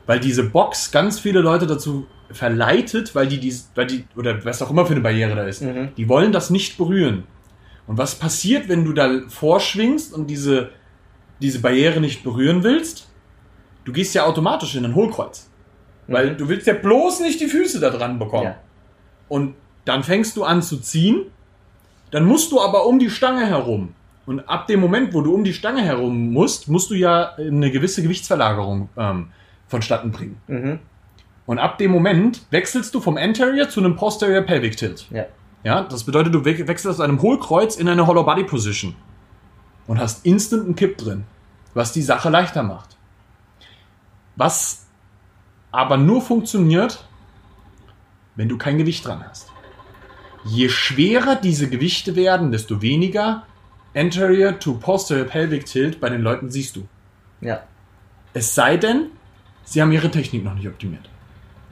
Weil 0.05 0.19
diese 0.19 0.43
Box 0.43 0.91
ganz 0.91 1.19
viele 1.19 1.39
Leute 1.41 1.65
dazu 1.65 2.05
verleitet, 2.31 3.15
weil 3.15 3.27
die, 3.27 3.39
dies- 3.39 3.71
weil 3.73 3.88
die, 3.88 4.05
oder 4.15 4.45
was 4.45 4.62
auch 4.62 4.69
immer 4.69 4.86
für 4.86 4.93
eine 4.93 5.01
Barriere 5.01 5.36
da 5.36 5.43
ist, 5.43 5.62
Mhm. 5.63 5.89
die 5.97 6.07
wollen 6.07 6.31
das 6.31 6.51
nicht 6.51 6.77
berühren. 6.77 7.23
Und 7.88 7.97
was 7.97 8.13
passiert, 8.15 8.69
wenn 8.69 8.86
du 8.86 8.93
da 8.93 9.21
vorschwingst 9.27 10.13
und 10.13 10.27
diese, 10.27 10.69
diese 11.41 11.60
Barriere 11.60 11.99
nicht 11.99 12.23
berühren 12.23 12.63
willst? 12.63 13.07
Du 13.86 13.91
gehst 13.91 14.13
ja 14.13 14.25
automatisch 14.25 14.75
in 14.75 14.86
ein 14.86 14.93
Hohlkreuz. 14.93 15.49
Weil 16.07 16.34
Mhm. 16.34 16.38
du 16.38 16.47
willst 16.47 16.67
ja 16.67 16.73
bloß 16.75 17.21
nicht 17.21 17.39
die 17.41 17.47
Füße 17.47 17.79
da 17.79 17.89
dran 17.89 18.19
bekommen. 18.19 18.43
Ja. 18.43 18.55
Und 19.29 19.55
dann 19.86 20.03
fängst 20.03 20.38
du 20.38 20.43
an 20.43 20.62
zu 20.62 20.77
ziehen. 20.77 21.23
Dann 22.12 22.25
musst 22.25 22.51
du 22.51 22.62
aber 22.62 22.86
um 22.86 22.99
die 22.99 23.10
Stange 23.10 23.45
herum. 23.47 23.95
Und 24.25 24.41
ab 24.47 24.67
dem 24.67 24.79
Moment, 24.79 25.13
wo 25.13 25.21
du 25.21 25.34
um 25.34 25.43
die 25.43 25.53
Stange 25.53 25.81
herum 25.81 26.31
musst, 26.31 26.67
musst 26.67 26.89
du 26.91 26.93
ja 26.95 27.34
eine 27.36 27.71
gewisse 27.71 28.03
Gewichtsverlagerung 28.03 28.89
ähm, 28.97 29.29
vonstatten 29.67 30.12
bringen. 30.12 30.38
Mhm. 30.47 30.79
Und 31.47 31.60
ab 31.60 31.77
dem 31.79 31.91
Moment 31.91 32.41
wechselst 32.51 32.93
du 32.93 33.01
vom 33.01 33.17
Anterior 33.17 33.67
zu 33.67 33.79
einem 33.79 33.95
Posterior 33.95 34.41
Pelvic 34.43 34.77
Tilt. 34.77 35.07
Ja. 35.12 35.25
Ja, 35.63 35.81
das 35.84 36.03
bedeutet, 36.03 36.34
du 36.34 36.45
we- 36.45 36.67
wechselst 36.67 36.99
aus 36.99 36.99
einem 36.99 37.21
Hohlkreuz 37.21 37.75
in 37.75 37.88
eine 37.88 38.07
Hollow 38.07 38.23
Body 38.23 38.43
Position 38.43 38.95
und 39.88 39.99
hast 39.99 40.25
instant 40.25 40.65
einen 40.65 40.75
Kipp 40.75 40.97
drin, 40.97 41.23
was 41.73 41.91
die 41.91 42.01
Sache 42.01 42.29
leichter 42.29 42.63
macht. 42.63 42.97
Was 44.36 44.88
aber 45.71 45.97
nur 45.97 46.21
funktioniert, 46.21 47.05
wenn 48.36 48.49
du 48.49 48.57
kein 48.57 48.77
Gewicht 48.77 49.05
dran 49.05 49.23
hast. 49.27 49.51
Je 50.45 50.69
schwerer 50.69 51.36
diese 51.36 51.69
Gewichte 51.69 52.15
werden, 52.15 52.51
desto 52.51 52.81
weniger 52.81 53.43
Anterior 53.95 54.58
to 54.60 54.73
Posterior 54.75 55.25
Pelvic 55.25 55.65
Tilt 55.65 55.99
bei 55.99 56.10
den 56.10 56.21
Leuten 56.21 56.49
siehst 56.49 56.75
du. 56.75 56.88
Ja. 57.41 57.63
Es 58.34 58.56
sei 58.56 58.77
denn, 58.77 59.08
sie 59.65 59.82
haben 59.82 59.91
ihre 59.91 60.10
Technik 60.10 60.43
noch 60.43 60.56
nicht 60.56 60.67
optimiert. 60.67 61.10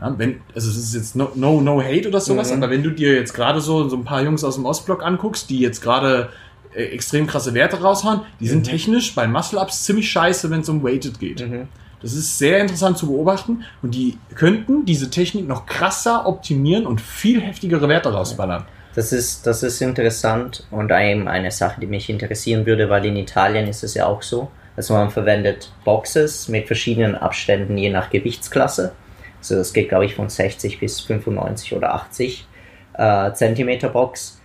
Ja, 0.01 0.13
wenn, 0.17 0.41
also 0.55 0.69
es 0.69 0.77
ist 0.77 0.95
jetzt 0.95 1.15
no, 1.15 1.31
no, 1.35 1.61
no 1.61 1.81
hate 1.81 2.07
oder 2.07 2.19
sowas, 2.21 2.51
Mhm. 2.51 2.63
aber 2.63 2.71
wenn 2.71 2.83
du 2.83 2.89
dir 2.91 3.13
jetzt 3.15 3.33
gerade 3.33 3.59
so, 3.61 3.87
so 3.89 3.95
ein 3.97 4.05
paar 4.05 4.21
Jungs 4.21 4.43
aus 4.43 4.55
dem 4.55 4.65
Ostblock 4.65 5.03
anguckst, 5.03 5.49
die 5.49 5.59
jetzt 5.59 5.81
gerade 5.81 6.29
äh, 6.73 6.83
extrem 6.85 7.25
krasse 7.27 7.53
Werte 7.53 7.81
raushauen, 7.81 8.21
die 8.39 8.47
sind 8.47 8.59
Mhm. 8.59 8.63
technisch 8.71 9.15
bei 9.15 9.27
Muscle-Ups 9.27 9.83
ziemlich 9.85 10.09
scheiße, 10.11 10.49
wenn 10.51 10.61
es 10.61 10.69
um 10.69 10.83
Weighted 10.83 11.19
geht. 11.19 11.47
Mhm. 11.47 11.67
Das 12.01 12.13
ist 12.13 12.37
sehr 12.37 12.59
interessant 12.61 12.97
zu 12.97 13.07
beobachten 13.07 13.63
und 13.81 13.93
die 13.93 14.17
könnten 14.35 14.85
diese 14.85 15.09
Technik 15.09 15.47
noch 15.47 15.65
krasser 15.65 16.27
optimieren 16.27 16.85
und 16.85 17.01
viel 17.01 17.41
heftigere 17.41 17.89
Werte 17.89 18.13
rausballern. 18.13 18.65
Das 18.95 19.13
ist, 19.13 19.45
das 19.45 19.63
ist 19.63 19.81
interessant 19.81 20.65
und 20.71 20.91
eben 20.91 21.27
eine 21.27 21.51
Sache, 21.51 21.79
die 21.79 21.87
mich 21.87 22.09
interessieren 22.09 22.65
würde, 22.65 22.89
weil 22.89 23.05
in 23.05 23.15
Italien 23.15 23.67
ist 23.67 23.83
es 23.83 23.93
ja 23.93 24.07
auch 24.07 24.21
so. 24.21 24.49
Also 24.75 24.93
man 24.93 25.09
verwendet 25.09 25.71
Boxes 25.83 26.47
mit 26.47 26.67
verschiedenen 26.67 27.15
Abständen 27.15 27.77
je 27.77 27.89
nach 27.89 28.09
Gewichtsklasse. 28.09 28.93
Also 29.39 29.55
das 29.55 29.73
geht, 29.73 29.89
glaube 29.89 30.05
ich, 30.05 30.15
von 30.15 30.29
60 30.29 30.79
bis 30.79 31.01
95 31.01 31.75
oder 31.75 31.93
80 31.93 32.47
äh, 32.93 33.33
Zentimeter 33.33 33.89
Box. 33.89 34.41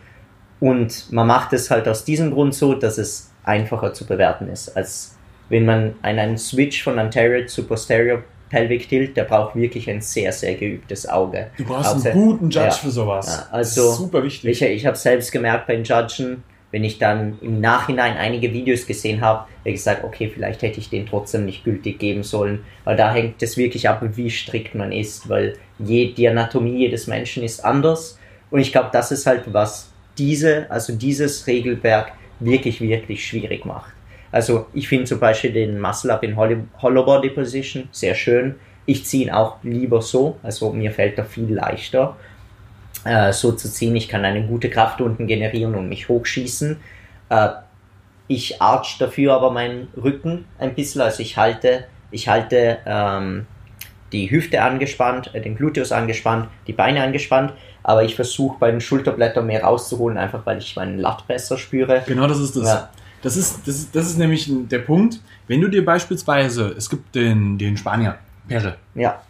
Und 0.61 1.11
man 1.13 1.27
macht 1.27 1.53
es 1.53 1.71
halt 1.71 1.89
aus 1.89 2.05
diesem 2.05 2.31
Grund 2.31 2.55
so, 2.55 2.75
dass 2.75 2.99
es 2.99 3.31
einfacher 3.45 3.93
zu 3.93 4.07
bewerten 4.07 4.49
ist, 4.49 4.77
als 4.77 5.17
wenn 5.49 5.67
man 5.67 5.95
einen 6.03 6.39
Switch 6.39 6.83
von 6.83 6.99
Anterior 6.99 7.47
zu 7.47 7.65
Posterior 7.65 8.23
Pelvic 8.51 8.89
Tilt, 8.89 9.17
der 9.17 9.25
braucht 9.25 9.57
wirklich 9.57 9.89
ein 9.91 10.01
sehr, 10.01 10.33
sehr 10.33 10.55
geübtes 10.55 11.09
Auge. 11.09 11.49
Du 11.57 11.65
brauchst 11.65 11.97
Außer- 11.97 12.11
einen 12.11 12.23
guten 12.27 12.45
Judge 12.51 12.67
ja. 12.67 12.71
für 12.71 12.91
sowas. 12.91 13.47
Also 13.51 13.91
ist 13.91 13.97
super 13.97 14.23
wichtig. 14.23 14.63
Ich, 14.63 14.63
ich 14.63 14.87
habe 14.87 14.97
selbst 14.97 15.33
gemerkt 15.33 15.67
beim 15.67 15.83
Judgen, 15.83 16.43
wenn 16.71 16.83
ich 16.83 16.99
dann 16.99 17.39
im 17.41 17.61
Nachhinein 17.61 18.17
einige 18.17 18.53
Videos 18.53 18.85
gesehen 18.87 19.21
habe, 19.21 19.41
habe 19.41 19.71
ich 19.71 19.77
gesagt, 19.77 20.03
okay, 20.03 20.29
vielleicht 20.29 20.63
hätte 20.63 20.81
ich 20.81 20.91
den 20.91 21.07
trotzdem 21.07 21.45
nicht 21.45 21.63
gültig 21.63 22.01
geben 22.01 22.25
sollen, 22.25 22.65
weil 22.83 22.97
da 22.97 23.13
hängt 23.15 23.41
es 23.43 23.57
wirklich 23.57 23.89
ab, 23.89 24.03
wie 24.03 24.29
strikt 24.29 24.75
man 24.75 24.91
ist, 24.91 25.29
weil 25.29 25.57
je, 25.79 26.13
die 26.13 26.29
Anatomie 26.29 26.79
jedes 26.79 27.07
Menschen 27.07 27.45
ist 27.45 27.65
anders 27.65 28.19
und 28.51 28.59
ich 28.59 28.73
glaube, 28.73 28.91
das 28.93 29.13
ist 29.13 29.25
halt 29.25 29.43
was 29.53 29.93
diese, 30.19 30.69
also 30.69 30.93
dieses 30.93 31.47
Regelwerk 31.47 32.13
wirklich, 32.41 32.81
wirklich 32.81 33.25
schwierig 33.25 33.65
macht. 33.65 33.93
Also 34.35 34.67
ich 34.73 34.89
finde 34.89 35.05
zum 35.05 35.21
Beispiel 35.21 35.53
den 35.53 35.81
Muscle 35.81 36.13
Up 36.13 36.25
in 36.25 36.35
Hollow 36.35 36.65
Hollow 36.83 37.05
Body 37.05 37.31
Position 37.31 37.89
sehr 37.93 38.17
schön. 38.17 38.57
Ich 38.85 39.07
ziehe 39.07 39.27
ihn 39.27 39.31
auch 39.31 39.59
lieber 39.63 40.03
so, 40.03 40.39
also 40.43 40.73
mir 40.73 40.91
fällt 40.91 41.19
er 41.19 41.25
viel 41.25 41.55
leichter 41.55 42.17
äh, 43.05 43.33
so 43.33 43.53
zu 43.53 43.71
ziehen. 43.71 43.95
Ich 43.95 44.09
kann 44.09 44.25
eine 44.25 44.45
gute 44.45 44.71
Kraft 44.71 45.01
unten 45.01 45.29
generieren 45.29 45.77
und 45.77 45.89
mich 45.89 46.09
hochschießen. 46.09 46.79
Äh, 47.29 47.49
ich 48.27 48.61
arch 48.61 48.99
dafür 48.99 49.35
aber 49.35 49.53
meinen 49.53 49.87
Rücken 49.97 50.47
ein 50.59 50.75
bisschen, 50.75 51.01
also 51.01 51.23
ich 51.23 51.37
halte, 51.37 51.85
ich 52.11 52.27
halte 52.27 52.79
ähm, 52.87 53.47
die 54.11 54.33
Hüfte 54.33 54.63
angespannt, 54.63 55.33
äh, 55.33 55.43
den 55.43 55.55
Gluteus 55.55 55.93
angespannt, 55.93 56.49
die 56.67 56.73
Beine 56.73 57.05
angespannt, 57.05 57.53
aber 57.85 58.03
ich 58.03 58.17
versuche 58.17 58.57
bei 58.59 58.73
den 58.73 58.81
Schulterblättern 58.81 59.47
mehr 59.47 59.63
rauszuholen, 59.63 60.19
einfach 60.19 60.45
weil 60.45 60.59
ich 60.59 60.75
meinen 60.75 60.99
Lat 60.99 61.25
besser 61.29 61.57
spüre. 61.57 62.03
Genau 62.05 62.27
das 62.27 62.41
ist 62.41 62.57
das. 62.57 62.65
Ja. 62.65 62.89
Das, 63.25 63.37
ist, 63.37 63.67
das, 63.67 63.75
ist, 63.77 63.97
das 63.97 64.07
ist 64.07 64.19
nämlich 64.19 64.49
der 64.69 64.79
Punkt. 64.81 65.21
Wenn 65.49 65.61
du 65.61 65.69
dir 65.69 65.85
beispielsweise, 65.85 66.69
es 66.77 66.89
gibt 66.91 67.15
den, 67.15 67.59
den 67.59 67.77
Spanier, 67.77 68.17
Perre, 68.47 68.77
Ja, 68.95 69.23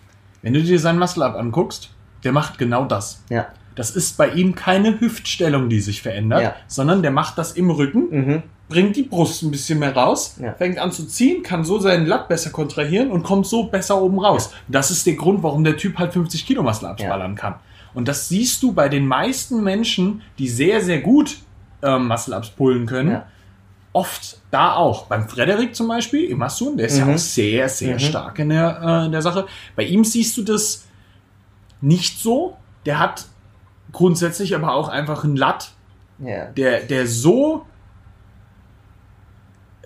wenn 0.42 0.52
du 0.52 0.62
dir 0.62 0.78
seinen 0.78 0.98
Muscle-Up 0.98 1.36
anguckst, 1.36 1.90
der 2.24 2.32
macht 2.32 2.58
genau 2.58 2.84
das. 2.84 3.22
ja, 3.30 3.46
Das 3.76 3.90
ist 3.90 4.16
bei 4.16 4.28
ihm 4.30 4.54
keine 4.54 5.00
Hüftstellung, 5.00 5.68
die 5.68 5.80
sich 5.80 6.02
verändert, 6.02 6.42
Ja. 6.42 6.54
sondern 6.66 7.02
der 7.02 7.10
macht 7.12 7.38
das 7.38 7.52
im 7.52 7.70
Rücken, 7.70 8.08
mhm. 8.10 8.42
bringt 8.68 8.96
die 8.96 9.02
Brust 9.04 9.42
ein 9.42 9.50
bisschen 9.50 9.78
mehr 9.78 9.94
raus, 9.94 10.36
Ja. 10.42 10.54
fängt 10.54 10.78
an 10.78 10.90
zu 10.92 11.06
ziehen, 11.06 11.42
kann 11.42 11.64
so 11.64 11.78
seinen 11.78 12.06
Latt 12.06 12.28
besser 12.28 12.50
kontrahieren 12.50 13.10
und 13.10 13.22
kommt 13.22 13.46
so 13.46 13.64
besser 13.64 14.00
oben 14.02 14.18
raus. 14.18 14.52
Das 14.68 14.90
ist 14.90 15.06
der 15.06 15.14
Grund, 15.14 15.42
warum 15.42 15.62
der 15.64 15.76
Typ 15.76 15.98
halt 15.98 16.12
50 16.12 16.44
Kilo 16.46 16.62
Muscle-Ups 16.62 17.02
Ja. 17.02 17.08
ballern 17.10 17.36
kann. 17.36 17.54
Und 17.94 18.08
das 18.08 18.28
siehst 18.28 18.60
du 18.64 18.72
bei 18.72 18.88
den 18.88 19.06
meisten 19.06 19.62
Menschen, 19.62 20.22
die 20.38 20.48
sehr, 20.48 20.80
sehr 20.80 21.00
gut 21.00 21.36
ähm, 21.82 22.08
Muscle-Ups 22.08 22.50
pullen 22.50 22.86
können, 22.86 23.10
Ja. 23.12 23.26
Oft 23.94 24.38
da 24.50 24.74
auch. 24.74 25.06
Beim 25.06 25.26
Frederik 25.28 25.74
zum 25.74 25.88
Beispiel, 25.88 26.24
im 26.28 26.38
Massun, 26.38 26.76
der 26.76 26.86
ist 26.88 26.98
ja 26.98 27.06
Mhm. 27.06 27.14
auch 27.14 27.18
sehr, 27.18 27.68
sehr 27.70 27.94
Mhm. 27.94 27.98
stark 28.00 28.38
in 28.40 28.50
der, 28.50 28.80
äh, 28.82 29.06
in 29.06 29.12
der 29.12 29.22
Sache. 29.22 29.46
Bei 29.76 29.84
ihm 29.84 30.04
siehst 30.04 30.36
du 30.36 30.42
das 30.42 30.84
nicht 31.80 32.18
so. 32.20 32.56
Der 32.84 32.98
hat 32.98 33.24
grundsätzlich 33.92 34.54
aber 34.54 34.74
auch 34.74 34.88
einfach 34.88 35.24
einen 35.24 35.36
Latt, 35.36 35.70
ja, 36.18 36.46
der, 36.46 36.80
der 36.80 37.06
so 37.06 37.64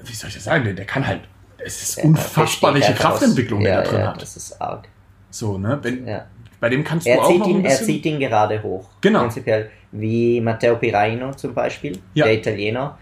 wie 0.02 0.12
soll 0.14 0.28
ich 0.28 0.34
das 0.34 0.44
sagen, 0.44 0.64
der, 0.64 0.74
der 0.74 0.84
kann 0.84 1.06
halt, 1.06 1.22
es 1.58 1.82
ist 1.82 1.98
Ja, 1.98 2.04
unfassbar, 2.04 2.72
welche 2.74 2.94
Kraftentwicklung 2.94 3.60
ja, 3.62 3.66
der 3.68 3.82
da 3.82 3.90
drin 3.90 4.00
ja, 4.00 4.06
hat. 4.08 4.22
Das 4.22 4.36
ist 4.36 4.60
arg. 4.60 4.88
So, 5.30 5.58
ne? 5.58 5.78
Wenn, 5.82 6.06
Ja. 6.06 6.24
Bei 6.60 6.68
dem 6.68 6.82
kannst 6.82 7.06
du 7.06 7.10
Er 7.10 7.20
auch 7.22 7.30
noch 7.38 7.46
ein 7.46 7.50
ihn, 7.52 7.64
er 7.64 7.70
bisschen... 7.70 7.86
zieht 7.86 8.06
ihn 8.06 8.18
gerade 8.18 8.60
hoch. 8.62 8.88
Genau. 9.00 9.20
Prinzipiell. 9.20 9.70
Wie 9.92 10.40
Matteo 10.40 10.76
Piraino 10.76 11.32
zum 11.34 11.54
Beispiel, 11.54 11.98
Ja. 12.14 12.24
der 12.26 12.34
Italiener. 12.34 12.98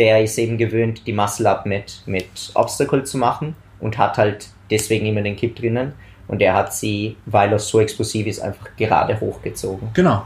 Der 0.00 0.22
ist 0.22 0.38
eben 0.38 0.56
gewöhnt, 0.56 1.06
die 1.06 1.12
Muscle-Up 1.12 1.66
mit, 1.66 2.02
mit 2.06 2.24
Obstacle 2.54 3.04
zu 3.04 3.18
machen 3.18 3.54
und 3.80 3.98
hat 3.98 4.16
halt 4.16 4.48
deswegen 4.70 5.04
immer 5.04 5.20
den 5.20 5.36
Kipp 5.36 5.56
drinnen. 5.56 5.92
Und 6.26 6.40
er 6.40 6.54
hat 6.54 6.72
sie, 6.72 7.16
weil 7.26 7.52
er 7.52 7.58
so 7.58 7.80
explosiv 7.80 8.26
ist, 8.26 8.40
einfach 8.40 8.66
gerade 8.78 9.20
hochgezogen. 9.20 9.90
Genau. 9.92 10.24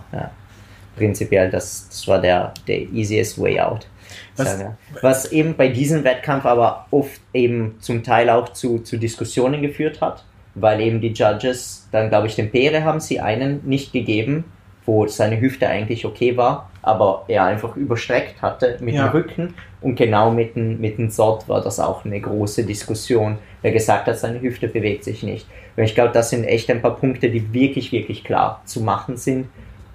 Prinzipiell, 0.97 1.51
das, 1.51 1.89
das 1.89 2.07
war 2.07 2.21
der, 2.21 2.55
der 2.69 2.83
easiest 2.93 3.41
way 3.41 3.59
out. 3.59 3.89
Was-. 4.37 4.65
Was 5.03 5.33
eben 5.33 5.57
bei 5.57 5.69
diesem 5.69 6.05
Wettkampf 6.05 6.45
aber 6.45 6.87
oft 6.93 7.21
eben 7.33 7.75
zum 7.81 8.05
Teil 8.05 8.31
auch 8.31 8.51
zu, 8.51 8.79
zu 8.79 8.97
Diskussionen 8.97 9.61
geführt 9.61 10.01
hat, 10.01 10.25
weil 10.55 10.81
eben 10.83 11.01
die 11.01 11.13
Judges 11.13 11.89
dann, 11.91 12.11
glaube 12.11 12.29
ich, 12.29 12.37
den 12.37 12.53
Pere 12.53 12.85
haben 12.85 13.01
sie 13.01 13.19
einen 13.19 13.61
nicht 13.65 13.93
gegeben, 13.93 14.45
wo 14.87 15.09
seine 15.09 15.41
Hüfte 15.41 15.69
eigentlich 15.69 16.05
okay 16.05 16.37
war, 16.37 16.71
aber 16.87 17.25
er 17.29 17.45
einfach 17.45 17.77
überstreckt 17.77 18.41
hatte 18.43 18.79
mit 18.81 18.95
Ja. 18.95 19.09
dem 19.09 19.13
Rücken 19.13 19.55
und 19.81 19.97
genau 19.97 20.31
mit 20.31 20.57
dem, 20.57 20.81
mit 20.81 20.99
dem 20.99 21.11
Sort 21.11 21.49
war 21.49 21.61
das 21.61 21.81
auch 21.81 22.05
eine 22.05 22.21
große 22.21 22.65
Diskussion, 22.65 23.39
der 23.63 23.73
gesagt 23.73 24.07
hat, 24.07 24.19
seine 24.19 24.41
Hüfte 24.41 24.69
bewegt 24.69 25.05
sich 25.05 25.23
nicht. 25.23 25.47
Und 25.77 25.85
ich 25.85 25.95
glaube, 25.95 26.13
das 26.13 26.31
sind 26.31 26.45
echt 26.45 26.71
ein 26.71 26.81
paar 26.83 26.97
Punkte, 26.97 27.31
die 27.31 27.53
wirklich, 27.53 27.93
wirklich 27.93 28.25
klar 28.25 28.63
zu 28.65 28.81
machen 28.81 29.17
sind, 29.17 29.49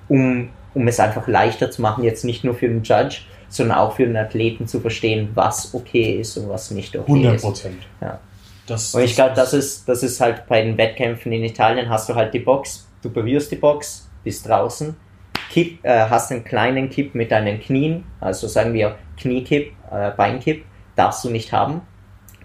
um, 0.08 0.50
um 0.74 0.88
es 0.88 1.00
einfach 1.00 1.28
leichter 1.28 1.72
zu 1.72 1.82
machen, 1.82 2.04
jetzt 2.04 2.26
nicht 2.26 2.44
nur 2.44 2.54
für 2.56 2.68
den 2.68 2.84
Judge, 2.84 3.22
sondern 3.48 3.78
auch 3.78 3.94
für 3.96 4.06
den 4.06 4.18
Athleten 4.18 4.68
zu 4.68 4.80
verstehen, 4.80 5.30
was 5.34 5.74
okay 5.74 6.20
ist 6.20 6.38
und 6.38 6.50
was 6.50 6.70
nicht 6.72 6.96
okay 6.96 7.12
100 7.12 7.36
ist. 7.36 7.42
Prozent. 7.42 7.78
Ja. 8.02 8.20
Das, 8.68 8.94
Und 8.94 9.02
ich 9.02 9.16
glaube, 9.16 9.34
das 9.36 9.54
ist, 9.54 9.90
das 9.90 10.04
ist 10.04 10.22
halt 10.22 10.46
bei 10.48 10.62
den 10.62 10.78
Wettkämpfen 10.78 11.32
in 11.32 11.44
Italien, 11.44 11.90
hast 11.90 12.08
du 12.10 12.14
halt 12.14 12.34
die 12.36 12.40
Box, 12.40 12.88
du 13.02 13.10
berührst 13.10 13.52
die 13.52 13.56
Box, 13.56 14.08
bist 14.24 14.48
draußen, 14.48 14.96
kipp, 15.50 15.80
äh, 15.84 16.06
hast 16.10 16.32
einen 16.32 16.43
kleinen 16.43 16.89
Kipp 16.89 17.16
mit 17.16 17.32
deinen 17.32 17.60
Knien, 17.60 18.06
also 18.20 18.47
sagen 18.47 18.74
wir 18.74 18.95
Kniekipp, 19.18 19.74
äh, 19.91 20.12
Beinkipp, 20.12 20.66
darfst 20.95 21.24
du 21.24 21.30
nicht 21.30 21.52
haben. 21.52 21.82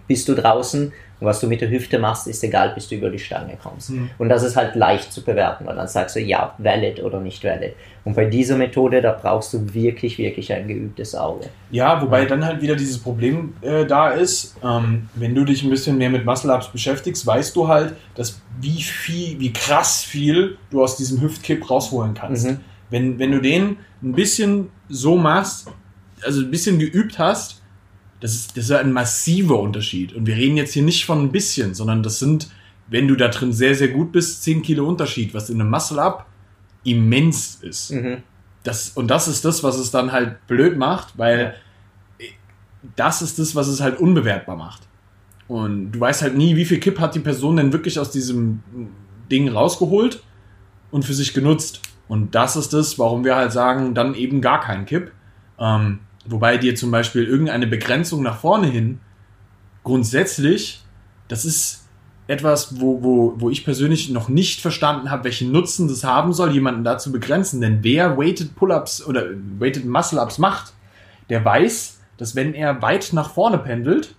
Bist 0.07 0.29
du 0.29 0.35
draußen 0.35 0.93
und 1.21 1.27
was 1.27 1.41
du 1.41 1.47
mit 1.47 1.61
der 1.61 1.71
Hüfte 1.71 1.99
machst, 1.99 2.27
ist 2.27 2.43
egal, 2.45 2.73
bis 2.75 2.89
du 2.89 2.97
über 2.97 3.09
die 3.09 3.19
Stange 3.19 3.57
kommst. 3.63 3.91
Mhm. 3.91 4.11
Und 4.19 4.29
das 4.29 4.43
ist 4.43 4.57
halt 4.57 4.75
leicht 4.75 5.13
zu 5.13 5.23
bewerten, 5.23 5.65
weil 5.65 5.77
dann 5.77 5.89
sagst 5.89 6.17
du, 6.17 6.21
ja, 6.21 6.55
valid 6.59 7.03
oder 7.03 7.21
nicht 7.21 7.43
valid. 7.45 7.75
Und 8.05 8.15
bei 8.15 8.27
dieser 8.27 8.57
Methode, 8.57 9.01
da 9.01 9.13
brauchst 9.13 9.55
du 9.55 9.73
wirklich, 9.73 10.19
wirklich 10.19 10.53
ein 10.53 10.69
geübtes 10.69 11.15
Auge. 11.15 11.47
Ja, 11.71 12.03
wobei 12.03 12.27
dann 12.27 12.45
halt 12.45 12.61
wieder 12.61 12.75
dieses 12.75 12.99
Problem 12.99 13.55
äh, 13.63 13.87
da 13.87 14.11
ist, 14.11 14.57
ähm, 14.63 15.09
wenn 15.15 15.35
du 15.35 15.45
dich 15.45 15.63
ein 15.63 15.71
bisschen 15.71 15.97
mehr 15.97 16.11
mit 16.11 16.27
Muscle-Ups 16.27 16.69
beschäftigst, 16.69 17.27
weißt 17.27 17.55
du 17.57 17.69
halt, 17.69 17.95
dass 18.17 18.41
wie 18.61 18.83
viel, 18.83 19.41
wie 19.41 19.53
krass 19.53 20.05
viel 20.05 20.59
du 20.71 20.83
aus 20.83 20.97
diesem 20.97 21.23
Hüftkipp 21.23 21.71
rausholen 21.71 22.15
kannst. 22.15 22.49
Mhm. 22.49 22.61
Wenn, 22.95 23.19
wenn 23.19 23.33
du 23.33 23.41
den 23.41 23.79
ein 24.05 24.13
bisschen 24.13 24.69
so 24.89 25.17
machst, 25.17 25.67
also 26.23 26.43
ein 26.43 26.51
bisschen 26.53 26.79
geübt 26.79 27.19
hast, 27.19 27.61
das 28.21 28.37
ist, 28.37 28.57
das 28.57 28.67
ist 28.67 28.71
ein 28.71 28.93
massiver 28.93 29.59
Unterschied. 29.59 30.13
Und 30.13 30.27
wir 30.27 30.37
reden 30.37 30.57
jetzt 30.57 30.75
hier 30.75 30.85
nicht 30.85 31.05
von 31.05 31.21
ein 31.21 31.33
bisschen, 31.33 31.75
sondern 31.75 32.05
das 32.05 32.21
sind, 32.21 32.51
wenn 32.87 33.09
du 33.09 33.17
da 33.17 33.27
drin 33.27 33.53
sehr, 33.53 33.75
sehr 33.75 33.89
gut 33.89 34.13
bist, 34.13 34.45
10 34.45 34.63
Kilo 34.63 34.87
Unterschied, 34.87 35.35
was 35.35 35.51
in 35.51 35.61
einem 35.61 35.71
Muscle-Up 35.71 36.27
immens 36.85 37.59
ist. 37.63 37.91
Mhm. 37.91 38.19
Das, 38.63 38.91
und 38.91 39.09
das 39.09 39.27
ist 39.27 39.45
das, 39.45 39.65
was 39.65 39.77
es 39.77 39.91
dann 39.91 40.13
halt 40.13 40.47
blöd 40.47 40.79
macht, 40.79 41.19
weil 41.19 41.57
das 42.95 43.23
ist 43.23 43.41
das, 43.41 43.57
was 43.57 43.67
es 43.67 43.81
halt 43.81 43.99
unbewertbar 43.99 44.55
macht. 44.55 44.83
Und 45.49 45.91
du 45.91 45.99
weißt 45.99 46.23
halt 46.23 46.37
nie, 46.37 46.55
wie 46.55 46.65
viel 46.65 46.79
Kipp 46.79 47.01
hat 47.01 47.17
die 47.17 47.21
Person 47.21 47.57
denn 47.57 47.73
wirklich 47.73 47.99
aus 47.99 48.13
diesem 48.13 48.63
Ding 49.33 49.49
rausgeholt 49.49 50.23
und 50.93 51.05
für 51.05 51.15
sich 51.15 51.35
genutzt. 51.35 51.81
Und 52.09 52.35
das 52.35 52.57
ist 52.57 52.73
das, 52.73 52.99
warum 52.99 53.25
wir 53.25 53.37
halt 53.37 53.53
sagen, 53.53 53.95
dann 53.95 54.15
eben 54.15 54.41
gar 54.41 54.61
kein 54.61 54.87
Kipp. 54.87 55.13
Ähm, 55.59 56.01
wobei 56.27 56.59
dir 56.59 56.75
zum 56.75 56.91
Beispiel 56.91 57.25
irgendeine 57.25 57.67
Begrenzung 57.67 58.23
nach 58.23 58.39
vorne 58.39 58.67
hin 58.67 59.01
grundsätzlich, 59.83 60.83
das 61.29 61.45
ist 61.45 61.85
etwas, 62.27 62.81
wo, 62.81 63.03
wo, 63.03 63.35
wo 63.37 63.51
ich 63.51 63.65
persönlich 63.65 64.11
noch 64.11 64.29
nicht 64.29 64.61
verstanden 64.61 65.11
habe, 65.11 65.25
welchen 65.25 65.53
Nutzen 65.53 65.89
das 65.89 66.05
haben 66.05 66.33
soll, 66.33 66.53
jemanden 66.53 66.85
da 66.85 66.97
zu 66.99 67.13
begrenzen. 67.13 67.61
Denn 67.61 67.81
wer 67.83 68.17
Weighted 68.17 68.57
Pull-Ups 68.57 69.07
oder 69.07 69.27
Weighted 69.59 69.85
Muscle-Ups 69.85 70.39
macht, 70.39 70.73
der 71.29 71.45
weiß, 71.45 72.01
dass 72.17 72.35
wenn 72.35 72.55
er 72.55 72.81
weit 72.81 73.13
nach 73.13 73.31
vorne 73.31 73.59
pendelt, 73.59 74.15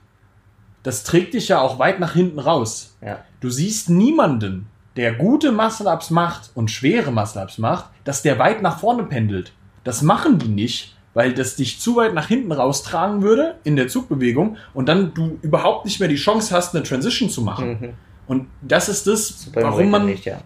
das 0.83 1.03
trägt 1.03 1.33
dich 1.33 1.47
ja 1.47 1.59
auch 1.61 1.79
weit 1.79 1.99
nach 1.99 2.13
hinten 2.13 2.39
raus. 2.39 2.95
Ja. 3.01 3.19
Du 3.39 3.49
siehst 3.49 3.89
niemanden, 3.89 4.67
der 4.95 5.13
gute 5.13 5.51
Muscle-Ups 5.51 6.09
macht 6.09 6.51
und 6.53 6.71
schwere 6.71 7.11
Muscle-Ups 7.11 7.57
macht, 7.57 7.85
dass 8.03 8.21
der 8.21 8.39
weit 8.39 8.61
nach 8.61 8.79
vorne 8.79 9.03
pendelt. 9.03 9.53
Das 9.83 10.01
machen 10.01 10.39
die 10.39 10.47
nicht, 10.47 10.95
weil 11.13 11.33
das 11.33 11.55
dich 11.55 11.79
zu 11.79 11.95
weit 11.95 12.13
nach 12.13 12.27
hinten 12.27 12.51
raustragen 12.51 13.21
würde 13.21 13.55
in 13.63 13.75
der 13.75 13.87
Zugbewegung 13.87 14.57
und 14.73 14.87
dann 14.87 15.13
du 15.13 15.37
überhaupt 15.41 15.85
nicht 15.85 15.99
mehr 15.99 16.09
die 16.09 16.15
Chance 16.15 16.53
hast, 16.55 16.75
eine 16.75 16.83
Transition 16.83 17.29
zu 17.29 17.41
machen. 17.41 17.69
Mhm. 17.69 17.93
Und 18.27 18.47
das 18.61 18.89
ist 18.89 19.07
das, 19.07 19.45
Beim 19.53 19.63
warum 19.63 19.89
man. 19.91 20.05
nicht, 20.05 20.25
ja. 20.25 20.39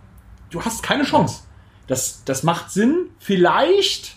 Du 0.50 0.62
hast 0.62 0.84
keine 0.84 1.04
Chance. 1.04 1.44
Das, 1.88 2.24
das 2.26 2.44
macht 2.44 2.72
Sinn, 2.72 3.08
vielleicht 3.20 4.16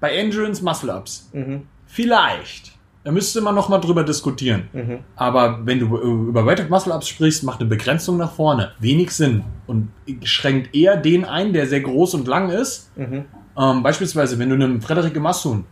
bei 0.00 0.14
Endurance 0.16 0.62
Muscle-Ups. 0.62 1.30
Mhm. 1.32 1.66
Vielleicht. 1.86 2.72
Da 3.04 3.12
müsste 3.12 3.40
man 3.42 3.54
noch 3.54 3.68
mal 3.68 3.78
drüber 3.78 4.02
diskutieren. 4.02 4.68
Mhm. 4.72 4.98
Aber 5.14 5.60
wenn 5.66 5.78
du 5.78 5.96
äh, 5.96 6.28
über 6.30 6.46
Weighted 6.46 6.70
Muscle-Ups 6.70 7.06
sprichst, 7.08 7.44
macht 7.44 7.60
eine 7.60 7.68
Begrenzung 7.68 8.16
nach 8.16 8.32
vorne 8.32 8.72
wenig 8.80 9.10
Sinn 9.10 9.44
und 9.66 9.90
schränkt 10.22 10.74
eher 10.74 10.96
den 10.96 11.24
ein, 11.26 11.52
der 11.52 11.66
sehr 11.66 11.80
groß 11.80 12.14
und 12.14 12.26
lang 12.26 12.48
ist. 12.50 12.90
Mhm. 12.96 13.26
Ähm, 13.58 13.82
beispielsweise, 13.82 14.38
wenn 14.38 14.48
du 14.48 14.54
einem 14.54 14.80
Frederik 14.80 15.20
Massun, 15.20 15.64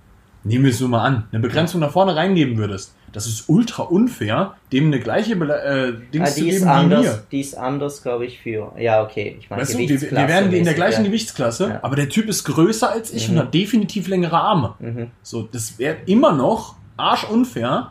nehmen 0.45 0.65
wir 0.65 0.71
es 0.73 0.81
nur 0.81 0.91
mal 0.91 1.01
an, 1.05 1.25
eine 1.33 1.41
Begrenzung 1.41 1.81
nach 1.81 1.91
vorne 1.93 2.15
reingeben 2.17 2.59
würdest, 2.59 2.95
das 3.13 3.27
ist 3.27 3.49
ultra 3.49 3.83
unfair, 3.85 4.55
dem 4.73 4.87
eine 4.87 4.99
gleiche 5.01 5.33
äh, 5.35 5.93
Dings 6.13 6.31
Ah, 6.31 6.33
zu 6.35 6.41
die, 6.43 6.49
ist 6.51 6.55
geben 6.59 6.67
wie 6.67 6.71
anders, 6.71 7.05
mir. 7.07 7.23
die 7.31 7.41
ist 7.41 7.55
anders, 7.55 8.03
glaube 8.03 8.27
ich, 8.27 8.41
für. 8.41 8.73
Ja, 8.79 9.03
okay. 9.03 9.37
Ich 9.39 9.49
meine, 9.51 9.63
Weißt 9.63 9.75
du, 9.75 9.79
wir, 9.79 9.89
wir 10.01 10.11
werden 10.29 10.53
in 10.53 10.65
der 10.65 10.75
gleichen 10.75 11.05
Gewichtsklasse, 11.05 11.69
Ja. 11.69 11.79
aber 11.83 11.97
der 11.97 12.09
Typ 12.09 12.29
ist 12.29 12.45
größer 12.45 12.91
als 12.91 13.13
ich 13.13 13.29
Mhm. 13.29 13.35
und 13.37 13.41
hat 13.45 13.55
definitiv 13.55 14.09
längere 14.09 14.37
Arme. 14.39 14.75
Mhm. 14.81 15.07
So, 15.23 15.43
das 15.43 15.79
wäre 15.79 15.97
immer 16.07 16.33
noch 16.33 16.77
arschunfair, 17.03 17.91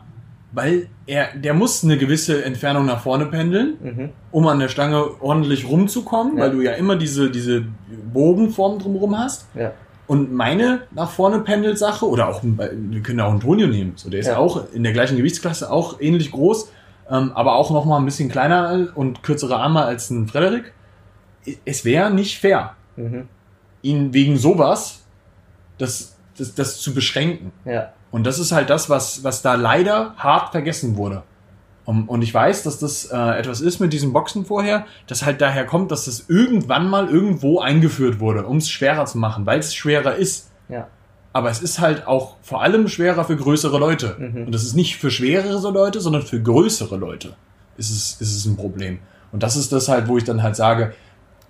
weil 0.52 0.88
er, 1.06 1.28
der 1.36 1.54
muss 1.54 1.82
eine 1.84 1.96
gewisse 1.98 2.44
Entfernung 2.44 2.84
nach 2.86 3.00
vorne 3.02 3.26
pendeln, 3.26 3.74
Mhm. 3.82 4.08
um 4.30 4.46
an 4.48 4.58
der 4.58 4.68
Stange 4.68 5.20
ordentlich 5.20 5.66
rumzukommen, 5.68 6.36
Ja. 6.36 6.44
weil 6.44 6.50
du 6.52 6.60
ja 6.60 6.72
immer 6.72 6.96
diese, 6.96 7.30
diese 7.30 7.64
Bogenform 8.12 8.78
drumherum 8.78 9.18
hast. 9.18 9.46
Ja. 9.54 9.72
Und 10.06 10.32
meine 10.32 10.82
nach 10.90 11.10
vorne 11.10 11.38
Pendelsache, 11.40 12.06
oder 12.06 12.28
auch, 12.28 12.42
wir 12.42 13.02
können 13.02 13.20
auch 13.20 13.30
Antonio 13.32 13.66
nehmen, 13.66 13.92
so, 13.96 14.10
der 14.10 14.20
ist 14.20 14.26
Ja. 14.26 14.36
auch 14.36 14.70
in 14.72 14.82
der 14.82 14.92
gleichen 14.92 15.16
Gewichtsklasse, 15.16 15.70
auch 15.70 16.00
ähnlich 16.00 16.30
groß, 16.32 16.70
ähm, 17.10 17.32
aber 17.34 17.54
auch 17.54 17.70
noch 17.70 17.84
mal 17.86 17.96
ein 17.98 18.04
bisschen 18.04 18.28
kleiner 18.28 18.88
und 18.94 19.22
kürzere 19.22 19.56
Arme 19.56 19.82
als 19.84 20.10
ein 20.10 20.28
Frederik. 20.28 20.72
Es 21.64 21.84
wäre 21.84 22.10
nicht 22.12 22.38
fair, 22.38 22.74
Mhm. 22.96 23.26
ihn 23.80 24.12
wegen 24.12 24.36
sowas 24.36 25.02
das, 25.78 26.16
das, 26.36 26.54
das 26.54 26.78
zu 26.80 26.92
beschränken. 26.94 27.52
Ja. 27.64 27.92
Und 28.12 28.24
das 28.24 28.38
ist 28.38 28.52
halt 28.52 28.70
das, 28.70 28.88
was, 28.88 29.24
was 29.24 29.42
da 29.42 29.54
leider 29.54 30.14
hart 30.18 30.52
vergessen 30.52 30.96
wurde. 30.96 31.24
Um, 31.84 32.08
und 32.08 32.22
ich 32.22 32.32
weiß, 32.32 32.62
dass 32.62 32.78
das 32.78 33.06
äh, 33.06 33.16
etwas 33.16 33.60
ist 33.60 33.80
mit 33.80 33.92
diesem 33.92 34.12
Boxen 34.12 34.44
vorher, 34.44 34.86
das 35.08 35.24
halt 35.24 35.40
daher 35.40 35.66
kommt, 35.66 35.90
dass 35.90 36.04
das 36.04 36.26
irgendwann 36.28 36.88
mal 36.88 37.08
irgendwo 37.08 37.58
eingeführt 37.58 38.20
wurde, 38.20 38.46
um 38.46 38.58
es 38.58 38.70
schwerer 38.70 39.04
zu 39.06 39.18
machen, 39.18 39.46
weil 39.46 39.58
es 39.58 39.74
schwerer 39.74 40.14
ist. 40.14 40.50
Ja. 40.68 40.86
Aber 41.32 41.50
es 41.50 41.60
ist 41.60 41.80
halt 41.80 42.06
auch 42.06 42.36
vor 42.42 42.62
allem 42.62 42.86
schwerer 42.86 43.24
für 43.24 43.36
größere 43.36 43.78
Leute. 43.78 44.14
Mhm. 44.16 44.46
Und 44.46 44.52
das 44.52 44.62
ist 44.62 44.74
nicht 44.74 44.96
für 44.96 45.10
schwerere 45.10 45.72
Leute, 45.72 46.00
sondern 46.00 46.22
für 46.22 46.40
größere 46.40 46.96
Leute 46.96 47.34
ist 47.76 47.90
es, 47.90 48.20
ist 48.20 48.36
es 48.36 48.46
ein 48.46 48.56
Problem. 48.56 49.00
Und 49.32 49.42
das 49.42 49.56
ist 49.56 49.72
das 49.72 49.88
halt, 49.88 50.06
wo 50.06 50.18
ich 50.18 50.24
dann 50.24 50.42
halt 50.42 50.54
sage, 50.54 50.94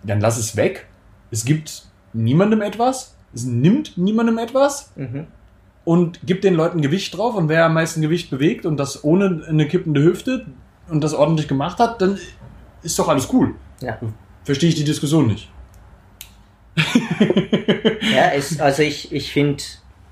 dann 0.02 0.20
lass 0.20 0.38
es 0.38 0.56
weg. 0.56 0.86
Es 1.30 1.44
gibt 1.44 1.84
niemandem 2.14 2.62
etwas. 2.62 3.16
Es 3.34 3.44
nimmt 3.44 3.98
niemandem 3.98 4.38
etwas 4.38 4.92
Mhm. 4.96 5.26
Und 5.84 6.20
gibt 6.26 6.44
den 6.44 6.54
Leuten 6.54 6.80
Gewicht 6.80 7.16
drauf 7.16 7.34
und 7.34 7.48
wer 7.48 7.64
am 7.66 7.74
meisten 7.74 8.02
Gewicht 8.02 8.30
bewegt 8.30 8.66
und 8.66 8.76
das 8.76 9.02
ohne 9.04 9.44
eine 9.48 9.66
kippende 9.66 10.02
Hüfte 10.02 10.46
und 10.88 11.02
das 11.02 11.14
ordentlich 11.14 11.48
gemacht 11.48 11.78
hat, 11.78 12.00
dann 12.00 12.18
ist 12.82 12.98
doch 12.98 13.08
alles 13.08 13.28
cool. 13.32 13.54
Ja. 13.80 13.98
Verstehe 14.44 14.68
ich 14.68 14.74
die 14.74 14.84
Diskussion 14.84 15.26
nicht. 15.26 15.48
Ja, 18.14 18.30
es, 18.34 18.60
also 18.60 18.82
ich, 18.82 19.12
ich 19.12 19.32
finde, 19.32 19.62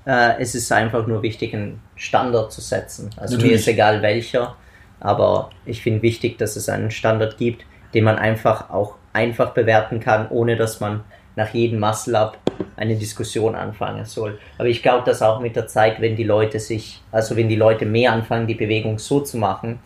äh, 0.05 0.39
es 0.39 0.55
ist 0.55 0.71
einfach 0.71 1.05
nur 1.07 1.21
wichtig, 1.21 1.53
einen 1.53 1.81
Standard 1.95 2.51
zu 2.51 2.61
setzen. 2.61 3.09
Also 3.17 3.35
mir 3.35 3.43
Natürlich. 3.43 3.61
ist 3.61 3.67
egal 3.67 4.01
welcher, 4.01 4.55
aber 4.99 5.49
ich 5.65 5.81
finde 5.81 6.01
wichtig, 6.01 6.37
dass 6.37 6.55
es 6.55 6.69
einen 6.69 6.91
Standard 6.91 7.37
gibt, 7.37 7.65
den 7.93 8.03
man 8.03 8.17
einfach 8.17 8.69
auch 8.69 8.95
einfach 9.13 9.51
bewerten 9.51 9.99
kann, 9.99 10.29
ohne 10.29 10.55
dass 10.55 10.79
man 10.79 11.03
nach 11.35 11.53
jedem 11.53 11.79
Muscle-Up 11.79 12.40
eine 12.77 12.95
Diskussion 12.95 13.55
anfangen 13.55 14.05
soll. 14.05 14.39
Aber 14.57 14.67
ich 14.67 14.81
glaube, 14.81 15.03
dass 15.05 15.21
auch 15.21 15.39
mit 15.39 15.55
der 15.55 15.67
Zeit, 15.67 15.99
wenn 16.01 16.15
die 16.15 16.23
Leute 16.23 16.59
sich, 16.59 17.01
also 17.11 17.35
wenn 17.35 17.49
die 17.49 17.55
Leute 17.55 17.85
mehr 17.85 18.13
anfangen, 18.13 18.47
die 18.47 18.55
Bewegung 18.55 18.99
so 18.99 19.19
zu 19.21 19.37
machen, 19.37 19.79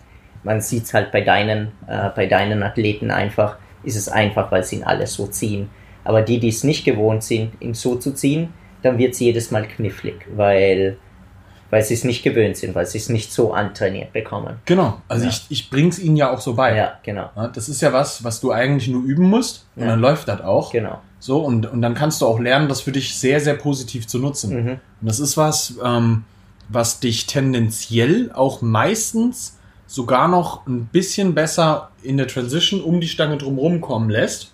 man 0.44 0.62
sieht 0.62 0.84
es 0.84 0.94
halt 0.94 1.12
bei 1.12 1.22
deinen, 1.22 1.70
äh, 1.88 2.10
bei 2.16 2.28
deinen 2.28 2.62
Athleten 2.64 3.10
einfach, 3.12 3.58
ist 3.84 3.96
es 3.96 4.10
einfach, 4.10 4.52
weil 4.52 4.64
sie 4.64 4.78
ihn 4.78 4.84
alle 4.84 5.08
so 5.08 5.28
ziehen. 5.28 5.70
Aber 6.04 6.22
die, 6.22 6.40
die 6.40 6.50
es 6.50 6.64
nicht 6.64 6.86
gewohnt 6.86 7.24
sind, 7.24 7.54
ihn 7.62 7.74
so 7.74 7.96
zu 7.96 8.14
ziehen, 8.14 8.54
dann 8.84 8.98
wird 9.00 9.14
es 9.14 9.20
jedes 9.20 9.50
Mal 9.50 9.68
knifflig, 9.68 10.28
weil, 10.36 10.98
weil 11.72 11.82
sie 11.82 11.96
es 11.96 12.04
nicht 12.04 12.22
gewöhnt 12.24 12.58
sind, 12.58 12.76
weil 12.76 12.86
sie 12.86 13.00
es 13.00 13.10
nicht 13.10 13.32
so 13.34 13.54
antrainiert 13.54 14.14
bekommen. 14.14 14.58
Genau, 14.66 15.02
also 15.08 15.24
Ja. 15.26 15.32
ich, 15.32 15.46
ich 15.50 15.70
bring's 15.72 15.98
ihnen 15.98 16.16
ja 16.16 16.32
auch 16.32 16.40
so 16.40 16.54
bei. 16.54 16.76
Ja, 16.76 17.00
genau, 17.02 17.30
Das 17.54 17.68
ist 17.68 17.82
ja 17.82 17.92
was, 17.92 18.24
was 18.24 18.40
du 18.40 18.52
eigentlich 18.52 18.88
nur 18.88 19.04
üben 19.04 19.28
musst 19.28 19.66
und 19.76 19.82
Ja. 19.84 19.90
dann 19.90 20.00
läuft 20.00 20.28
das 20.28 20.42
auch. 20.42 20.72
genau. 20.72 21.02
So, 21.26 21.40
und, 21.40 21.66
und 21.66 21.82
dann 21.82 21.96
kannst 21.96 22.22
du 22.22 22.28
auch 22.28 22.40
lernen, 22.40 22.70
das 22.70 22.82
für 22.82 22.92
dich 22.92 23.18
sehr, 23.18 23.40
sehr 23.40 23.56
positiv 23.56 24.06
zu 24.06 24.20
nutzen. 24.20 24.54
Mhm. 24.64 24.70
Und 24.70 24.80
das 25.02 25.20
ist 25.20 25.38
was, 25.38 25.74
ähm, 25.84 26.24
was 26.70 27.00
dich 27.00 27.26
tendenziell 27.26 28.32
auch 28.32 28.62
meistens 28.62 29.58
sogar 29.88 30.28
noch 30.28 30.68
ein 30.68 30.86
bisschen 30.86 31.34
besser 31.34 31.90
in 32.04 32.18
der 32.18 32.28
Transition 32.28 32.80
um 32.80 33.02
die 33.02 33.08
Stange 33.08 33.38
drumherum 33.38 33.82
kommen 33.82 34.12
lässt, 34.12 34.52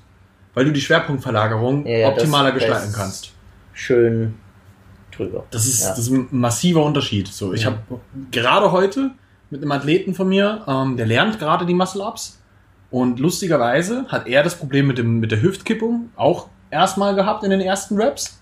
weil 0.54 0.64
du 0.64 0.72
die 0.72 0.80
Schwerpunktverlagerung 0.80 1.86
Ja, 1.86 2.08
optimaler 2.08 2.52
das- 2.54 2.60
gestalten 2.62 2.94
kannst. 2.96 3.34
Schön 3.74 4.36
drüber. 5.14 5.44
Das 5.52 5.66
ist, 5.68 5.82
Ja. 5.82 5.90
das 5.90 6.00
ist 6.00 6.10
ein 6.12 6.30
massiver 6.32 6.86
Unterschied. 6.86 7.28
So, 7.28 7.52
ich 7.52 7.64
Ja. 7.64 7.72
habe 7.72 7.80
gerade 8.32 8.72
heute 8.72 9.12
mit 9.50 9.62
einem 9.62 9.74
Athleten 9.74 10.14
von 10.16 10.30
mir, 10.30 10.64
ähm, 10.70 10.96
der 10.96 11.06
lernt 11.06 11.38
gerade 11.38 11.66
die 11.66 11.74
Muscle-Ups. 11.74 12.40
Und 12.92 13.20
lustigerweise 13.20 14.06
hat 14.08 14.26
er 14.28 14.42
das 14.42 14.56
Problem 14.58 14.88
mit, 14.88 14.98
dem, 14.98 15.20
mit 15.20 15.32
der 15.32 15.42
Hüftkippung 15.42 16.12
auch 16.16 16.48
erstmal 16.72 17.14
gehabt 17.16 17.44
in 17.44 17.52
den 17.52 17.62
ersten 17.62 18.02
Raps. 18.02 18.40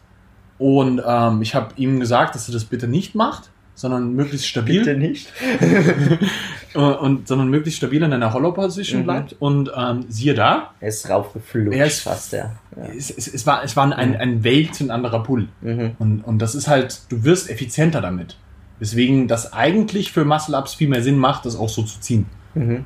Und 0.57 1.01
ähm, 1.05 1.41
ich 1.41 1.55
habe 1.55 1.69
ihm 1.77 1.99
gesagt, 1.99 2.35
dass 2.35 2.47
er 2.49 2.53
das 2.53 2.65
bitte 2.65 2.87
nicht 2.87 3.15
macht, 3.15 3.49
sondern 3.75 4.13
möglichst 4.13 4.45
stabil. 4.47 4.79
Bitte 4.83 4.97
nicht. 4.97 5.31
Und, 6.75 7.27
sondern 7.27 7.49
möglichst 7.49 7.77
stabil 7.77 8.03
in 8.03 8.13
einer 8.13 8.31
Hollow-Position 8.33 9.01
Mhm. 9.01 9.05
bleibt. 9.05 9.35
Und 9.39 9.71
ähm, 9.75 10.05
siehe 10.09 10.33
da, 10.35 10.71
Er 10.79 10.89
ist 10.89 11.09
raufgeflutscht 11.09 11.77
Er 11.77 11.85
ist- 11.87 12.01
fast, 12.01 12.31
ja. 12.33 12.51
ja. 12.75 12.83
es, 12.95 13.09
es, 13.09 13.27
es 13.27 13.47
war, 13.47 13.63
es 13.63 13.75
war 13.75 13.91
ein, 13.95 14.15
ein 14.17 14.43
Welt 14.43 14.79
ein 14.81 14.91
anderer 14.91 15.23
Pull. 15.23 15.47
Mhm. 15.61 15.91
Und, 15.97 16.21
und 16.21 16.39
das 16.39 16.53
ist 16.55 16.67
halt, 16.67 17.01
du 17.09 17.23
wirst 17.23 17.49
effizienter 17.49 18.01
damit. 18.01 18.37
Deswegen 18.79 19.27
das 19.27 19.51
eigentlich 19.53 20.11
für 20.11 20.25
Muscle-Ups 20.25 20.75
viel 20.75 20.89
mehr 20.89 21.01
Sinn 21.01 21.17
macht, 21.17 21.45
das 21.45 21.55
auch 21.57 21.69
so 21.69 21.81
zu 21.83 21.99
ziehen. 21.99 22.27
Mhm. 22.53 22.85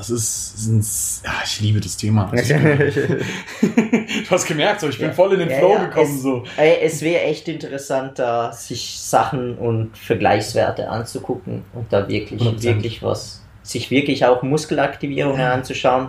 Das 0.00 0.10
ist, 0.10 0.66
ein, 0.68 0.80
ja, 1.24 1.32
ich 1.44 1.60
liebe 1.60 1.80
das 1.80 1.96
Thema. 1.96 2.28
Also, 2.32 2.54
du 3.60 4.30
hast 4.30 4.46
gemerkt, 4.46 4.80
so, 4.80 4.88
ich 4.88 4.98
bin 4.98 5.08
Ja. 5.08 5.12
voll 5.12 5.32
in 5.34 5.40
den 5.40 5.50
Ja, 5.50 5.58
Flow 5.58 5.74
ja, 5.74 5.84
gekommen. 5.86 6.14
es- 6.16 6.22
So. 6.22 6.44
Es 6.56 7.02
wäre 7.02 7.22
echt 7.24 7.48
interessant, 7.48 8.18
da 8.18 8.52
sich 8.52 8.98
Sachen 9.00 9.56
und 9.58 9.96
Vergleichswerte 9.96 10.88
anzugucken 10.88 11.64
und 11.74 11.92
da 11.92 12.08
wirklich, 12.08 12.40
100%. 12.42 12.62
wirklich 12.62 13.02
was, 13.02 13.42
sich 13.62 13.90
wirklich 13.90 14.24
auch 14.24 14.42
Muskelaktivierungen 14.42 15.40
anzuschauen. 15.40 16.08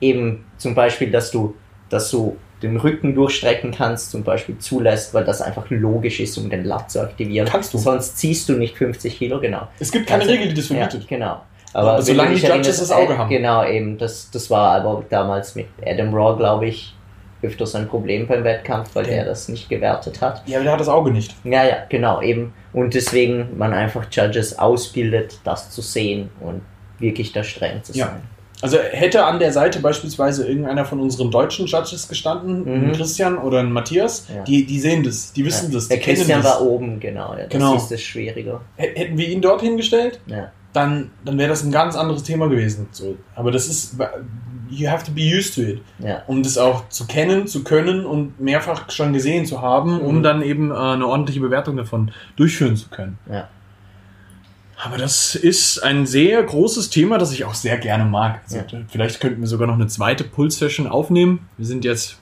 Eben 0.00 0.44
zum 0.58 0.74
Beispiel, 0.74 1.10
dass 1.10 1.30
du, 1.30 1.54
dass 1.88 2.10
du 2.10 2.36
den 2.62 2.76
Rücken 2.76 3.14
durchstrecken 3.16 3.72
kannst, 3.72 4.12
zum 4.12 4.22
Beispiel 4.22 4.56
zulässt, 4.58 5.14
weil 5.14 5.24
das 5.24 5.40
einfach 5.42 5.68
logisch 5.70 6.20
ist, 6.20 6.38
um 6.38 6.48
den 6.48 6.64
Lat 6.64 6.90
zu 6.92 7.00
aktivieren. 7.00 7.48
Kannst 7.48 7.74
du. 7.74 7.78
Sonst 7.78 8.18
ziehst 8.18 8.48
du 8.48 8.52
nicht 8.52 8.76
50 8.76 9.18
Kilo, 9.18 9.40
genau. 9.40 9.66
Es 9.80 9.90
gibt 9.90 10.06
keine 10.06 10.22
Also, 10.22 10.32
Regel, 10.32 10.48
die 10.48 10.54
das 10.54 10.66
verbietet. 10.68 11.02
Ja, 11.02 11.06
genau. 11.08 11.42
Aber 11.74 11.96
wenn 11.96 12.02
solange 12.02 12.34
die 12.34 12.46
Judges 12.46 12.78
das 12.78 12.90
Auge 12.92 13.16
haben. 13.18 13.28
Genau, 13.30 13.64
eben. 13.66 13.98
Das, 13.98 14.30
das 14.30 14.50
war 14.50 14.72
aber 14.76 15.04
damals 15.08 15.54
mit 15.54 15.66
Adam 15.86 16.12
Raw, 16.14 16.36
glaube 16.36 16.66
ich, 16.66 16.94
öfters 17.42 17.74
ein 17.74 17.88
Problem 17.88 18.26
beim 18.26 18.44
Wettkampf, 18.44 18.94
weil 18.94 19.04
Ja. 19.08 19.14
der 19.16 19.24
das 19.26 19.48
nicht 19.48 19.68
gewertet 19.68 20.20
hat. 20.20 20.42
Ja, 20.46 20.58
aber 20.58 20.64
der 20.64 20.72
hat 20.74 20.80
das 20.80 20.88
Auge 20.88 21.10
nicht. 21.10 21.34
Ja, 21.44 21.64
ja, 21.64 21.76
genau, 21.88 22.20
eben. 22.22 22.52
Und 22.72 22.94
deswegen 22.94 23.56
man 23.58 23.72
einfach 23.72 24.04
Judges 24.10 24.58
ausbildet, 24.58 25.38
das 25.44 25.70
zu 25.70 25.80
sehen 25.82 26.30
und 26.40 26.62
wirklich 26.98 27.32
da 27.32 27.42
streng 27.42 27.82
zu 27.82 27.92
Ja. 27.94 28.06
sein. 28.06 28.22
Also 28.60 28.78
hätte 28.78 29.24
an 29.24 29.40
der 29.40 29.50
Seite 29.52 29.80
beispielsweise 29.80 30.46
irgendeiner 30.46 30.84
von 30.84 31.00
unseren 31.00 31.32
deutschen 31.32 31.66
Judges 31.66 32.06
gestanden, 32.06 32.62
Mhm. 32.62 32.90
ein 32.90 32.92
Christian 32.92 33.36
oder 33.38 33.58
ein 33.58 33.72
Matthias, 33.72 34.28
Ja. 34.32 34.44
die, 34.44 34.64
die 34.64 34.78
sehen 34.78 35.02
das, 35.02 35.32
die 35.32 35.44
wissen 35.44 35.70
ja. 35.72 35.74
das, 35.74 35.88
die 35.88 35.94
Der 35.96 35.98
Christian 36.04 36.42
das. 36.42 36.52
war 36.52 36.62
oben, 36.62 37.00
genau. 37.00 37.32
Ja, 37.32 37.40
das 37.40 37.48
Genau. 37.48 37.74
ist 37.74 37.88
das 37.90 38.00
Schwierige. 38.00 38.60
Hätten 38.76 39.18
wir 39.18 39.26
ihn 39.26 39.42
dorthin 39.42 39.76
gestellt, 39.76 40.20
Ja. 40.26 40.52
Dann, 40.72 41.10
dann 41.24 41.38
wäre 41.38 41.48
das 41.50 41.62
ein 41.64 41.72
ganz 41.72 41.96
anderes 41.96 42.22
Thema 42.22 42.48
gewesen. 42.48 42.86
So. 42.92 43.16
Aber 43.34 43.50
das 43.50 43.68
ist, 43.68 43.96
you 44.70 44.88
have 44.88 45.04
to 45.04 45.12
be 45.12 45.20
used 45.22 45.54
to 45.54 45.60
it. 45.62 45.82
Ja. 45.98 46.22
Um 46.26 46.42
das 46.42 46.56
auch 46.58 46.88
zu 46.88 47.06
kennen, 47.06 47.46
zu 47.46 47.62
können 47.62 48.06
und 48.06 48.40
mehrfach 48.40 48.90
schon 48.90 49.12
gesehen 49.12 49.44
zu 49.46 49.60
haben, 49.60 50.00
um 50.00 50.18
Mhm. 50.18 50.22
dann 50.22 50.42
eben 50.42 50.70
äh, 50.70 50.74
eine 50.74 51.06
ordentliche 51.06 51.40
Bewertung 51.40 51.76
davon 51.76 52.10
durchführen 52.36 52.76
zu 52.76 52.88
können. 52.88 53.18
Ja. 53.30 53.48
Aber 54.84 54.98
das 54.98 55.34
ist 55.36 55.78
ein 55.82 56.06
sehr 56.06 56.42
großes 56.42 56.90
Thema, 56.90 57.16
das 57.18 57.32
ich 57.32 57.44
auch 57.44 57.54
sehr 57.54 57.78
gerne 57.78 58.04
mag. 58.04 58.40
Also, 58.44 58.56
Ja. 58.56 58.64
Vielleicht 58.88 59.20
könnten 59.20 59.40
wir 59.40 59.46
sogar 59.46 59.68
noch 59.68 59.74
eine 59.74 59.86
zweite 59.86 60.24
Puls-Session 60.24 60.86
aufnehmen. 60.88 61.48
Wir 61.56 61.66
sind 61.66 61.84
jetzt 61.84 62.18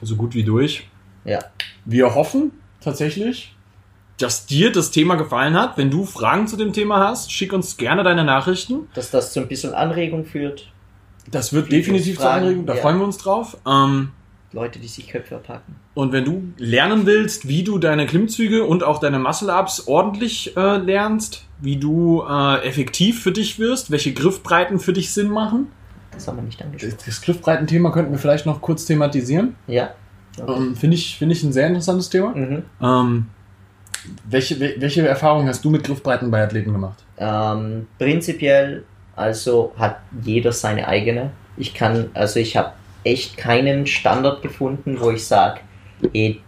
so 0.00 0.14
gut 0.14 0.34
wie 0.34 0.44
durch. 0.44 0.86
Ja. 1.24 1.40
Wir 1.86 2.14
hoffen 2.14 2.52
tatsächlich, 2.80 3.56
dass 4.18 4.46
dir 4.46 4.70
das 4.72 4.90
Thema 4.90 5.16
gefallen 5.16 5.54
hat. 5.54 5.76
Wenn 5.76 5.90
du 5.90 6.04
Fragen 6.04 6.46
zu 6.46 6.56
dem 6.56 6.72
Thema 6.72 7.08
hast, 7.08 7.32
schick 7.32 7.52
uns 7.52 7.76
gerne 7.76 8.02
deine 8.04 8.24
Nachrichten. 8.24 8.88
Dass 8.94 9.10
das 9.10 9.32
zu 9.32 9.40
ein 9.40 9.48
bisschen 9.48 9.74
Anregung 9.74 10.24
führt. 10.24 10.70
Das 11.30 11.52
wird 11.52 11.66
Viele 11.66 11.78
definitiv 11.78 12.16
Fragen, 12.16 12.44
Anregung, 12.44 12.66
da 12.66 12.74
ja. 12.74 12.80
freuen 12.82 12.98
wir 12.98 13.04
uns 13.04 13.16
drauf. 13.18 13.56
Ähm, 13.66 14.10
Leute, 14.52 14.78
die 14.78 14.86
sich 14.86 15.08
Köpfe 15.08 15.36
packen. 15.44 15.74
und 15.94 16.12
wenn 16.12 16.24
du 16.24 16.42
lernen 16.58 17.06
willst, 17.06 17.48
wie 17.48 17.64
du 17.64 17.78
deine 17.78 18.06
Klimmzüge 18.06 18.64
und 18.64 18.84
auch 18.84 19.00
deine 19.00 19.18
Muscle-Ups 19.18 19.88
ordentlich 19.88 20.56
äh, 20.56 20.76
lernst, 20.76 21.44
wie 21.60 21.76
du 21.76 22.22
äh, 22.22 22.64
effektiv 22.64 23.20
für 23.20 23.32
dich 23.32 23.58
wirst, 23.58 23.90
welche 23.90 24.12
Griffbreiten 24.12 24.78
für 24.78 24.92
dich 24.92 25.12
Sinn 25.12 25.28
machen, 25.28 25.66
Das 26.12 26.28
haben 26.28 26.36
wir 26.36 26.42
nicht 26.44 26.62
angesprochen. 26.62 26.94
das, 26.96 27.04
das 27.04 27.20
Griffbreitenthema 27.22 27.90
könnten 27.90 28.12
wir 28.12 28.18
vielleicht 28.20 28.46
noch 28.46 28.60
kurz 28.60 28.84
thematisieren. 28.84 29.56
Ja. 29.66 29.90
Ähm, 30.46 30.76
Finde 30.76 30.94
ich, 30.96 31.16
finde 31.18 31.34
ich 31.34 31.42
ein 31.42 31.52
sehr 31.52 31.66
interessantes 31.66 32.10
Thema. 32.10 32.34
Mhm. 32.36 32.62
Ähm, 32.80 33.26
welche, 34.28 34.56
wel- 34.60 34.80
welche 34.80 35.06
Erfahrungen 35.06 35.48
hast 35.48 35.64
du 35.64 35.70
mit 35.70 35.84
Griffbreiten 35.84 36.30
bei 36.30 36.42
Athleten 36.42 36.72
gemacht? 36.72 37.04
Ähm, 37.18 37.86
prinzipiell, 37.98 38.84
also 39.16 39.72
hat 39.78 39.98
jeder 40.22 40.52
seine 40.52 40.88
eigene. 40.88 41.30
Ich 41.56 41.74
kann, 41.74 42.10
also 42.14 42.40
ich 42.40 42.56
habe 42.56 42.72
echt 43.04 43.36
keinen 43.36 43.86
Standard 43.86 44.42
gefunden, 44.42 44.98
wo 44.98 45.10
ich 45.10 45.26
sage, 45.26 45.60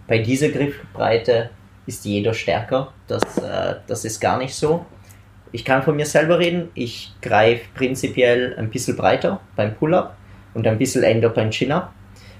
bei 0.08 0.18
dieser 0.18 0.48
Griffbreite 0.48 1.50
ist 1.86 2.04
jeder 2.04 2.34
stärker. 2.34 2.92
Das, 3.06 3.22
äh, 3.38 3.76
das 3.86 4.04
ist 4.04 4.20
gar 4.20 4.38
nicht 4.38 4.54
so. 4.54 4.84
Ich 5.52 5.64
kann 5.64 5.82
von 5.82 5.94
mir 5.96 6.06
selber 6.06 6.38
reden. 6.38 6.70
Ich 6.74 7.12
greife 7.22 7.62
prinzipiell 7.74 8.56
ein 8.58 8.70
bisschen 8.70 8.96
breiter 8.96 9.40
beim 9.54 9.74
Pull-up 9.74 10.16
und 10.54 10.66
ein 10.66 10.76
bisschen 10.76 11.04
enger 11.04 11.28
beim 11.28 11.50
Chin-up. 11.50 11.92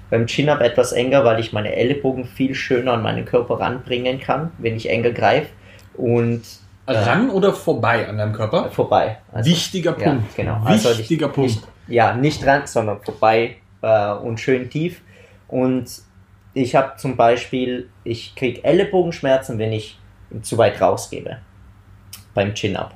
Beim 0.09 0.25
Chin-up 0.27 0.61
etwas 0.61 0.91
enger, 0.93 1.25
weil 1.25 1.39
ich 1.39 1.51
meine 1.53 1.75
Ellenbogen 1.75 2.25
viel 2.25 2.55
schöner 2.55 2.93
an 2.93 3.01
meinen 3.01 3.25
Körper 3.25 3.59
ranbringen 3.59 4.19
kann, 4.19 4.51
wenn 4.57 4.75
ich 4.75 4.89
enger 4.89 5.11
greife. 5.11 5.47
Und 5.95 6.43
Ja. 6.89 7.01
Ran 7.03 7.29
oder 7.29 7.51
vorbei 7.53 8.07
an 8.07 8.17
deinem 8.17 8.31
Körper? 8.33 8.69
vorbei. 8.71 9.17
Also, 9.33 9.49
Wichtiger 9.49 9.95
ja, 9.99 10.11
Punkt. 10.11 10.35
genau. 10.37 10.61
Also 10.63 10.89
nicht- 10.89 10.99
Wichtiger 10.99 11.27
Punkt. 11.27 11.49
Nicht, 11.51 11.63
ja, 11.89 12.13
nicht 12.15 12.45
ran, 12.47 12.61
sondern 12.65 13.01
vorbei 13.01 13.57
äh, 13.81 14.11
und 14.13 14.39
schön 14.39 14.69
tief. 14.69 15.01
Und 15.49 15.85
ich 16.53 16.75
habe 16.75 16.93
zum 16.97 17.17
Beispiel, 17.17 17.89
ich 18.05 18.33
kriege 18.35 18.63
Ellenbogenschmerzen, 18.63 19.59
wenn 19.59 19.73
ich 19.73 19.99
zu 20.41 20.57
weit 20.57 20.79
rausgebe 20.81 21.37
beim 22.33 22.53
Chin-Up. 22.53 22.93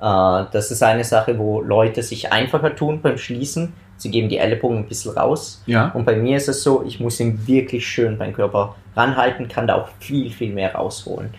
Äh, 0.00 0.50
das 0.52 0.70
ist 0.70 0.82
eine 0.82 1.04
Sache, 1.04 1.38
wo 1.38 1.62
Leute 1.62 2.02
sich 2.02 2.30
einfacher 2.32 2.74
tun 2.76 3.00
beim 3.00 3.16
Schließen. 3.16 3.72
Sie 4.02 4.10
geben 4.10 4.28
die 4.28 4.38
Ellenbogen 4.38 4.78
ein 4.78 4.86
bisschen 4.86 5.12
raus. 5.12 5.62
ja. 5.66 5.88
Und 5.94 6.04
bei 6.04 6.16
mir 6.16 6.36
ist 6.36 6.48
es 6.48 6.62
so, 6.62 6.82
ich 6.86 7.00
muss 7.00 7.20
ihn 7.20 7.38
wirklich 7.46 7.86
schön 7.86 8.18
beim 8.18 8.32
Körper 8.32 8.74
ranhalten, 8.96 9.48
kann 9.48 9.66
da 9.66 9.76
auch 9.76 9.88
viel, 10.00 10.30
viel 10.30 10.52
mehr 10.52 10.74
rausholen. 10.74 11.30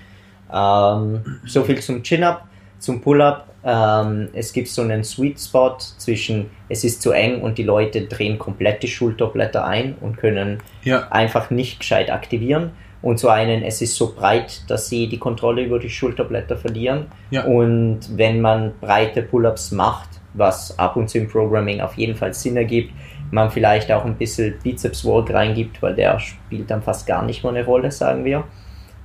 Ähm, 0.52 1.40
so 1.46 1.64
viel 1.64 1.80
zum 1.80 2.04
Chin-Up, 2.04 2.46
zum 2.80 3.02
Pull-Up. 3.02 3.48
Ähm, 3.66 4.30
es 4.34 4.52
gibt 4.54 4.68
so 4.68 4.82
einen 4.82 5.04
Sweet 5.04 5.40
Spot 5.40 5.78
zwischen, 5.98 6.50
es 6.70 6.84
ist 6.84 7.02
zu 7.02 7.12
eng 7.12 7.42
und 7.42 7.58
die 7.58 7.64
Leute 7.64 8.02
drehen 8.08 8.38
komplett 8.38 8.84
die 8.84 8.88
Schulterblätter 8.90 9.64
ein 9.66 9.96
und 10.02 10.18
können 10.18 10.60
Ja. 10.84 11.08
einfach 11.12 11.50
nicht 11.50 11.80
gescheit 11.80 12.12
aktivieren. 12.12 12.72
Und 13.02 13.18
zu 13.20 13.28
einen, 13.30 13.64
es 13.64 13.82
ist 13.82 13.96
so 13.98 14.14
breit, 14.14 14.62
dass 14.70 14.88
sie 14.90 15.08
die 15.10 15.18
Kontrolle 15.20 15.62
über 15.64 15.78
die 15.80 15.90
Schulterblätter 15.90 16.56
verlieren. 16.56 17.08
Ja. 17.32 17.44
Und 17.46 18.00
wenn 18.18 18.40
man 18.40 18.74
breite 18.80 19.22
Pull-ups 19.22 19.72
macht, 19.72 20.08
was 20.34 20.78
ab 20.80 20.96
und 20.96 21.10
zu 21.10 21.18
im 21.20 21.28
Programming 21.28 21.82
auf 21.82 21.96
jeden 21.96 22.16
Fall 22.16 22.34
Sinn 22.34 22.58
ergibt, 22.58 22.94
man 23.32 23.50
vielleicht 23.50 23.92
auch 23.92 24.06
ein 24.06 24.16
bisschen 24.16 24.56
Bizeps 24.64 25.04
Work 25.06 25.34
reingibt, 25.34 25.82
weil 25.82 25.96
der 25.96 26.20
spielt 26.20 26.70
dann 26.70 26.82
fast 26.82 27.08
gar 27.08 27.24
nicht 27.24 27.44
mehr 27.44 27.52
eine 27.52 27.66
Rolle, 27.66 27.92
sagen 27.92 28.26
wir, 28.26 28.44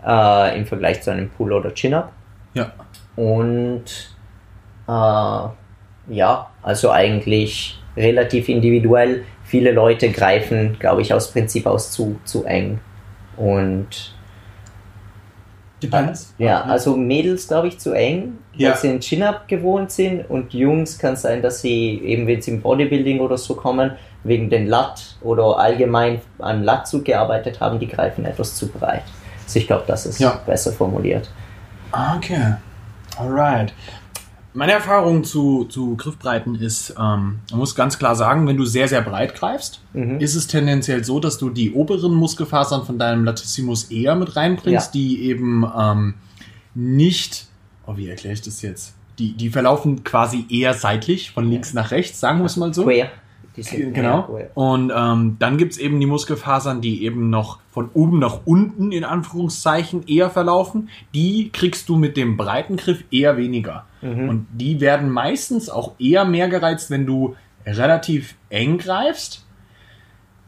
äh, 0.07 0.59
im 0.59 0.67
Vergleich 0.67 1.03
zu 1.03 1.11
einem 1.11 1.31
Pull- 1.31 1.53
oder 1.53 1.73
Chin-Up. 1.73 2.13
Ja. 2.55 2.73
Und 3.17 3.85
äh, 4.87 6.13
ja, 6.15 6.51
also 6.63 6.91
eigentlich 6.91 7.81
relativ 7.97 8.49
individuell. 8.49 9.25
Viele 9.45 9.73
Leute 9.73 10.11
greifen, 10.11 10.77
glaube 10.79 11.03
ich, 11.03 11.13
aus 11.13 11.33
Prinzip 11.33 11.67
aus 11.67 11.91
zu, 11.91 12.19
zu 12.25 12.45
eng 12.45 12.81
Und 13.37 14.15
Depends. 15.83 16.35
ja, 16.39 16.63
also 16.63 16.97
Mädels 16.97 17.49
glaube 17.49 17.69
ich 17.69 17.79
zu 17.79 17.93
eng, 17.93 18.39
Ja. 18.59 18.71
weil 18.71 18.77
sie 18.79 18.89
einen 18.91 19.01
Chin-Up 19.01 19.49
gewohnt 19.49 19.91
sind 19.91 20.29
und 20.29 20.53
Jungs 20.53 20.99
kann 20.99 21.17
sein, 21.17 21.43
dass 21.43 21.61
sie 21.61 22.01
eben, 22.05 22.27
wenn 22.27 22.43
sie 22.43 22.51
im 22.53 22.61
Bodybuilding 22.61 23.21
oder 23.21 23.39
so 23.39 23.55
kommen, 23.55 23.93
wegen 24.25 24.51
den 24.51 24.67
Lat 24.67 25.17
oder 25.23 25.59
allgemein 25.59 26.21
an 26.39 26.65
Latzug 26.65 27.05
gearbeitet 27.05 27.61
haben, 27.61 27.79
die 27.79 27.87
greifen 27.87 28.25
etwas 28.25 28.57
zu 28.57 28.67
breit. 28.69 29.05
Also 29.47 29.59
ich 29.61 29.67
glaube, 29.67 29.85
das 29.87 30.05
ist 30.07 30.19
Ja. 30.19 30.41
besser 30.45 30.73
formuliert. 30.73 31.31
Ah, 31.93 32.17
Okay. 32.17 32.55
Alright. 33.19 33.73
Meine 34.55 34.73
Erfahrung 34.73 35.25
zu, 35.25 35.65
zu 35.67 35.97
Griffbreiten 35.97 36.55
ist, 36.57 36.91
ähm, 36.91 37.39
man 37.51 37.59
muss 37.59 37.75
ganz 37.75 37.99
klar 37.99 38.15
sagen, 38.17 38.47
wenn 38.47 38.57
du 38.57 38.65
sehr, 38.65 38.89
sehr 38.89 39.03
breit 39.03 39.35
greifst, 39.35 39.81
Mhm. 39.93 40.21
ist 40.21 40.35
es 40.35 40.47
tendenziell 40.47 41.05
so, 41.05 41.21
dass 41.21 41.39
du 41.39 41.51
die 41.51 41.73
oberen 41.73 42.15
Muskelfasern 42.15 42.85
von 42.85 42.99
deinem 42.99 43.25
Latissimus 43.25 43.85
eher 43.91 44.15
mit 44.17 44.37
reinbringst, 44.37 44.95
Ja. 44.95 45.01
die 45.01 45.23
eben 45.29 45.65
ähm, 45.79 46.15
nicht, 46.75 47.48
oh, 47.89 47.97
wie 47.97 48.09
erkläre 48.09 48.35
ich 48.35 48.43
das 48.43 48.63
jetzt? 48.63 48.95
Die, 49.19 49.33
die 49.33 49.51
verlaufen 49.51 50.05
quasi 50.05 50.47
eher 50.49 50.75
seitlich, 50.75 51.33
von 51.33 51.51
links 51.51 51.75
nach 51.75 51.91
rechts, 51.91 52.21
sagen 52.21 52.39
wir 52.39 52.45
es 52.47 52.57
mal 52.57 52.73
so. 52.73 52.85
Queer. 52.85 53.11
Die 53.57 53.63
sind 53.65 53.81
eher 53.81 53.91
Genau. 53.91 54.23
queer. 54.23 54.51
Und 54.55 54.93
ähm, 54.95 55.37
dann 55.41 55.59
gibt's 55.59 55.79
eben 55.79 55.99
die 55.99 56.07
Muskelfasern, 56.07 56.81
die 56.81 57.03
eben 57.03 57.29
noch 57.31 57.59
von 57.73 57.91
oben 57.95 58.21
nach 58.21 58.41
unten 58.45 58.93
in 58.93 59.03
Anführungszeichen 59.03 60.07
eher 60.07 60.31
verlaufen. 60.31 60.89
Die 61.15 61.51
kriegst 61.53 61.89
du 61.89 61.97
mit 61.97 62.17
dem 62.17 62.37
breiten 62.37 62.77
Griff 62.77 63.03
eher 63.11 63.37
weniger. 63.37 63.87
Mhm. 64.03 64.29
Und 64.29 64.47
die 64.53 64.81
werden 64.81 65.11
meistens 65.11 65.69
auch 65.69 65.95
eher 65.99 66.25
mehr 66.25 66.49
gereizt, 66.49 66.91
wenn 66.91 67.07
du 67.07 67.35
relativ 67.67 68.37
eng 68.51 68.79
greifst. 68.79 69.45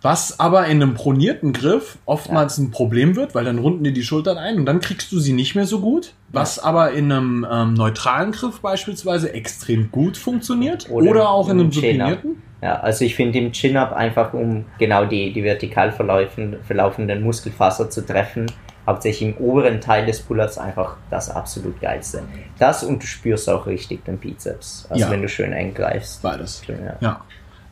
Was 0.03 0.41
aber 0.41 0.65
in 0.67 0.83
einem 0.83 0.95
pronierten 0.95 1.53
Griff 1.53 1.99
oftmals 2.07 2.57
ein 2.59 2.71
Problem 2.71 3.17
wird, 3.17 3.35
weil 3.35 3.45
dann 3.45 3.59
runden 3.59 3.85
dir 3.85 3.93
die 3.93 4.03
Schultern 4.03 4.39
ein 4.39 4.57
und 4.57 4.65
dann 4.67 4.81
kriegst 4.81 5.13
du 5.13 5.19
sie 5.21 5.33
nicht 5.35 5.55
mehr 5.55 5.67
so 5.67 5.81
gut. 5.81 6.15
Was 6.31 6.59
aber 6.59 6.93
in 6.93 7.13
einem 7.13 7.47
ähm, 7.51 7.75
neutralen 7.75 8.33
Griff 8.33 8.61
beispielsweise 8.61 9.33
extrem 9.35 9.91
gut 9.91 10.17
funktioniert. 10.17 10.89
Oder, 10.91 11.11
Oder 11.11 11.29
auch 11.31 11.49
in 11.51 11.61
einem 11.61 11.71
Chin-Up. 11.71 12.09
supinierten. 12.09 12.43
Ja, 12.63 12.81
also 12.81 13.05
ich 13.05 13.15
finde 13.15 13.39
im 13.39 13.53
Chin-Up 13.53 13.93
einfach, 13.93 14.33
um 14.33 14.65
genau 14.79 15.05
die, 15.07 15.33
die 15.33 15.43
vertikal 15.45 15.93
verlaufen, 15.93 16.57
verlaufenden 16.63 17.23
Muskelfaser 17.23 17.91
zu 17.91 18.05
treffen, 18.05 18.47
hauptsächlich 18.87 19.31
im 19.31 19.37
oberen 19.39 19.81
Teil 19.81 20.07
des 20.07 20.21
Pull-Ups 20.23 20.57
einfach 20.59 20.97
das 21.11 21.31
absolut 21.31 21.81
geilste. 21.81 22.23
Das 22.59 22.83
und 22.83 23.03
du 23.03 23.07
spürst 23.07 23.49
auch 23.51 23.67
richtig 23.67 24.05
den 24.05 24.19
Bizeps, 24.19 24.87
also 24.91 25.05
Ja. 25.05 25.11
wenn 25.11 25.23
du 25.23 25.29
schön 25.29 25.53
eng 25.53 25.75
greifst. 25.75 26.23
Beides. 26.23 26.63
Ja. 26.67 26.97
Ja. 27.01 27.21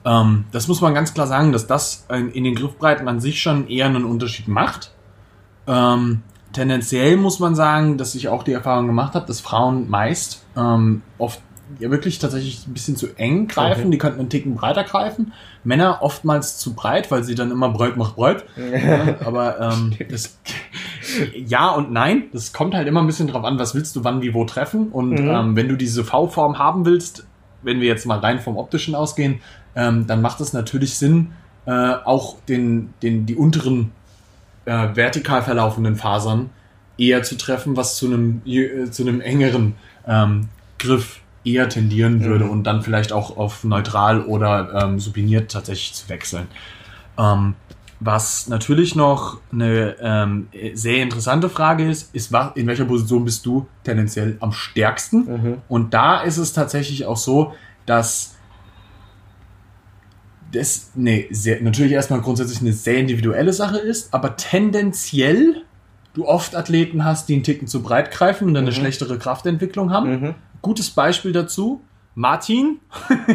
Ähm, 0.08 0.44
das 0.52 0.68
muss 0.68 0.80
man 0.80 0.94
ganz 0.94 1.12
klar 1.12 1.26
sagen, 1.26 1.52
dass 1.52 1.66
das 1.66 2.06
in, 2.10 2.30
in 2.30 2.44
den 2.44 2.54
Griffbreiten 2.54 3.06
an 3.08 3.20
sich 3.20 3.42
schon 3.42 3.68
eher 3.68 3.86
einen 3.86 4.04
Unterschied 4.04 4.48
macht. 4.48 4.92
Ähm, 5.66 6.22
tendenziell 6.52 7.16
muss 7.16 7.40
man 7.40 7.54
sagen, 7.54 7.98
dass 7.98 8.14
ich 8.14 8.28
auch 8.28 8.42
die 8.42 8.52
Erfahrung 8.52 8.86
gemacht 8.86 9.14
habe, 9.14 9.26
dass 9.26 9.40
Frauen 9.40 9.90
meist 9.90 10.42
ähm, 10.56 11.02
oft 11.18 11.40
ja 11.78 11.90
wirklich 11.90 12.18
tatsächlich 12.18 12.66
ein 12.66 12.72
bisschen 12.72 12.96
zu 12.96 13.08
eng 13.18 13.46
greifen. 13.48 13.88
Mhm. 13.88 13.90
Die 13.90 13.98
könnten 13.98 14.20
einen 14.20 14.30
Ticken 14.30 14.54
breiter 14.54 14.84
greifen. 14.84 15.34
Männer 15.64 15.98
oftmals 16.00 16.56
zu 16.56 16.74
breit, 16.74 17.10
weil 17.10 17.24
sie 17.24 17.34
dann 17.34 17.50
immer 17.50 17.68
breit 17.68 17.98
macht 17.98 18.16
breit. 18.16 18.44
Ja, 18.56 19.16
aber 19.26 19.60
ähm, 19.60 19.94
das, 20.08 20.38
ja 21.34 21.68
und 21.68 21.92
nein, 21.92 22.24
das 22.32 22.54
kommt 22.54 22.74
halt 22.74 22.88
immer 22.88 23.00
ein 23.00 23.06
bisschen 23.06 23.28
drauf 23.28 23.44
an, 23.44 23.58
was 23.58 23.74
willst 23.74 23.94
du 23.96 24.04
wann 24.04 24.22
wie 24.22 24.32
wo 24.32 24.46
treffen. 24.46 24.88
Und 24.88 25.10
Mhm. 25.10 25.28
ähm, 25.28 25.56
wenn 25.56 25.68
du 25.68 25.76
diese 25.76 26.04
V-Form 26.04 26.58
haben 26.58 26.86
willst, 26.86 27.26
wenn 27.62 27.80
wir 27.80 27.88
jetzt 27.88 28.06
mal 28.06 28.18
rein 28.20 28.40
vom 28.40 28.56
optischen 28.56 28.94
ausgehen, 28.94 29.40
ähm, 29.78 30.06
dann 30.08 30.20
macht 30.20 30.40
es 30.40 30.52
natürlich 30.52 30.98
Sinn, 30.98 31.30
äh, 31.64 31.70
auch 31.70 32.36
den, 32.48 32.92
den, 33.02 33.26
die 33.26 33.36
unteren 33.36 33.92
äh, 34.64 34.88
vertikal 34.94 35.42
verlaufenden 35.42 35.94
Fasern 35.96 36.50
eher 36.98 37.22
zu 37.22 37.38
treffen, 37.38 37.76
was 37.76 37.96
zu 37.96 38.06
einem, 38.06 38.42
äh, 38.44 38.90
zu 38.90 39.02
einem 39.02 39.20
engeren 39.20 39.74
ähm, 40.06 40.48
Griff 40.78 41.20
eher 41.44 41.68
tendieren 41.68 42.24
würde 42.24 42.44
Mhm. 42.44 42.50
und 42.50 42.64
dann 42.64 42.82
vielleicht 42.82 43.12
auch 43.12 43.36
auf 43.36 43.62
neutral 43.64 44.22
oder 44.22 44.82
ähm, 44.82 44.98
supiniert 44.98 45.52
tatsächlich 45.52 45.94
zu 45.94 46.08
wechseln. 46.08 46.48
Ähm, 47.16 47.54
was 48.00 48.48
natürlich 48.48 48.94
noch 48.94 49.38
eine 49.52 49.96
ähm, 50.00 50.48
sehr 50.74 51.02
interessante 51.02 51.48
Frage 51.48 51.88
ist, 51.88 52.14
ist, 52.14 52.32
in 52.54 52.66
welcher 52.66 52.84
Position 52.84 53.24
bist 53.24 53.44
du 53.46 53.66
tendenziell 53.84 54.36
am 54.40 54.52
stärksten? 54.52 55.18
Mhm. 55.18 55.56
Und 55.68 55.94
da 55.94 56.20
ist 56.20 56.36
es 56.38 56.52
tatsächlich 56.52 57.06
auch 57.06 57.16
so, 57.16 57.54
dass 57.86 58.37
das 60.52 60.90
nee, 60.94 61.26
sehr, 61.30 61.60
natürlich 61.60 61.92
erstmal 61.92 62.20
grundsätzlich 62.20 62.60
eine 62.60 62.72
sehr 62.72 62.96
individuelle 62.98 63.52
Sache 63.52 63.78
ist, 63.78 64.12
aber 64.14 64.36
tendenziell 64.36 65.62
du 66.14 66.26
oft 66.26 66.56
Athleten 66.56 67.04
hast, 67.04 67.28
die 67.28 67.34
einen 67.34 67.42
Ticken 67.42 67.68
zu 67.68 67.82
breit 67.82 68.10
greifen 68.10 68.48
und 68.48 68.54
dann 68.54 68.64
eine 68.64 68.70
Mhm. 68.72 68.76
schlechtere 68.80 69.18
Kraftentwicklung 69.18 69.90
haben. 69.92 70.10
Mhm. 70.20 70.34
Gutes 70.62 70.90
Beispiel 70.90 71.32
dazu, 71.32 71.82
Martin, 72.14 72.78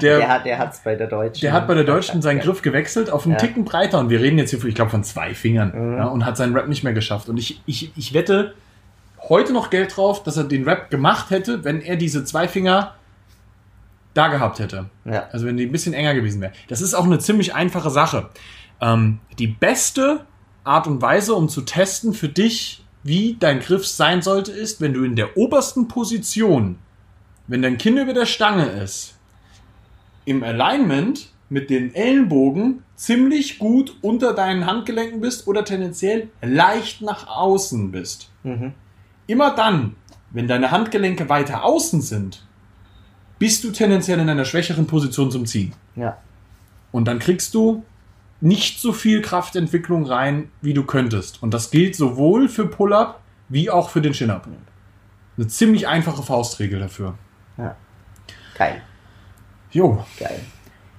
Der, 0.00 0.18
der, 0.18 0.28
hat 0.28 0.44
der 0.44 0.58
hat's 0.58 0.80
bei 0.82 0.94
der 0.96 1.06
Deutschen. 1.06 1.40
der 1.42 1.52
hat 1.52 1.66
bei 1.68 1.74
der 1.74 1.84
Deutschen 1.84 2.22
seinen 2.22 2.40
Griff 2.40 2.62
gewechselt 2.62 3.10
auf 3.10 3.24
einen 3.24 3.34
Ja. 3.34 3.38
Ticken 3.38 3.64
breiter 3.64 3.98
und 4.00 4.10
wir 4.10 4.20
reden 4.20 4.38
jetzt 4.38 4.50
hier, 4.50 4.58
von, 4.58 4.68
ich 4.68 4.74
glaube, 4.74 4.90
von 4.90 5.04
zwei 5.04 5.34
Fingern 5.34 5.72
Mhm. 5.74 5.96
ja, 5.98 6.06
und 6.06 6.24
hat 6.24 6.36
seinen 6.36 6.54
Rap 6.56 6.68
nicht 6.68 6.82
mehr 6.84 6.92
geschafft. 6.92 7.28
Und 7.28 7.36
ich, 7.38 7.60
ich, 7.66 7.92
ich 7.96 8.14
wette 8.14 8.54
heute 9.28 9.52
noch 9.52 9.70
Geld 9.70 9.96
drauf, 9.96 10.22
dass 10.24 10.36
er 10.36 10.44
den 10.44 10.64
Rap 10.64 10.90
gemacht 10.90 11.30
hätte, 11.30 11.64
wenn 11.64 11.80
er 11.80 11.96
diese 11.96 12.24
zwei 12.24 12.48
Finger 12.48 12.94
da 14.14 14.28
gehabt 14.28 14.58
hätte. 14.58 14.90
Ja. 15.04 15.28
Also 15.32 15.46
wenn 15.46 15.56
die 15.56 15.66
ein 15.66 15.72
bisschen 15.72 15.94
enger 15.94 16.14
gewesen 16.14 16.40
wäre. 16.40 16.52
Das 16.68 16.80
ist 16.80 16.94
auch 16.94 17.04
eine 17.04 17.18
ziemlich 17.18 17.54
einfache 17.54 17.90
Sache. 17.90 18.30
Ähm, 18.80 19.20
die 19.38 19.46
beste 19.46 20.26
Art 20.64 20.86
und 20.86 21.02
Weise, 21.02 21.34
um 21.34 21.48
zu 21.48 21.62
testen 21.62 22.14
für 22.14 22.28
dich, 22.28 22.84
wie 23.02 23.36
dein 23.38 23.60
Griff 23.60 23.86
sein 23.86 24.22
sollte, 24.22 24.52
ist, 24.52 24.80
wenn 24.80 24.94
du 24.94 25.04
in 25.04 25.16
der 25.16 25.36
obersten 25.36 25.88
Position, 25.88 26.78
wenn 27.46 27.62
dein 27.62 27.78
Kinn 27.78 27.96
über 27.96 28.12
der 28.12 28.26
Stange 28.26 28.66
ist, 28.66 29.18
im 30.24 30.44
Alignment 30.44 31.28
mit 31.48 31.68
den 31.68 31.94
Ellenbogen 31.94 32.82
ziemlich 32.94 33.58
gut 33.58 33.96
unter 34.00 34.32
deinen 34.32 34.66
Handgelenken 34.66 35.20
bist 35.20 35.46
oder 35.48 35.64
tendenziell 35.64 36.28
leicht 36.40 37.02
nach 37.02 37.26
außen 37.26 37.90
bist. 37.90 38.30
Mhm. 38.44 38.72
Immer 39.26 39.54
dann, 39.54 39.96
wenn 40.30 40.46
deine 40.46 40.70
Handgelenke 40.70 41.28
weiter 41.28 41.64
außen 41.64 42.00
sind, 42.00 42.46
bist 43.42 43.64
du 43.64 43.72
tendenziell 43.72 44.20
in 44.20 44.28
einer 44.28 44.44
schwächeren 44.44 44.86
Position 44.86 45.32
zum 45.32 45.46
Ziehen. 45.46 45.72
Ja. 45.96 46.16
Und 46.92 47.06
dann 47.08 47.18
kriegst 47.18 47.54
du 47.54 47.82
nicht 48.40 48.78
so 48.78 48.92
viel 48.92 49.20
Kraftentwicklung 49.20 50.06
rein, 50.06 50.48
wie 50.60 50.74
du 50.74 50.84
könntest. 50.84 51.42
Und 51.42 51.52
das 51.52 51.72
gilt 51.72 51.96
sowohl 51.96 52.48
für 52.48 52.66
Pull-Up 52.68 53.18
wie 53.48 53.68
auch 53.68 53.90
für 53.90 54.00
den 54.00 54.12
Chin-Up. 54.12 54.46
Eine 55.36 55.46
ziemlich 55.48 55.88
einfache 55.88 56.22
Faustregel 56.22 56.78
dafür. 56.78 57.14
Geil. 58.56 58.80
Jo, 59.72 60.04
Geil. 60.20 60.40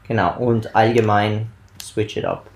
Genau. 0.08 0.38
Und 0.40 0.76
allgemein 0.76 1.48
switch 1.82 2.18
it 2.18 2.26
up. 2.26 2.50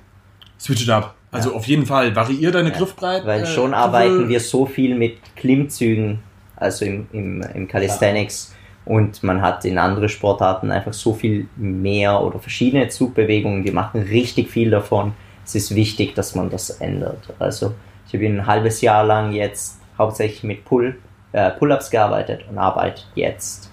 switch 0.59 0.83
it 0.83 0.89
up. 0.89 1.15
Also 1.31 1.51
Ja. 1.51 1.55
auf 1.55 1.65
jeden 1.67 1.85
Fall, 1.85 2.13
variier 2.13 2.51
deine 2.51 2.71
Ja, 2.71 2.77
Griffbreite. 2.77 3.25
Weil 3.25 3.43
äh, 3.43 3.45
schon 3.45 3.71
Griffe- 3.71 3.77
arbeiten 3.77 4.27
wir 4.27 4.39
so 4.41 4.65
viel 4.65 4.95
mit 4.95 5.17
Klimmzügen, 5.37 6.19
also 6.57 6.83
im, 6.83 7.07
im, 7.13 7.41
im 7.41 7.67
Calisthenics. 7.69 8.53
Und 8.87 9.21
man 9.21 9.41
hat 9.41 9.65
in 9.65 9.77
anderen 9.77 10.07
Sportarten 10.07 10.71
einfach 10.71 10.93
so 10.93 11.13
viel 11.13 11.49
mehr 11.57 12.21
oder 12.23 12.39
verschiedene 12.39 12.87
Zugbewegungen. 12.87 13.65
Wir 13.65 13.73
machen 13.73 14.01
richtig 14.01 14.49
viel 14.49 14.69
davon. 14.69 15.13
Es 15.45 15.55
ist 15.55 15.75
wichtig, 15.75 16.15
dass 16.15 16.35
man 16.35 16.49
das 16.49 16.69
ändert. 16.69 17.33
Also 17.37 17.73
ich 18.07 18.13
habe 18.13 18.25
ein 18.25 18.47
halbes 18.47 18.79
Jahr 18.79 19.03
lang 19.03 19.33
jetzt 19.33 19.81
hauptsächlich 19.97 20.43
mit 20.43 20.63
Pull, 20.63 20.97
äh, 21.33 21.51
Pull-ups 21.51 21.89
gearbeitet 21.89 22.45
und 22.49 22.57
arbeite 22.57 23.01
jetzt 23.15 23.69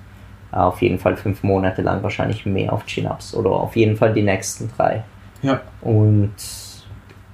äh, 0.53 0.57
auf 0.57 0.83
jeden 0.83 0.99
Fall 0.99 1.17
fünf 1.17 1.45
Monate 1.45 1.83
lang 1.83 2.03
wahrscheinlich 2.03 2.45
mehr 2.45 2.73
auf 2.73 2.85
Chin-ups 2.85 3.35
oder 3.35 3.51
auf 3.51 3.77
jeden 3.77 3.97
Fall 3.97 4.12
die 4.12 4.23
nächsten 4.23 4.69
drei. 4.77 5.05
Ja, 5.43 5.61
Und 5.83 6.35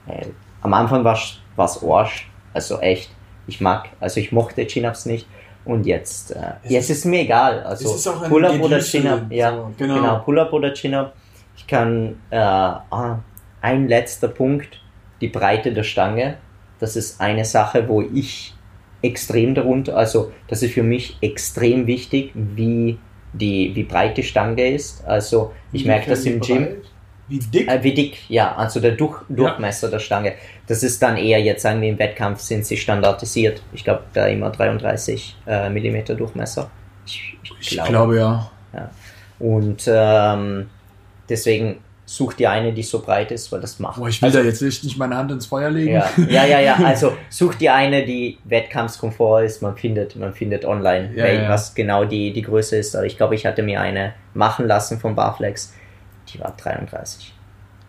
äh, 0.07 0.27
am 0.61 0.75
Anfang 0.75 1.03
war 1.05 1.15
es 1.15 1.83
Arsch, 1.83 2.29
also 2.53 2.79
echt. 2.81 3.11
Ich 3.47 3.61
mag, 3.61 3.89
also 4.01 4.21
ich 4.21 4.33
mochte 4.33 4.67
Chin-Ups 4.67 5.07
nicht. 5.07 5.27
Und 5.65 5.87
jetzt, 5.87 6.31
äh, 6.33 6.53
Es 6.65 6.71
jetzt 6.71 6.91
ist 6.91 7.05
mir 7.05 7.21
egal. 7.21 7.63
Also 7.63 7.95
ist 7.95 8.29
Pull-Up 8.29 8.61
oder 8.61 8.81
Chin-Up, 8.81 9.31
ja, 9.31 9.55
so, 9.55 9.71
genau, 9.77 9.95
genau. 9.95 10.19
Pull-Up 10.21 10.53
oder 10.53 10.73
Chin-Up. 10.73 11.15
Ich 11.57 11.67
kann, 11.67 12.17
äh, 12.31 12.37
ah, 12.39 13.19
ein 13.61 13.89
letzter 13.89 14.29
Punkt, 14.29 14.81
die 15.21 15.29
Breite 15.29 15.73
der 15.73 15.83
Stange. 15.83 16.39
Das 16.79 16.97
ist 16.97 17.21
eine 17.21 17.45
Sache, 17.45 17.87
wo 17.89 18.01
ich 18.01 18.55
extrem 19.03 19.55
darunter, 19.55 19.97
also 19.97 20.33
das 20.49 20.63
ist 20.63 20.75
für 20.75 20.83
mich 20.83 21.17
extrem 21.21 21.87
wichtig, 21.87 22.33
wie 22.35 22.99
die, 23.33 23.75
wie 23.75 23.85
breit 23.85 24.17
die 24.17 24.23
Stange 24.23 24.71
ist. 24.71 25.05
Also 25.07 25.53
ich 25.73 25.85
merke 25.85 26.11
das 26.11 26.25
im 26.25 26.41
Gym. 26.41 26.69
Wie 27.31 27.39
dick? 27.39 27.69
Äh, 27.69 27.83
wie 27.83 27.95
dick, 27.95 28.19
ja, 28.29 28.57
also 28.57 28.81
der 28.81 28.93
Durch 28.93 29.23
Durchmesser 29.29 29.89
der 29.89 30.01
Stange. 30.01 30.35
Das 30.67 30.83
ist 30.83 31.01
dann 31.01 31.17
eher, 31.17 31.41
jetzt 31.41 31.63
sagen 31.63 31.81
wir 31.81 31.89
im 31.89 31.99
Wettkampf 31.99 32.41
sind 32.41 32.67
sie 32.67 32.77
standardisiert. 32.77 33.63
Ich 33.73 33.85
glaube, 33.85 34.03
da 34.13 34.27
immer 34.27 34.51
33 34.51 35.37
äh, 35.47 35.71
Millimeter 35.71 36.15
Durchmesser. 36.15 36.71
Ich, 37.07 37.39
ich 37.61 37.85
glaube 37.85 38.19
ja. 38.19 38.51
Und 39.39 39.85
ähm, 39.87 40.69
deswegen 41.29 41.79
such 42.05 42.35
dir 42.35 42.51
eine, 42.51 42.73
die 42.73 42.83
so 42.83 43.01
breit 43.01 43.31
ist, 43.31 43.53
weil 43.53 43.61
das 43.61 43.79
macht. 43.79 43.97
Boah, 44.01 44.09
ich 44.09 44.21
will 44.21 44.33
da 44.33 44.41
jetzt 44.41 44.61
nicht 44.61 44.99
meine 44.99 45.17
Hand 45.17 45.31
ins 45.31 45.47
Feuer 45.47 45.71
legen. 45.71 45.93
Ja, 45.93 46.11
ja, 46.29 46.45
ja, 46.45 46.61
ja. 46.61 46.75
Also 46.85 47.13
such 47.29 47.55
dir 47.55 47.73
eine, 47.73 48.05
die 48.05 48.39
Wettkampfskomfort 48.45 49.45
ist. 49.45 49.63
Man 49.63 49.77
findet, 49.77 50.17
man 50.17 50.35
findet 50.35 50.65
online, 50.65 51.13
Ja, 51.15 51.29
ja. 51.29 51.49
was 51.49 51.75
genau 51.75 52.05
die, 52.05 52.33
die 52.33 52.43
Größe 52.43 52.77
ist. 52.77 52.97
Aber 52.97 53.07
ich 53.07 53.17
glaube, 53.17 53.37
ich 53.37 53.47
hatte 53.47 53.63
mir 53.63 53.81
eine 53.81 54.15
machen 54.35 54.67
lassen 54.67 54.99
von 54.99 55.15
Barflex. 55.15 55.73
Die 56.33 56.41
war 56.41 56.55
33. 56.57 57.35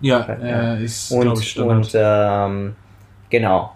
Ja, 0.02 0.26
Ja. 0.28 0.76
äh, 0.76 0.84
ist, 0.84 1.12
Und, 1.12 1.39
ich, 1.39 1.52
Standard. 1.52 1.78
und 1.78 1.92
ähm, 1.94 2.76
genau. 3.30 3.74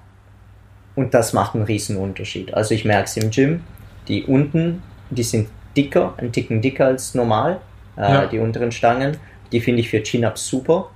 Und 0.96 1.14
das 1.14 1.34
macht 1.34 1.56
einen 1.56 1.66
riesen 1.66 1.98
Unterschied. 1.98 2.54
Also 2.54 2.74
ich 2.74 2.86
merke 2.86 3.06
es 3.06 3.18
im 3.18 3.30
Gym. 3.30 3.62
Die 4.08 4.24
unten, 4.24 4.82
die 5.10 5.24
sind 5.24 5.50
dicker, 5.76 6.14
ein 6.18 6.32
Ticken 6.32 6.62
dicker 6.62 6.86
als 6.86 7.14
normal. 7.16 7.60
Äh, 7.98 8.02
Ja. 8.02 8.26
Die 8.28 8.40
unteren 8.40 8.72
Stangen. 8.72 9.18
Die 9.52 9.60
finde 9.62 9.82
ich 9.82 9.90
für 9.90 10.02
Chin-Ups 10.02 10.48
super. 10.48 10.90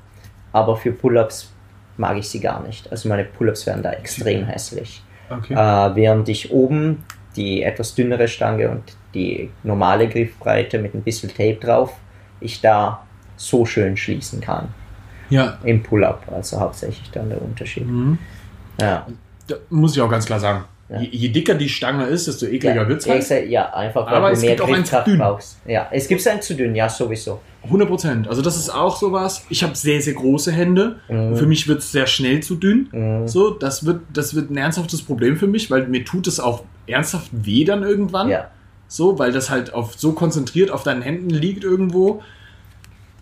Aber 0.52 0.76
für 0.78 0.92
Pull-Ups 0.92 1.52
mag 1.98 2.18
ich 2.18 2.28
sie 2.30 2.40
gar 2.40 2.64
nicht. 2.64 2.90
Also 2.92 3.08
meine 3.10 3.26
Pull-Ups 3.26 3.68
werden 3.68 3.84
da 3.84 3.92
extrem 3.92 4.46
hässlich. 4.46 5.04
okay. 5.30 5.54
Äh, 5.54 5.96
während 5.96 6.28
ich 6.30 6.52
oben 6.52 7.04
die 7.36 7.62
etwas 7.62 7.94
dünnere 7.94 8.28
Stange 8.28 8.70
und 8.70 8.82
die 9.14 9.52
normale 9.64 10.08
Griffbreite 10.10 10.80
mit 10.80 10.96
ein 10.96 11.04
bisschen 11.04 11.30
Tape 11.30 11.56
drauf, 11.56 11.94
ich 12.40 12.62
da 12.62 13.06
so 13.40 13.66
schön 13.66 13.96
schließen 13.98 14.42
kann 14.42 14.68
ja. 15.30 15.58
im 15.64 15.82
Pull-Up. 15.82 16.24
Also 16.32 16.60
hauptsächlich 16.60 17.10
dann 17.12 17.30
der 17.30 17.42
Unterschied. 17.42 17.88
Mhm. 17.88 18.18
Ja. 18.80 19.08
Da 19.48 19.56
muss 19.70 19.96
ich 19.96 20.02
auch 20.02 20.10
ganz 20.10 20.26
klar 20.26 20.40
sagen. 20.40 20.66
Ja. 20.90 21.00
Je, 21.02 21.08
je 21.12 21.30
dicker 21.30 21.54
die 21.54 21.70
Stange 21.70 22.06
ist, 22.08 22.28
desto 22.28 22.48
ekliger 22.48 22.76
ja, 22.76 22.88
wird's 22.88 23.08
halt. 23.08 23.22
exa- 23.24 23.46
ja, 23.46 23.72
einfach 23.74 24.08
weil 24.08 24.16
Aber 24.16 24.28
du 24.30 24.34
es 24.34 24.42
mehr 24.42 24.56
Griffkraft 24.56 25.06
dünn. 25.08 25.20
brauchst. 25.20 25.58
Ja, 25.68 25.88
es 25.92 26.08
gibt 26.08 26.26
ein 26.28 26.42
zu 26.42 26.56
dünn, 26.56 26.74
ja, 26.76 26.90
sowieso. 26.90 27.40
100 27.64 27.88
Prozent. 27.88 28.28
Also 28.28 28.42
das 28.42 28.58
ist 28.58 28.70
auch 28.72 28.96
sowas. 28.98 29.46
Ich 29.50 29.62
habe 29.64 29.76
sehr, 29.76 30.02
sehr 30.02 30.14
große 30.16 30.52
Hände. 30.52 30.96
Mhm. 31.08 31.36
Für 31.36 31.46
mich 31.46 31.68
wird 31.68 31.80
es 31.80 31.92
sehr 31.92 32.08
schnell 32.08 32.42
zu 32.42 32.56
dünn. 32.56 32.90
Mhm. 32.92 33.28
So, 33.28 33.52
das 33.52 33.86
wird, 33.86 34.02
das 34.14 34.34
wird 34.34 34.50
ein 34.50 34.58
ernsthaftes 34.58 35.02
Problem 35.04 35.38
für 35.38 35.48
mich, 35.48 35.70
weil 35.70 35.88
mir 35.88 36.04
tut 36.04 36.26
es 36.28 36.40
auch 36.40 36.64
ernsthaft 36.88 37.30
weh 37.34 37.66
dann 37.66 37.84
irgendwann. 37.84 38.28
Ja, 38.30 38.50
So, 38.88 39.20
weil 39.20 39.32
das 39.32 39.52
halt 39.52 39.74
auf, 39.76 39.94
so 39.96 40.14
konzentriert 40.14 40.72
auf 40.72 40.82
deinen 40.84 41.04
Händen 41.04 41.30
liegt 41.30 41.64
irgendwo. 41.64 42.24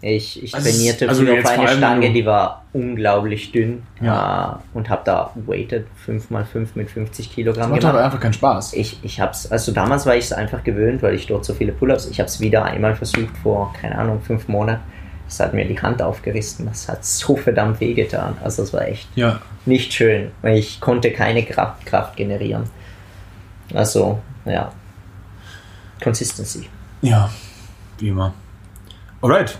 Ich, 0.01 0.43
ich 0.43 0.53
Also 0.53 0.69
trainierte 0.69 1.09
also 1.09 1.23
früher 1.23 1.35
jetzt 1.35 1.47
auf 1.47 1.59
eine 1.59 1.67
Stange, 1.69 2.13
die 2.13 2.25
war 2.25 2.63
unglaublich 2.73 3.51
dünn 3.51 3.83
Ja. 3.99 4.61
äh, 4.73 4.77
und 4.77 4.89
habe 4.89 5.01
da 5.05 5.31
weighted 5.47 5.85
5x5 6.05 6.67
mit 6.75 6.89
50 6.91 7.27
Das 7.27 7.35
Kilogramm 7.35 7.69
macht 7.71 7.79
gemacht. 7.81 7.95
aber 7.95 8.05
einfach 8.05 8.19
keinen 8.19 8.33
Spaß. 8.33 8.73
Ich, 8.73 8.99
ich 9.03 9.19
hab's, 9.19 9.51
also 9.51 9.71
damals 9.71 10.05
war 10.05 10.15
ich 10.15 10.25
es 10.25 10.33
einfach 10.33 10.63
gewöhnt, 10.63 11.01
weil 11.01 11.15
ich 11.15 11.25
dort 11.27 11.45
so 11.45 11.53
viele 11.53 11.71
Pull-ups, 11.71 12.05
ich 12.05 12.19
habe 12.19 12.27
es 12.27 12.39
wieder 12.39 12.63
einmal 12.65 12.95
versucht 12.95 13.35
vor, 13.41 13.73
keine 13.81 13.97
Ahnung, 13.97 14.21
fünf 14.21 14.47
Monaten. 14.47 14.81
Das 15.27 15.39
hat 15.41 15.53
mir 15.53 15.65
die 15.65 15.77
Hand 15.77 16.01
aufgerissen. 16.01 16.67
Das 16.67 16.87
hat 16.87 17.03
so 17.03 17.35
verdammt 17.35 17.81
wehgetan. 17.81 18.37
Also 18.43 18.63
es 18.63 18.71
war 18.73 18.87
echt 18.87 19.09
Ja. 19.15 19.41
nicht 19.65 19.91
schön, 19.93 20.31
weil 20.41 20.57
ich 20.57 20.79
konnte 20.79 21.11
keine 21.11 21.43
Kraft, 21.43 21.85
Kraft 21.85 22.15
generieren. 22.15 22.63
Also, 23.73 24.19
ja. 24.45 24.71
Consistency. 26.01 26.69
Ja, 27.01 27.29
wie 27.99 28.09
immer. 28.09 28.33
Alright. 29.21 29.59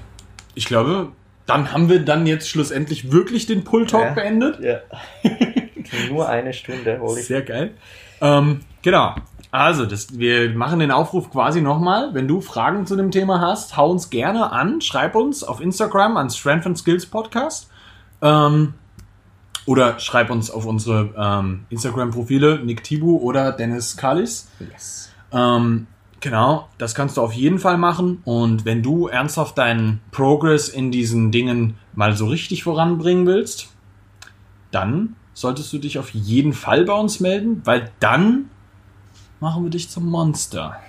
Ich 0.57 0.65
glaube, 0.65 1.09
dann 1.45 1.71
haben 1.71 1.87
wir 1.87 2.03
dann 2.03 2.25
jetzt 2.27 2.49
schlussendlich 2.49 3.11
wirklich 3.11 3.45
den 3.45 3.63
Pull-Talk 3.63 4.03
Ja. 4.03 4.13
beendet. 4.13 4.59
Ja. 4.59 4.79
Nur 6.09 6.27
eine 6.27 6.51
Stunde 6.53 6.99
hole 6.99 7.19
ich. 7.19 7.27
Sehr 7.27 7.41
geil. 7.43 7.75
Ähm, 8.19 8.61
genau. 8.81 9.15
Also, 9.51 9.85
das, 9.85 10.19
wir 10.19 10.49
machen 10.49 10.79
den 10.79 10.91
Aufruf 10.91 11.31
quasi 11.31 11.61
nochmal. 11.61 12.13
Wenn 12.13 12.27
du 12.27 12.41
Fragen 12.41 12.85
zu 12.85 12.95
dem 12.97 13.11
Thema 13.11 13.39
hast, 13.39 13.77
hau 13.77 13.89
uns 13.91 14.09
gerne 14.09 14.51
an. 14.51 14.81
Schreib 14.81 15.15
uns 15.15 15.43
auf 15.43 15.61
Instagram 15.61 16.17
an 16.17 16.29
Strength 16.29 16.65
and 16.65 16.77
Skills 16.77 17.05
Podcast. 17.05 17.69
Ähm, 18.21 18.73
oder 19.65 19.99
schreib 19.99 20.29
uns 20.31 20.49
auf 20.51 20.65
unsere 20.65 21.13
ähm, 21.17 21.65
Instagram-Profile 21.69 22.59
Nick 22.65 22.83
Tibu 22.83 23.17
oder 23.17 23.51
Dennis 23.53 23.95
Kalis. 23.95 24.49
Yes. 24.59 25.11
Ähm, 25.31 25.87
genau, 26.19 26.67
das 26.77 26.95
kannst 26.95 27.17
du 27.17 27.21
auf 27.21 27.33
jeden 27.33 27.59
Fall 27.59 27.77
machen. 27.77 28.21
Und 28.23 28.65
wenn 28.65 28.83
du 28.83 29.07
ernsthaft 29.07 29.57
deinen 29.57 30.01
Progress 30.11 30.69
in 30.69 30.91
diesen 30.91 31.31
Dingen 31.31 31.77
mal 31.93 32.15
so 32.15 32.27
richtig 32.27 32.63
voranbringen 32.63 33.25
willst, 33.25 33.69
dann 34.71 35.15
solltest 35.33 35.71
du 35.73 35.77
dich 35.77 35.99
auf 35.99 36.09
jeden 36.11 36.53
Fall 36.53 36.85
bei 36.85 36.93
uns 36.93 37.19
melden, 37.19 37.61
weil 37.65 37.91
dann 37.99 38.49
machen 39.39 39.63
wir 39.63 39.69
dich 39.69 39.89
zum 39.89 40.07
Monster. 40.09 40.79